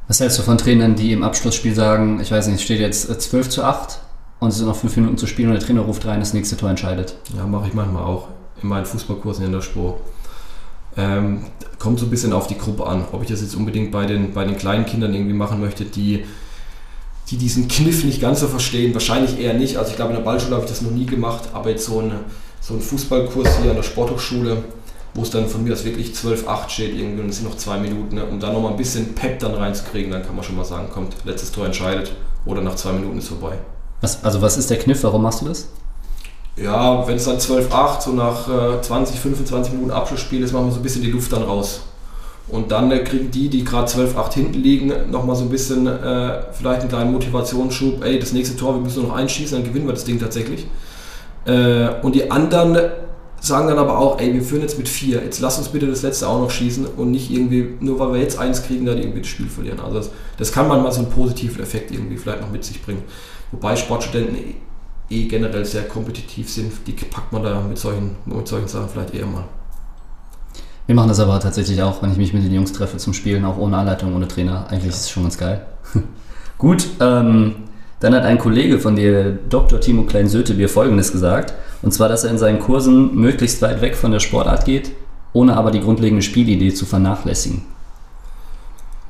Was 0.08 0.20
hältst 0.20 0.38
du 0.38 0.42
von 0.42 0.58
Trainern, 0.58 0.96
die 0.96 1.12
im 1.12 1.22
Abschlussspiel 1.22 1.74
sagen, 1.74 2.20
ich 2.20 2.32
weiß 2.32 2.48
nicht, 2.48 2.62
steht 2.62 2.80
jetzt 2.80 3.08
12 3.20 3.48
zu 3.48 3.64
8 3.64 4.00
und 4.40 4.48
es 4.48 4.56
sind 4.56 4.66
noch 4.66 4.76
5 4.76 4.96
Minuten 4.96 5.16
zu 5.16 5.26
spielen 5.28 5.48
und 5.48 5.54
der 5.54 5.64
Trainer 5.64 5.82
ruft 5.82 6.04
rein, 6.06 6.18
das 6.18 6.34
nächste 6.34 6.56
Tor 6.56 6.70
entscheidet? 6.70 7.16
Ja, 7.36 7.46
mache 7.46 7.68
ich 7.68 7.74
manchmal 7.74 8.02
auch 8.02 8.28
in 8.60 8.68
meinen 8.68 8.84
Fußballkursen 8.84 9.44
in 9.44 9.52
der 9.52 9.62
Spur. 9.62 10.00
Ähm, 10.96 11.46
kommt 11.78 12.00
so 12.00 12.06
ein 12.06 12.10
bisschen 12.10 12.32
auf 12.32 12.48
die 12.48 12.58
Gruppe 12.58 12.86
an, 12.86 13.04
ob 13.12 13.22
ich 13.22 13.28
das 13.28 13.40
jetzt 13.40 13.54
unbedingt 13.54 13.92
bei 13.92 14.06
den, 14.06 14.34
bei 14.34 14.44
den 14.44 14.56
kleinen 14.56 14.86
Kindern 14.86 15.14
irgendwie 15.14 15.34
machen 15.34 15.60
möchte, 15.60 15.84
die 15.84 16.24
die 17.30 17.36
diesen 17.36 17.68
Kniff 17.68 18.04
nicht 18.04 18.20
ganz 18.20 18.40
so 18.40 18.48
verstehen. 18.48 18.92
Wahrscheinlich 18.94 19.38
eher 19.38 19.54
nicht. 19.54 19.76
Also 19.76 19.90
ich 19.90 19.96
glaube, 19.96 20.10
in 20.10 20.18
der 20.18 20.24
Ballschule 20.24 20.54
habe 20.54 20.64
ich 20.64 20.70
das 20.70 20.82
noch 20.82 20.90
nie 20.90 21.06
gemacht, 21.06 21.48
aber 21.52 21.70
jetzt 21.70 21.86
so, 21.86 21.98
eine, 21.98 22.20
so 22.60 22.74
ein 22.74 22.80
Fußballkurs 22.80 23.58
hier 23.60 23.70
an 23.70 23.76
der 23.76 23.82
Sporthochschule, 23.82 24.64
wo 25.14 25.22
es 25.22 25.30
dann 25.30 25.48
von 25.48 25.64
mir 25.64 25.72
aus 25.72 25.84
wirklich 25.84 26.12
12-8 26.12 26.68
steht, 26.68 26.94
irgendwie 26.94 27.22
und 27.22 27.28
es 27.28 27.36
sind 27.36 27.48
noch 27.48 27.56
zwei 27.56 27.78
Minuten, 27.78 28.16
ne, 28.16 28.24
um 28.24 28.40
da 28.40 28.52
nochmal 28.52 28.72
ein 28.72 28.76
bisschen 28.76 29.14
Pep 29.14 29.38
dann 29.38 29.54
reinzukriegen, 29.54 30.10
dann 30.10 30.22
kann 30.24 30.34
man 30.34 30.44
schon 30.44 30.56
mal 30.56 30.64
sagen, 30.64 30.88
kommt, 30.90 31.14
letztes 31.24 31.52
Tor 31.52 31.66
entscheidet 31.66 32.12
oder 32.44 32.60
nach 32.60 32.74
zwei 32.76 32.92
Minuten 32.92 33.18
ist 33.18 33.28
vorbei. 33.28 33.58
Was, 34.00 34.24
also 34.24 34.42
was 34.42 34.56
ist 34.56 34.70
der 34.70 34.78
Kniff? 34.78 35.02
Warum 35.04 35.22
machst 35.22 35.42
du 35.42 35.46
das? 35.46 35.68
Ja, 36.56 37.06
wenn 37.06 37.16
es 37.16 37.24
dann 37.24 37.38
12-8, 37.38 38.02
so 38.02 38.12
nach 38.12 38.48
äh, 38.48 38.82
20, 38.82 39.18
25 39.18 39.72
Minuten 39.72 39.90
Abschlussspiel 39.90 40.42
ist, 40.42 40.52
machen 40.52 40.66
wir 40.66 40.72
so 40.72 40.80
ein 40.80 40.82
bisschen 40.82 41.02
die 41.02 41.10
Luft 41.10 41.32
dann 41.32 41.42
raus. 41.42 41.82
Und 42.48 42.70
dann 42.70 42.90
äh, 42.90 42.98
kriegen 42.98 43.30
die, 43.30 43.48
die 43.48 43.64
gerade 43.64 43.90
12-8 43.90 44.34
hinten 44.34 44.62
liegen, 44.62 44.92
nochmal 45.10 45.36
so 45.36 45.44
ein 45.44 45.50
bisschen 45.50 45.86
äh, 45.86 46.42
vielleicht 46.52 46.80
einen 46.80 46.90
kleinen 46.90 47.12
Motivationsschub. 47.12 48.04
Ey, 48.04 48.18
das 48.18 48.32
nächste 48.32 48.56
Tor, 48.56 48.74
wir 48.74 48.80
müssen 48.80 49.02
noch 49.06 49.14
einschießen, 49.14 49.58
dann 49.58 49.66
gewinnen 49.66 49.86
wir 49.86 49.94
das 49.94 50.04
Ding 50.04 50.18
tatsächlich. 50.18 50.66
Äh, 51.44 51.88
und 52.02 52.14
die 52.14 52.30
anderen 52.30 52.76
sagen 53.40 53.68
dann 53.68 53.78
aber 53.78 53.98
auch, 53.98 54.20
ey, 54.20 54.32
wir 54.32 54.42
führen 54.42 54.62
jetzt 54.62 54.78
mit 54.78 54.88
vier, 54.88 55.22
jetzt 55.22 55.40
lass 55.40 55.58
uns 55.58 55.68
bitte 55.68 55.88
das 55.88 56.02
letzte 56.02 56.28
auch 56.28 56.40
noch 56.40 56.50
schießen 56.50 56.86
und 56.96 57.10
nicht 57.10 57.30
irgendwie, 57.30 57.74
nur 57.80 57.98
weil 57.98 58.12
wir 58.12 58.20
jetzt 58.20 58.38
eins 58.38 58.62
kriegen, 58.62 58.86
da 58.86 58.92
irgendwie 58.92 59.20
das 59.20 59.28
Spiel 59.28 59.48
verlieren. 59.48 59.80
Also 59.80 59.96
das, 59.96 60.10
das 60.38 60.52
kann 60.52 60.68
man 60.68 60.82
mal 60.82 60.92
so 60.92 61.00
einen 61.00 61.10
positiven 61.10 61.60
Effekt 61.60 61.90
irgendwie 61.90 62.16
vielleicht 62.16 62.40
noch 62.40 62.50
mit 62.52 62.64
sich 62.64 62.80
bringen. 62.82 63.02
Wobei 63.50 63.74
Sportstudenten 63.74 64.36
eh, 64.36 64.54
eh 65.10 65.24
generell 65.24 65.64
sehr 65.64 65.82
kompetitiv 65.88 66.48
sind, 66.50 66.72
die 66.86 66.92
packt 66.92 67.32
man 67.32 67.42
da 67.42 67.60
mit 67.60 67.78
solchen, 67.78 68.16
mit 68.26 68.46
solchen 68.46 68.68
Sachen 68.68 68.88
vielleicht 68.88 69.14
eher 69.14 69.26
mal. 69.26 69.44
Wir 70.86 70.94
machen 70.94 71.08
das 71.08 71.20
aber 71.20 71.38
tatsächlich 71.38 71.82
auch, 71.82 72.02
wenn 72.02 72.12
ich 72.12 72.18
mich 72.18 72.32
mit 72.32 72.44
den 72.44 72.52
Jungs 72.52 72.72
treffe 72.72 72.96
zum 72.96 73.14
Spielen, 73.14 73.44
auch 73.44 73.56
ohne 73.56 73.76
Anleitung, 73.76 74.14
ohne 74.14 74.26
Trainer. 74.26 74.66
Eigentlich 74.68 74.90
ist 74.90 75.00
es 75.00 75.10
schon 75.10 75.22
ganz 75.22 75.38
geil. 75.38 75.64
Gut, 76.58 76.86
ähm, 77.00 77.54
dann 78.00 78.14
hat 78.14 78.24
ein 78.24 78.38
Kollege 78.38 78.80
von 78.80 78.96
dir, 78.96 79.38
Dr. 79.48 79.80
Timo 79.80 80.02
Klein-Sötebier, 80.02 80.68
folgendes 80.68 81.12
gesagt. 81.12 81.54
Und 81.82 81.92
zwar, 81.92 82.08
dass 82.08 82.24
er 82.24 82.30
in 82.30 82.38
seinen 82.38 82.58
Kursen 82.58 83.14
möglichst 83.14 83.62
weit 83.62 83.80
weg 83.80 83.96
von 83.96 84.10
der 84.10 84.18
Sportart 84.18 84.64
geht, 84.64 84.90
ohne 85.32 85.56
aber 85.56 85.70
die 85.70 85.80
grundlegende 85.80 86.22
Spielidee 86.22 86.74
zu 86.74 86.84
vernachlässigen. 86.84 87.62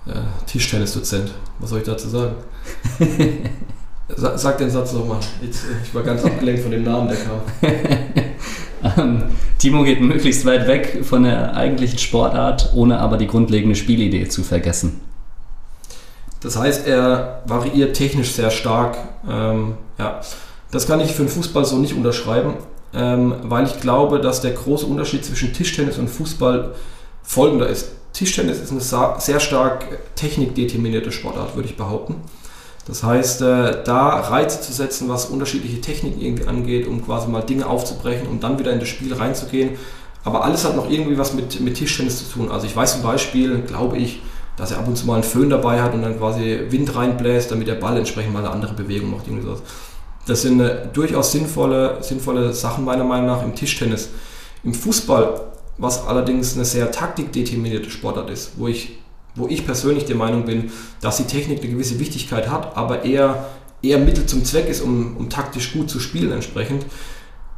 Ja, 0.04 0.24
Tischtennisdozent, 0.46 1.32
was 1.58 1.70
soll 1.70 1.78
ich 1.78 1.86
dazu 1.86 2.08
sagen? 2.08 2.34
Sag 4.16 4.58
den 4.58 4.68
Satz 4.68 4.92
nochmal. 4.92 5.20
Ich 5.40 5.94
war 5.94 6.02
ganz 6.02 6.22
abgelenkt 6.24 6.62
von 6.62 6.70
dem 6.70 6.82
Namen, 6.82 7.08
der 7.08 7.16
kam. 7.16 7.40
Ähm, 8.98 9.24
Timo 9.58 9.84
geht 9.84 10.00
möglichst 10.00 10.44
weit 10.44 10.66
weg 10.66 11.04
von 11.04 11.24
der 11.24 11.54
eigentlichen 11.54 11.98
Sportart, 11.98 12.72
ohne 12.74 12.98
aber 12.98 13.16
die 13.16 13.26
grundlegende 13.26 13.76
Spielidee 13.76 14.28
zu 14.28 14.42
vergessen. 14.42 15.00
Das 16.40 16.58
heißt, 16.58 16.86
er 16.86 17.42
variiert 17.46 17.96
technisch 17.96 18.32
sehr 18.32 18.50
stark. 18.50 18.96
Ähm, 19.28 19.74
ja. 19.98 20.20
Das 20.70 20.86
kann 20.86 21.00
ich 21.00 21.12
für 21.12 21.22
den 21.22 21.28
Fußball 21.28 21.64
so 21.64 21.76
nicht 21.76 21.94
unterschreiben, 21.94 22.54
ähm, 22.94 23.34
weil 23.42 23.66
ich 23.66 23.80
glaube, 23.80 24.20
dass 24.20 24.40
der 24.40 24.52
große 24.52 24.86
Unterschied 24.86 25.24
zwischen 25.24 25.52
Tischtennis 25.52 25.98
und 25.98 26.08
Fußball 26.08 26.74
folgender 27.22 27.68
ist. 27.68 27.92
Tischtennis 28.12 28.58
ist 28.58 28.72
eine 28.72 29.20
sehr 29.20 29.40
stark 29.40 29.84
technikdeterminierte 30.16 31.12
Sportart, 31.12 31.54
würde 31.54 31.68
ich 31.68 31.76
behaupten. 31.76 32.16
Das 32.86 33.02
heißt, 33.04 33.42
äh, 33.42 33.84
da 33.84 34.08
Reize 34.20 34.60
zu 34.60 34.72
setzen, 34.72 35.08
was 35.08 35.26
unterschiedliche 35.26 35.80
Techniken 35.80 36.20
irgendwie 36.20 36.46
angeht, 36.46 36.86
um 36.88 37.04
quasi 37.04 37.28
mal 37.28 37.42
Dinge 37.42 37.66
aufzubrechen, 37.66 38.26
um 38.26 38.40
dann 38.40 38.58
wieder 38.58 38.72
in 38.72 38.80
das 38.80 38.88
Spiel 38.88 39.14
reinzugehen. 39.14 39.76
Aber 40.24 40.44
alles 40.44 40.64
hat 40.64 40.76
noch 40.76 40.90
irgendwie 40.90 41.18
was 41.18 41.32
mit, 41.34 41.60
mit 41.60 41.76
Tischtennis 41.76 42.18
zu 42.18 42.32
tun. 42.34 42.50
Also 42.50 42.66
ich 42.66 42.74
weiß 42.74 42.94
zum 42.94 43.02
Beispiel, 43.02 43.62
glaube 43.62 43.98
ich, 43.98 44.22
dass 44.56 44.72
er 44.72 44.78
ab 44.78 44.88
und 44.88 44.96
zu 44.96 45.06
mal 45.06 45.14
einen 45.14 45.22
Föhn 45.22 45.48
dabei 45.48 45.80
hat 45.80 45.94
und 45.94 46.02
dann 46.02 46.18
quasi 46.18 46.66
Wind 46.70 46.94
reinbläst, 46.94 47.50
damit 47.50 47.68
der 47.68 47.74
Ball 47.76 47.96
entsprechend 47.96 48.32
mal 48.32 48.40
eine 48.40 48.50
andere 48.50 48.74
Bewegung 48.74 49.10
macht. 49.12 49.26
Irgendwie 49.26 49.46
sowas. 49.46 49.62
Das 50.26 50.42
sind 50.42 50.60
äh, 50.60 50.86
durchaus 50.92 51.32
sinnvolle, 51.32 51.98
sinnvolle 52.00 52.52
Sachen 52.52 52.84
meiner 52.84 53.04
Meinung 53.04 53.26
nach 53.26 53.42
im 53.42 53.54
Tischtennis. 53.54 54.10
Im 54.64 54.74
Fußball, 54.74 55.40
was 55.78 56.06
allerdings 56.06 56.54
eine 56.54 56.64
sehr 56.64 56.90
taktikdeterminierte 56.90 57.90
Sportart 57.90 58.30
ist, 58.30 58.52
wo 58.56 58.68
ich 58.68 58.98
wo 59.34 59.48
ich 59.48 59.64
persönlich 59.64 60.04
der 60.04 60.16
Meinung 60.16 60.44
bin, 60.44 60.70
dass 61.00 61.16
die 61.16 61.24
Technik 61.24 61.60
eine 61.60 61.72
gewisse 61.72 61.98
Wichtigkeit 61.98 62.50
hat, 62.50 62.76
aber 62.76 63.04
eher, 63.04 63.48
eher 63.82 63.98
Mittel 63.98 64.26
zum 64.26 64.44
Zweck 64.44 64.68
ist, 64.68 64.82
um, 64.82 65.16
um 65.16 65.30
taktisch 65.30 65.72
gut 65.72 65.88
zu 65.88 66.00
spielen 66.00 66.32
entsprechend, 66.32 66.84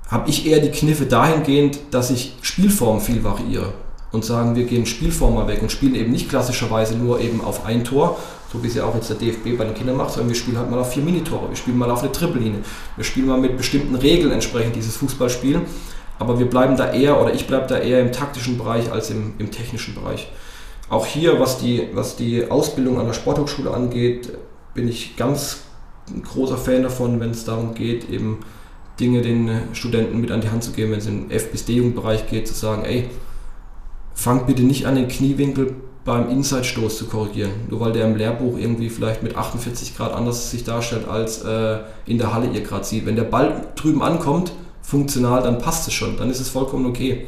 habe 0.09 0.29
ich 0.29 0.47
eher 0.47 0.61
die 0.61 0.71
Kniffe 0.71 1.07
dahingehend, 1.07 1.79
dass 1.91 2.11
ich 2.11 2.35
Spielformen 2.43 3.01
viel 3.01 3.25
variiere 3.25 3.73
und 4.13 4.25
sagen, 4.25 4.55
wir 4.55 4.65
gehen 4.65 4.87
Spielform 4.87 5.35
mal 5.35 5.49
weg 5.49 5.61
und 5.61 5.73
spielen 5.73 5.95
eben 5.95 6.13
nicht 6.13 6.29
klassischerweise 6.29 6.97
nur 6.97 7.21
eben 7.21 7.43
auf 7.43 7.67
ein 7.67 7.85
Tor, 7.85 8.19
so 8.53 8.63
wie 8.63 8.69
es 8.69 8.75
ja 8.75 8.85
auch 8.85 8.95
jetzt 8.95 9.11
der 9.11 9.17
DFB 9.17 9.59
bei 9.59 9.65
den 9.65 9.75
Kindern 9.75 9.97
macht, 9.97 10.13
sondern 10.13 10.29
wir 10.29 10.37
spielen 10.37 10.57
halt 10.57 10.71
mal 10.71 10.79
auf 10.79 10.93
vier 10.93 11.03
Minitore, 11.03 11.49
wir 11.49 11.57
spielen 11.57 11.77
mal 11.77 11.91
auf 11.91 12.03
eine 12.03 12.13
Trippellinie, 12.13 12.61
wir 12.95 13.05
spielen 13.05 13.27
mal 13.27 13.41
mit 13.41 13.57
bestimmten 13.57 13.97
Regeln 13.97 14.31
entsprechend 14.31 14.77
dieses 14.77 14.97
Fußballspielen, 14.99 15.63
aber 16.21 16.39
wir 16.39 16.47
bleiben 16.47 16.77
da 16.77 16.93
eher, 16.93 17.21
oder 17.21 17.35
ich 17.35 17.49
bleibe 17.49 17.67
da 17.67 17.79
eher 17.79 18.01
im 18.01 18.13
taktischen 18.13 18.57
Bereich 18.57 18.93
als 18.93 19.11
im, 19.11 19.35
im 19.39 19.51
technischen 19.51 19.95
Bereich. 19.97 20.29
Auch 20.91 21.07
hier, 21.07 21.41
was 21.41 21.59
die, 21.59 21.89
was 21.95 22.17
die 22.17 22.51
Ausbildung 22.51 22.99
an 23.01 23.07
der 23.07 23.15
Sporthochschule 23.15 23.71
angeht, 23.73 24.33
bin 24.75 24.89
ich 24.89 25.17
ganz 25.17 25.61
großer 26.23 26.59
Fan 26.59 26.83
davon, 26.83 27.21
wenn 27.21 27.31
es 27.31 27.45
darum 27.45 27.75
geht, 27.75 28.11
eben 28.11 28.41
Dinge 29.01 29.23
den 29.23 29.51
Studenten 29.73 30.21
mit 30.21 30.31
an 30.31 30.41
die 30.41 30.51
Hand 30.51 30.63
zu 30.63 30.73
geben, 30.73 30.93
wenn 30.93 30.99
es 30.99 31.07
im 31.07 31.31
F- 31.31 31.51
bis 31.51 31.65
D-Jugendbereich 31.65 32.29
geht, 32.29 32.47
zu 32.47 32.55
sagen, 32.55 32.85
ey, 32.85 33.09
fangt 34.15 34.47
bitte 34.47 34.63
nicht 34.63 34.87
an, 34.87 34.95
den 34.95 35.09
Kniewinkel 35.09 35.75
beim 36.05 36.29
Inside-Stoß 36.29 36.99
zu 36.99 37.07
korrigieren. 37.07 37.51
Nur 37.71 37.81
weil 37.81 37.93
der 37.93 38.07
im 38.07 38.15
Lehrbuch 38.17 38.59
irgendwie 38.59 38.91
vielleicht 38.91 39.23
mit 39.23 39.37
48 39.37 39.97
Grad 39.97 40.13
anders 40.13 40.51
sich 40.51 40.63
darstellt, 40.65 41.09
als 41.09 41.43
äh, 41.43 41.79
in 42.07 42.19
der 42.19 42.35
Halle 42.35 42.51
ihr 42.53 42.61
gerade 42.61 42.85
sieht. 42.85 43.07
Wenn 43.07 43.17
der 43.17 43.25
Ball 43.25 43.69
drüben 43.75 44.03
ankommt, 44.03 44.53
funktional, 44.83 45.43
dann 45.43 45.59
passt 45.59 45.89
es 45.89 45.95
schon, 45.95 46.19
dann 46.19 46.31
ist 46.31 46.41
es 46.41 46.51
vollkommen 46.51 46.85
okay. 46.87 47.27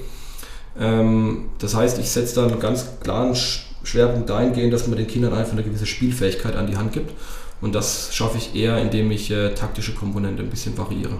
Ähm, 0.79 1.47
das 1.59 1.75
heißt, 1.75 1.99
ich 1.99 2.11
setze 2.11 2.37
da 2.37 2.47
einen 2.47 2.61
ganz 2.61 2.87
klaren 3.01 3.35
Schwerpunkt 3.83 4.29
dahingehend, 4.29 4.73
dass 4.73 4.87
man 4.87 4.97
den 4.97 5.07
Kindern 5.07 5.33
einfach 5.33 5.53
eine 5.53 5.63
gewisse 5.63 5.87
Spielfähigkeit 5.87 6.57
an 6.57 6.67
die 6.67 6.77
Hand 6.77 6.93
gibt. 6.93 7.13
Und 7.61 7.75
das 7.75 8.15
schaffe 8.15 8.37
ich 8.39 8.55
eher, 8.55 8.79
indem 8.79 9.11
ich 9.11 9.31
äh, 9.31 9.55
taktische 9.55 9.95
Komponente 9.95 10.43
ein 10.43 10.51
bisschen 10.51 10.77
variiere. 10.77 11.17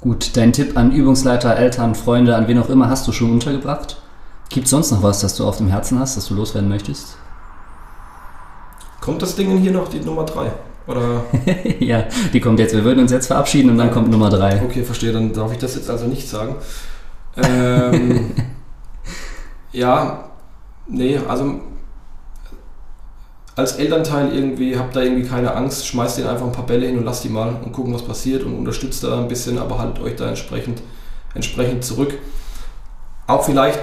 Gut, 0.00 0.30
dein 0.34 0.52
Tipp 0.52 0.78
an 0.78 0.92
Übungsleiter, 0.92 1.54
Eltern, 1.56 1.94
Freunde, 1.94 2.34
an 2.34 2.48
wen 2.48 2.58
auch 2.58 2.70
immer 2.70 2.88
hast 2.88 3.06
du 3.06 3.12
schon 3.12 3.32
untergebracht? 3.32 4.00
Gibt 4.48 4.64
es 4.64 4.70
sonst 4.70 4.90
noch 4.90 5.02
was, 5.02 5.20
das 5.20 5.36
du 5.36 5.46
auf 5.46 5.58
dem 5.58 5.68
Herzen 5.68 5.98
hast, 5.98 6.16
das 6.16 6.26
du 6.26 6.34
loswerden 6.34 6.70
möchtest? 6.70 7.16
Kommt 9.00 9.20
das 9.20 9.36
Ding 9.36 9.58
hier 9.58 9.72
noch, 9.72 9.88
die 9.88 10.00
Nummer 10.00 10.24
3? 10.24 10.50
Oder? 10.86 11.24
ja, 11.80 12.04
die 12.32 12.40
kommt 12.40 12.58
jetzt. 12.58 12.74
Wir 12.74 12.84
würden 12.84 13.00
uns 13.00 13.12
jetzt 13.12 13.26
verabschieden 13.26 13.70
und 13.70 13.78
dann 13.78 13.90
kommt 13.90 14.10
Nummer 14.10 14.30
3. 14.30 14.62
Okay, 14.64 14.82
verstehe. 14.82 15.12
Dann 15.12 15.32
darf 15.32 15.52
ich 15.52 15.58
das 15.58 15.74
jetzt 15.74 15.88
also 15.90 16.06
nicht 16.06 16.28
sagen. 16.28 16.56
Ähm, 17.36 18.30
ja, 19.72 20.30
nee, 20.86 21.18
also 21.28 21.60
als 23.56 23.72
Elternteil 23.76 24.34
irgendwie, 24.34 24.76
habt 24.78 24.96
da 24.96 25.02
irgendwie 25.02 25.28
keine 25.28 25.54
Angst, 25.54 25.86
schmeißt 25.86 26.18
denen 26.18 26.28
einfach 26.28 26.46
ein 26.46 26.52
paar 26.52 26.66
Bälle 26.66 26.86
hin 26.86 26.98
und 26.98 27.04
lasst 27.04 27.24
die 27.24 27.28
mal 27.28 27.54
und 27.62 27.72
gucken, 27.72 27.92
was 27.94 28.02
passiert 28.02 28.42
und 28.42 28.56
unterstützt 28.56 29.04
da 29.04 29.18
ein 29.18 29.28
bisschen, 29.28 29.58
aber 29.58 29.78
haltet 29.78 30.02
euch 30.02 30.16
da 30.16 30.28
entsprechend, 30.28 30.82
entsprechend 31.34 31.84
zurück. 31.84 32.14
Auch 33.26 33.44
vielleicht, 33.44 33.80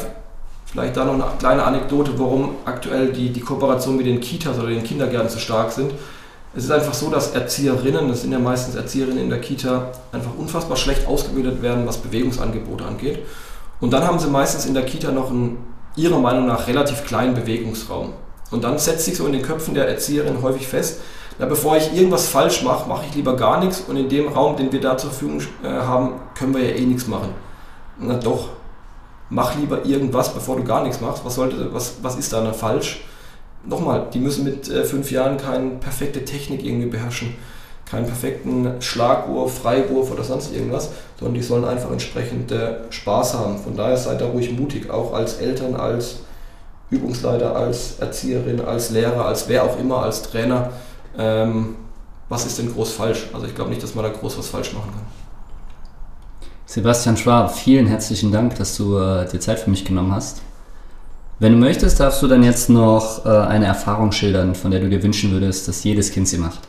vielleicht 0.65 0.97
da 0.97 1.05
noch 1.05 1.13
eine 1.13 1.25
kleine 1.37 1.63
Anekdote, 1.63 2.17
warum 2.17 2.55
aktuell 2.65 3.13
die, 3.13 3.31
die 3.31 3.39
Kooperation 3.39 3.97
mit 3.97 4.05
den 4.05 4.19
Kitas 4.19 4.57
oder 4.57 4.69
den 4.69 4.83
Kindergärten 4.83 5.29
so 5.29 5.39
stark 5.39 5.71
sind. 5.71 5.91
Es 6.57 6.63
ist 6.63 6.71
einfach 6.71 6.95
so, 6.95 7.11
dass 7.11 7.35
Erzieherinnen, 7.35 8.09
das 8.09 8.23
sind 8.23 8.31
ja 8.31 8.39
meistens 8.39 8.73
Erzieherinnen 8.73 9.19
in 9.19 9.29
der 9.29 9.39
Kita, 9.39 9.91
einfach 10.11 10.31
unfassbar 10.35 10.75
schlecht 10.75 11.05
ausgebildet 11.05 11.61
werden, 11.61 11.85
was 11.85 11.97
Bewegungsangebote 11.97 12.83
angeht. 12.83 13.19
Und 13.79 13.93
dann 13.93 14.03
haben 14.03 14.17
sie 14.17 14.27
meistens 14.27 14.65
in 14.65 14.73
der 14.73 14.83
Kita 14.83 15.11
noch 15.11 15.29
einen, 15.29 15.59
ihrer 15.95 16.17
Meinung 16.17 16.47
nach, 16.47 16.65
relativ 16.67 17.05
kleinen 17.05 17.35
Bewegungsraum. 17.35 18.13
Und 18.49 18.63
dann 18.63 18.79
setzt 18.79 19.05
sich 19.05 19.15
so 19.15 19.27
in 19.27 19.33
den 19.33 19.43
Köpfen 19.43 19.75
der 19.75 19.87
Erzieherin 19.87 20.41
häufig 20.41 20.67
fest, 20.67 21.01
na, 21.37 21.45
bevor 21.45 21.77
ich 21.77 21.93
irgendwas 21.95 22.27
falsch 22.27 22.63
mache, 22.63 22.89
mache 22.89 23.05
ich 23.07 23.13
lieber 23.13 23.35
gar 23.35 23.63
nichts 23.63 23.81
und 23.81 23.95
in 23.95 24.09
dem 24.09 24.29
Raum, 24.29 24.57
den 24.57 24.71
wir 24.71 24.81
da 24.81 24.97
zur 24.97 25.11
Verfügung 25.11 25.41
äh, 25.63 25.67
haben, 25.67 26.13
können 26.33 26.55
wir 26.55 26.63
ja 26.63 26.75
eh 26.75 26.87
nichts 26.87 27.05
machen. 27.05 27.35
Na 27.99 28.15
doch, 28.15 28.49
mach 29.29 29.55
lieber 29.55 29.85
irgendwas, 29.85 30.33
bevor 30.33 30.55
du 30.55 30.63
gar 30.63 30.81
nichts 30.81 31.01
machst. 31.01 31.23
Was, 31.23 31.35
sollte, 31.35 31.71
was, 31.71 31.97
was 32.01 32.15
ist 32.15 32.33
da 32.33 32.41
dann 32.41 32.55
falsch? 32.55 33.01
Nochmal, 33.65 34.07
die 34.13 34.19
müssen 34.19 34.45
mit 34.45 34.69
äh, 34.69 34.83
fünf 34.83 35.11
Jahren 35.11 35.37
keine 35.37 35.71
perfekte 35.71 36.23
Technik 36.23 36.63
irgendwie 36.63 36.87
beherrschen, 36.87 37.35
keinen 37.85 38.05
perfekten 38.05 38.81
Schlagwurf, 38.81 39.59
Freiwurf 39.59 40.11
oder 40.11 40.23
sonst 40.23 40.53
irgendwas, 40.53 40.91
sondern 41.19 41.35
die 41.35 41.41
sollen 41.41 41.65
einfach 41.65 41.91
entsprechend 41.91 42.51
äh, 42.51 42.75
Spaß 42.89 43.33
haben. 43.33 43.57
Von 43.57 43.75
daher 43.75 43.97
seid 43.97 44.21
da 44.21 44.27
ruhig 44.27 44.57
mutig, 44.57 44.89
auch 44.89 45.13
als 45.13 45.37
Eltern, 45.37 45.75
als 45.75 46.19
Übungsleiter, 46.89 47.55
als 47.55 47.99
Erzieherin, 47.99 48.61
als 48.61 48.91
Lehrer, 48.91 49.25
als 49.25 49.49
wer 49.49 49.63
auch 49.63 49.77
immer, 49.79 50.03
als 50.03 50.21
Trainer. 50.21 50.71
Ähm, 51.17 51.75
was 52.29 52.45
ist 52.45 52.57
denn 52.59 52.71
groß 52.73 52.91
falsch? 52.91 53.27
Also 53.33 53.45
ich 53.47 53.55
glaube 53.55 53.69
nicht, 53.69 53.83
dass 53.83 53.95
man 53.95 54.05
da 54.05 54.11
groß 54.11 54.37
was 54.37 54.47
falsch 54.47 54.73
machen 54.73 54.91
kann. 54.91 55.05
Sebastian 56.65 57.15
Schwab, 57.15 57.55
vielen 57.55 57.87
herzlichen 57.87 58.31
Dank, 58.31 58.55
dass 58.55 58.75
du 58.75 58.97
äh, 58.97 59.25
dir 59.29 59.39
Zeit 59.39 59.59
für 59.59 59.69
mich 59.69 59.85
genommen 59.85 60.13
hast. 60.13 60.41
Wenn 61.39 61.51
du 61.51 61.59
möchtest, 61.59 61.99
darfst 61.99 62.23
du 62.23 62.27
dann 62.27 62.41
jetzt 62.41 62.67
noch 62.69 63.23
äh, 63.25 63.29
eine 63.29 63.65
Erfahrung 63.65 64.11
schildern, 64.11 64.55
von 64.55 64.71
der 64.71 64.79
du 64.79 64.89
dir 64.89 65.03
wünschen 65.03 65.31
würdest, 65.31 65.67
dass 65.67 65.83
jedes 65.83 66.11
Kind 66.11 66.27
sie 66.27 66.39
macht. 66.39 66.59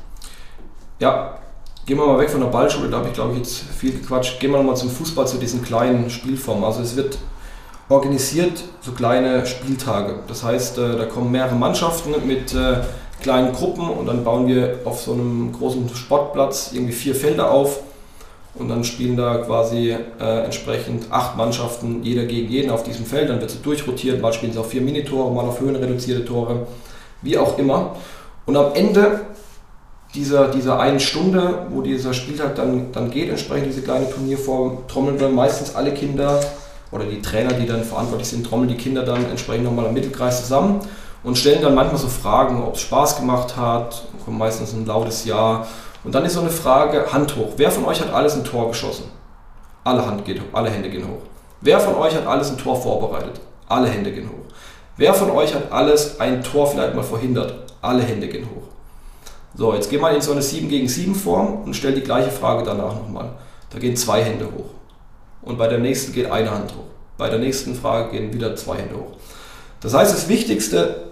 Ja, 0.99 1.39
gehen 1.87 1.97
wir 1.97 2.07
mal 2.07 2.19
weg 2.19 2.29
von 2.29 2.41
der 2.41 2.49
Ballschule, 2.49 2.91
da 2.91 2.99
habe 2.99 3.09
ich 3.09 3.15
glaube 3.15 3.33
ich 3.33 3.39
jetzt 3.39 3.63
viel 3.79 3.93
gequatscht. 3.93 4.39
Gehen 4.41 4.51
wir 4.51 4.59
nochmal 4.59 4.77
zum 4.77 4.91
Fußball, 4.91 5.27
zu 5.27 5.39
diesen 5.39 5.63
kleinen 5.63 6.11
Spielformen. 6.11 6.65
Also 6.65 6.83
es 6.83 6.97
wird 6.97 7.17
organisiert 7.89 8.63
so 8.83 8.93
kleine 8.93 9.47
Spieltage. 9.47 10.17
Das 10.29 10.45
heißt, 10.45 10.77
äh, 10.77 10.97
da 10.99 11.07
kommen 11.07 11.33
mehrere 11.33 11.55
Mannschaften 11.55 12.15
mit 12.27 12.55
äh, 12.55 12.81
kleinen 13.23 13.55
Gruppen 13.55 13.89
und 13.89 14.07
dann 14.07 14.23
bauen 14.23 14.47
wir 14.47 14.81
auf 14.85 15.01
so 15.01 15.15
einem 15.15 15.51
großen 15.51 15.89
Sportplatz 15.95 16.73
irgendwie 16.75 16.93
vier 16.93 17.15
Felder 17.15 17.51
auf 17.51 17.81
und 18.59 18.69
dann 18.69 18.85
spielen 18.85 19.17
da 19.17 19.39
quasi 19.39 19.97
äh, 20.21 20.45
entsprechend 20.45 21.11
acht 21.11 21.37
Mannschaften, 21.37 22.03
jeder 22.03 22.25
gegen 22.25 22.51
jeden 22.51 22.71
auf 22.71 22.83
diesem 22.83 23.05
Feld. 23.05 23.29
Dann 23.29 23.41
wird 23.41 23.51
sie 23.51 23.63
durchrotiert, 23.63 24.21
mal 24.21 24.33
spielen 24.33 24.53
sie 24.53 24.59
auf 24.59 24.71
vier 24.71 24.83
Minitore, 24.83 25.33
mal 25.33 25.45
auf 25.45 25.61
höhenreduzierte 25.61 26.25
Tore, 26.25 26.67
wie 27.23 27.39
auch 27.39 27.59
immer. 27.59 27.97
Und 28.47 28.57
am 28.57 28.75
Ende 28.75 29.21
dieser, 30.15 30.49
dieser 30.49 30.81
einen 30.81 31.01
Stunde, 31.01 31.67
wo 31.71 31.83
dieser 31.83 32.15
Spieltag 32.15 32.55
dann, 32.55 32.93
dann 32.93 33.11
geht, 33.11 33.29
entsprechend 33.29 33.69
diese 33.69 33.83
kleine 33.83 34.11
Turnierform, 34.11 34.79
trommeln 34.89 35.19
dann 35.19 35.35
meistens 35.35 35.75
alle 35.75 35.93
Kinder 35.93 36.41
oder 36.91 37.05
die 37.05 37.21
Trainer, 37.21 37.53
die 37.53 37.67
dann 37.67 37.85
verantwortlich 37.85 38.29
sind, 38.29 38.47
trommeln 38.47 38.69
die 38.69 38.77
Kinder 38.77 39.03
dann 39.03 39.25
entsprechend 39.29 39.65
nochmal 39.65 39.87
im 39.87 39.95
Mittelkreis 39.95 40.41
zusammen 40.41 40.81
und 41.23 41.37
stellen 41.37 41.63
dann 41.63 41.75
manchmal 41.75 42.01
so 42.01 42.09
Fragen, 42.09 42.63
ob 42.63 42.75
es 42.75 42.81
Spaß 42.81 43.17
gemacht 43.17 43.57
hat, 43.57 44.05
kommt 44.25 44.39
meistens 44.39 44.73
ein 44.73 44.87
lautes 44.87 45.25
Ja. 45.25 45.67
Und 46.05 46.15
dann 46.15 46.25
ist 46.25 46.35
so 46.35 46.41
eine 46.41 46.51
Frage, 46.51 47.13
Hand 47.13 47.37
hoch. 47.37 47.55
Wer 47.57 47.71
von 47.71 47.85
euch 47.85 48.01
hat 48.01 48.13
alles 48.13 48.35
ein 48.35 48.45
Tor 48.45 48.69
geschossen? 48.69 49.05
Alle, 49.85 50.07
Hand 50.07 50.25
geht, 50.25 50.41
alle 50.53 50.71
Hände 50.71 50.91
gehen 50.91 51.07
hoch. 51.07 51.23
Wer 51.61 51.81
von 51.81 51.95
euch 51.97 52.15
hat 52.15 52.27
alles 52.27 52.51
ein 52.51 52.59
Tor 52.59 52.81
vorbereitet? 52.81 53.41
Alle 53.69 53.89
Hände 53.89 54.13
gehen 54.13 54.29
hoch. 54.29 54.55
Wer 54.97 55.15
von 55.15 55.31
euch 55.31 55.55
hat 55.55 55.73
alles 55.73 56.21
ein 56.21 56.43
Tor 56.43 56.67
vielleicht 56.67 56.95
mal 56.95 57.03
verhindert? 57.03 57.55
Alle 57.81 58.03
Hände 58.03 58.29
gehen 58.29 58.45
hoch. 58.45 58.69
So, 59.55 59.75
jetzt 59.75 59.91
geh 59.91 59.99
mal 59.99 60.15
in 60.15 60.21
so 60.21 60.33
eine 60.33 60.43
7 60.43 60.69
gegen 60.69 60.89
7 60.89 61.15
Form 61.15 61.63
und 61.65 61.75
stell 61.75 61.95
die 61.95 62.03
gleiche 62.03 62.31
Frage 62.31 62.65
danach 62.65 62.95
nochmal. 62.95 63.31
Da 63.71 63.79
gehen 63.79 63.97
zwei 63.97 64.23
Hände 64.23 64.47
hoch 64.47 64.71
und 65.43 65.59
bei 65.59 65.67
der 65.67 65.79
nächsten 65.79 66.13
geht 66.13 66.31
eine 66.31 66.51
Hand 66.51 66.73
hoch. 66.73 66.85
Bei 67.17 67.29
der 67.29 67.39
nächsten 67.39 67.75
Frage 67.75 68.13
gehen 68.13 68.33
wieder 68.33 68.55
zwei 68.57 68.77
Hände 68.77 68.97
hoch. 68.97 69.17
Das 69.81 69.95
heißt, 69.95 70.13
das 70.13 70.29
Wichtigste, 70.29 71.09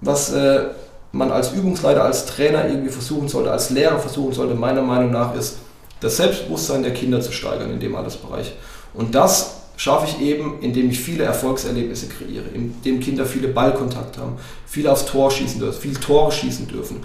was 0.00 0.32
äh, 0.32 0.66
man 1.12 1.30
als 1.30 1.52
Übungsleiter, 1.52 2.04
als 2.04 2.26
Trainer 2.26 2.68
irgendwie 2.68 2.90
versuchen 2.90 3.28
sollte, 3.28 3.50
als 3.50 3.70
Lehrer 3.70 3.98
versuchen 3.98 4.32
sollte, 4.32 4.54
meiner 4.54 4.82
Meinung 4.82 5.10
nach, 5.10 5.34
ist, 5.34 5.56
das 6.00 6.16
Selbstbewusstsein 6.16 6.82
der 6.82 6.94
Kinder 6.94 7.20
zu 7.20 7.32
steigern 7.32 7.70
in 7.70 7.80
dem 7.80 7.94
Allesbereich. 7.94 8.54
Und 8.94 9.14
das 9.14 9.56
schaffe 9.76 10.06
ich 10.06 10.26
eben, 10.26 10.60
indem 10.60 10.90
ich 10.90 10.98
viele 10.98 11.24
Erfolgserlebnisse 11.24 12.08
kreiere, 12.08 12.46
indem 12.54 13.00
Kinder 13.00 13.24
viele 13.26 13.48
Ballkontakt 13.48 14.18
haben, 14.18 14.36
viel 14.66 14.88
aufs 14.88 15.04
Tor 15.04 15.30
schießen 15.30 15.60
dürfen, 15.60 15.80
viel 15.80 15.94
Tore 15.94 16.32
schießen 16.32 16.68
dürfen. 16.68 17.00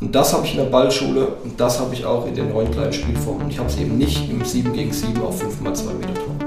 Und 0.00 0.14
das 0.14 0.32
habe 0.32 0.46
ich 0.46 0.52
in 0.52 0.58
der 0.58 0.70
Ballschule 0.70 1.26
und 1.44 1.60
das 1.60 1.78
habe 1.78 1.94
ich 1.94 2.04
auch 2.04 2.26
in 2.26 2.34
den 2.34 2.50
neuen 2.50 2.70
kleinen 2.70 2.92
Spielformen. 2.92 3.44
Und 3.44 3.50
ich 3.50 3.58
habe 3.58 3.68
es 3.68 3.78
eben 3.78 3.98
nicht 3.98 4.30
im 4.30 4.44
7 4.44 4.72
gegen 4.72 4.92
7 4.92 5.20
auf 5.22 5.40
5 5.40 5.60
x 5.66 5.84
2 5.84 5.92
Meter 5.94 6.14
Tor. 6.14 6.39